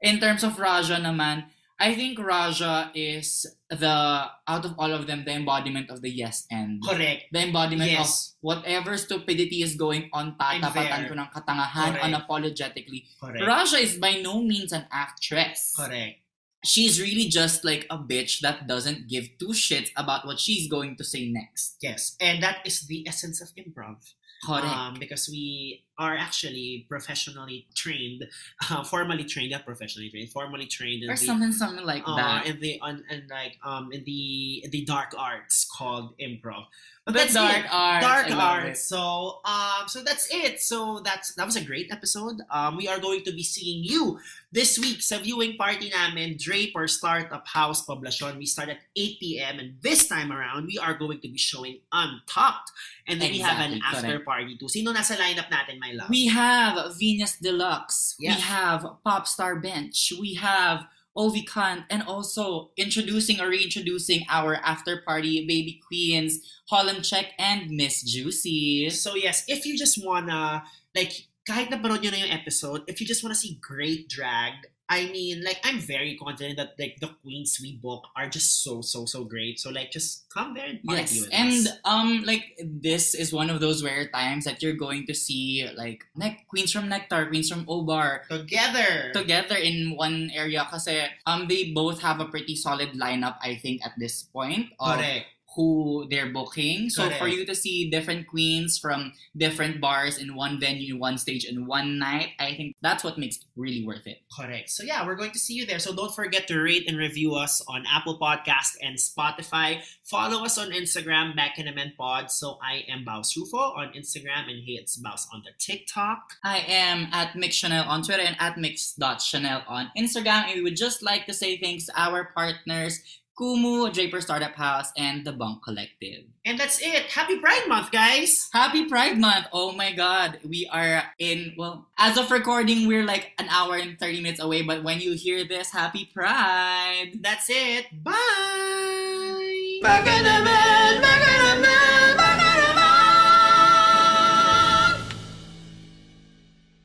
In 0.00 0.20
terms 0.20 0.44
of 0.44 0.58
Raja 0.58 0.96
naman, 0.96 1.46
I 1.78 1.94
think 1.94 2.18
Raja 2.18 2.90
is 2.94 3.44
the 3.68 4.30
out 4.48 4.64
of 4.64 4.74
all 4.78 4.92
of 4.92 5.06
them 5.06 5.24
the 5.24 5.32
embodiment 5.32 5.90
of 5.90 6.00
the 6.00 6.08
yes 6.08 6.46
and 6.50 6.80
Correct. 6.80 7.28
The 7.32 7.40
embodiment 7.44 8.00
of 8.00 8.08
whatever 8.40 8.96
stupidity 8.96 9.60
is 9.60 9.76
going 9.76 10.08
on, 10.12 10.36
tatapatan 10.40 11.08
ko 11.08 11.14
ng 11.20 11.28
katangahan 11.28 12.00
Correct. 12.00 12.04
unapologetically. 12.04 13.04
Correct. 13.20 13.44
Raja 13.44 13.76
is 13.76 14.00
by 14.00 14.24
no 14.24 14.40
means 14.40 14.72
an 14.72 14.88
actress. 14.90 15.76
Correct. 15.76 16.24
She's 16.64 16.98
really 17.00 17.28
just 17.28 17.62
like 17.62 17.86
a 17.90 17.98
bitch 18.00 18.40
that 18.40 18.66
doesn't 18.66 19.06
give 19.06 19.36
two 19.38 19.52
shits 19.52 19.92
about 19.96 20.26
what 20.26 20.40
she's 20.40 20.66
going 20.66 20.96
to 20.96 21.04
say 21.04 21.28
next. 21.28 21.76
Yes. 21.84 22.16
And 22.18 22.42
that 22.42 22.64
is 22.64 22.88
the 22.88 23.06
essence 23.06 23.40
of 23.44 23.52
improv. 23.54 24.00
Correct. 24.42 24.66
Um, 24.66 24.96
because 24.98 25.28
we 25.28 25.85
are 25.98 26.16
actually 26.16 26.86
professionally 26.88 27.66
trained, 27.74 28.24
uh, 28.70 28.84
formally 28.84 29.24
trained, 29.24 29.52
not 29.52 29.64
professionally 29.64 30.10
trained, 30.10 30.30
formally 30.30 30.66
trained 30.66 31.02
in 31.02 31.10
or 31.10 31.16
the 31.16 31.24
something, 31.24 31.52
something 31.52 31.84
like 31.84 32.02
uh, 32.06 32.16
that. 32.16 32.46
in 32.46 32.60
the 32.60 32.78
on 32.80 33.04
and 33.10 33.22
like 33.30 33.58
um 33.64 33.90
in 33.92 34.04
the 34.04 34.62
in 34.64 34.70
the 34.70 34.84
dark 34.84 35.14
arts 35.18 35.66
called 35.76 36.14
improv. 36.18 36.64
But 37.06 37.14
The 37.14 37.18
that's 37.22 37.34
dark 37.38 37.62
it. 37.64 37.70
arts. 37.70 38.02
Dark 38.04 38.26
arts. 38.34 38.82
So 38.82 39.38
um 39.46 39.86
so 39.86 40.02
that's 40.02 40.26
it. 40.34 40.58
So 40.58 40.98
that's 41.06 41.38
that 41.38 41.46
was 41.46 41.54
a 41.54 41.62
great 41.62 41.94
episode. 41.94 42.42
Um 42.50 42.74
we 42.76 42.90
are 42.90 42.98
going 42.98 43.22
to 43.22 43.32
be 43.32 43.46
seeing 43.46 43.86
you 43.86 44.18
this 44.50 44.74
week 44.74 44.98
sa 45.00 45.22
viewing 45.22 45.54
party 45.54 45.86
namin 45.94 46.34
Draper 46.34 46.90
Startup 46.90 47.46
House 47.46 47.86
Poblacion. 47.86 48.34
We 48.42 48.46
start 48.50 48.74
at 48.74 48.82
8 48.98 49.20
p.m. 49.22 49.62
and 49.62 49.78
this 49.86 50.10
time 50.10 50.34
around 50.34 50.66
we 50.66 50.82
are 50.82 50.98
going 50.98 51.22
to 51.22 51.28
be 51.30 51.38
showing 51.38 51.78
Untucked. 51.94 52.74
And 53.06 53.22
then 53.22 53.30
we 53.30 53.38
have 53.38 53.62
an 53.62 53.78
Exactly, 53.78 54.10
after 54.10 54.18
party 54.26 54.58
too. 54.58 54.66
Sino 54.66 54.90
nasa 54.90 55.14
lineup 55.14 55.46
natin, 55.46 55.78
my 55.78 55.94
love? 55.94 56.10
We 56.10 56.26
have 56.26 56.74
Venus 56.98 57.38
Deluxe. 57.38 58.18
Yeah. 58.18 58.34
We 58.34 58.40
have 58.42 58.82
Popstar 59.06 59.62
Bench. 59.62 60.10
We 60.18 60.34
have 60.42 60.90
Ovi 61.16 61.46
Kant. 61.46 61.84
And 61.90 62.02
also 62.02 62.70
introducing 62.76 63.40
or 63.40 63.48
reintroducing 63.48 64.24
our 64.28 64.56
after 64.56 65.02
party 65.02 65.46
baby 65.46 65.80
queens, 65.86 66.40
Holland 66.68 67.04
Check 67.04 67.32
and 67.38 67.70
Miss 67.70 68.02
Juicy. 68.02 68.90
So 68.90 69.14
yes, 69.14 69.44
if 69.48 69.64
you 69.66 69.76
just 69.76 70.04
wanna 70.04 70.64
like 70.94 71.26
kahit 71.48 71.70
napanood 71.70 72.02
nyo 72.02 72.10
na 72.10 72.26
yung 72.26 72.34
episode, 72.34 72.82
if 72.86 73.00
you 73.00 73.06
just 73.06 73.22
wanna 73.22 73.38
see 73.38 73.58
great 73.62 74.08
drag, 74.08 74.68
I 74.88 75.10
mean, 75.10 75.42
like 75.42 75.58
I'm 75.64 75.78
very 75.78 76.16
confident 76.16 76.58
that 76.58 76.74
like 76.78 76.98
the 77.00 77.08
queens 77.22 77.58
we 77.60 77.74
book 77.76 78.06
are 78.14 78.28
just 78.28 78.62
so 78.62 78.82
so 78.82 79.04
so 79.04 79.24
great. 79.24 79.58
So 79.58 79.70
like 79.70 79.90
just 79.90 80.28
come 80.30 80.54
there 80.54 80.66
and 80.66 80.82
party 80.84 81.02
Yes, 81.02 81.20
with 81.20 81.30
and 81.34 81.50
us. 81.66 81.68
um, 81.84 82.22
like 82.24 82.54
this 82.62 83.14
is 83.14 83.32
one 83.32 83.50
of 83.50 83.58
those 83.60 83.82
rare 83.82 84.06
times 84.08 84.44
that 84.44 84.62
you're 84.62 84.78
going 84.78 85.06
to 85.06 85.14
see 85.14 85.66
like 85.74 86.06
ne- 86.14 86.38
queens 86.48 86.70
from 86.70 86.88
Nectar, 86.88 87.26
queens 87.26 87.50
from 87.50 87.66
Obar, 87.66 88.26
together. 88.30 89.10
together 89.12 89.56
in 89.56 89.96
one 89.96 90.30
area 90.34 90.62
Because 90.62 90.88
um 91.26 91.48
they 91.48 91.72
both 91.72 92.00
have 92.02 92.20
a 92.20 92.26
pretty 92.30 92.54
solid 92.54 92.94
lineup 92.94 93.36
I 93.42 93.56
think 93.56 93.84
at 93.84 93.92
this 93.98 94.22
point 94.22 94.70
of 94.78 94.96
Correct. 94.98 95.26
Who 95.56 96.06
they're 96.10 96.30
booking. 96.32 96.90
So 96.90 97.04
Correct. 97.04 97.18
for 97.18 97.28
you 97.28 97.46
to 97.46 97.54
see 97.54 97.90
different 97.90 98.26
queens 98.26 98.78
from 98.78 99.12
different 99.36 99.80
bars 99.80 100.18
in 100.18 100.36
one 100.36 100.60
venue, 100.60 100.98
one 100.98 101.16
stage, 101.16 101.46
in 101.46 101.66
one 101.66 101.98
night, 101.98 102.28
I 102.38 102.54
think 102.54 102.76
that's 102.82 103.02
what 103.02 103.18
makes 103.18 103.36
it 103.36 103.44
really 103.56 103.84
worth 103.84 104.06
it. 104.06 104.18
Correct. 104.38 104.70
So 104.70 104.84
yeah, 104.84 105.04
we're 105.06 105.16
going 105.16 105.32
to 105.32 105.38
see 105.38 105.54
you 105.54 105.64
there. 105.64 105.78
So 105.78 105.94
don't 105.94 106.14
forget 106.14 106.46
to 106.48 106.60
rate 106.60 106.84
and 106.88 106.98
review 106.98 107.34
us 107.34 107.62
on 107.66 107.84
Apple 107.90 108.18
Podcast 108.18 108.76
and 108.82 108.98
Spotify. 108.98 109.80
Follow 110.04 110.44
us 110.44 110.58
on 110.58 110.70
Instagram, 110.70 111.34
Back 111.34 111.58
in 111.58 111.68
a 111.68 111.74
Men 111.74 111.94
Pod. 111.96 112.30
So 112.30 112.58
I 112.62 112.84
am 112.88 113.04
Baus 113.04 113.34
Rufo 113.36 113.56
on 113.56 113.92
Instagram 113.94 114.50
and 114.50 114.62
hey, 114.64 114.72
it's 114.72 115.00
Baus 115.00 115.26
on 115.32 115.42
the 115.44 115.52
TikTok. 115.58 116.34
I 116.44 116.58
am 116.68 117.08
at 117.12 117.34
Mix 117.34 117.56
Chanel 117.56 117.88
on 117.88 118.02
Twitter 118.02 118.22
and 118.22 118.36
at 118.38 118.58
mix.chanel 118.58 119.62
on 119.66 119.90
Instagram. 119.96 120.44
And 120.46 120.54
we 120.56 120.62
would 120.62 120.76
just 120.76 121.02
like 121.02 121.24
to 121.26 121.34
say 121.34 121.56
thanks 121.56 121.86
to 121.86 121.92
our 121.96 122.30
partners, 122.34 123.00
Kumu, 123.38 123.92
Draper 123.92 124.20
Startup 124.20 124.54
House, 124.54 124.92
and 124.96 125.24
The 125.24 125.32
Bunk 125.32 125.62
Collective. 125.62 126.24
And 126.44 126.58
that's 126.58 126.80
it. 126.80 127.04
Happy 127.12 127.38
Pride 127.38 127.64
Month, 127.68 127.90
guys! 127.92 128.48
Happy 128.52 128.86
Pride 128.86 129.18
Month! 129.18 129.46
Oh 129.52 129.72
my 129.72 129.92
god, 129.92 130.38
we 130.48 130.68
are 130.72 131.02
in, 131.18 131.54
well, 131.58 131.86
as 131.98 132.16
of 132.16 132.30
recording, 132.30 132.86
we're 132.86 133.04
like 133.04 133.32
an 133.38 133.48
hour 133.50 133.76
and 133.76 133.98
30 133.98 134.22
minutes 134.22 134.40
away, 134.40 134.62
but 134.62 134.82
when 134.82 135.00
you 135.00 135.12
hear 135.14 135.44
this, 135.46 135.70
happy 135.70 136.08
Pride! 136.12 137.12
That's 137.20 137.46
it. 137.50 137.86
Bye! 138.02 139.80
Back 139.82 140.06
in 140.06 140.24
a 140.24 140.44
Man 140.44 141.05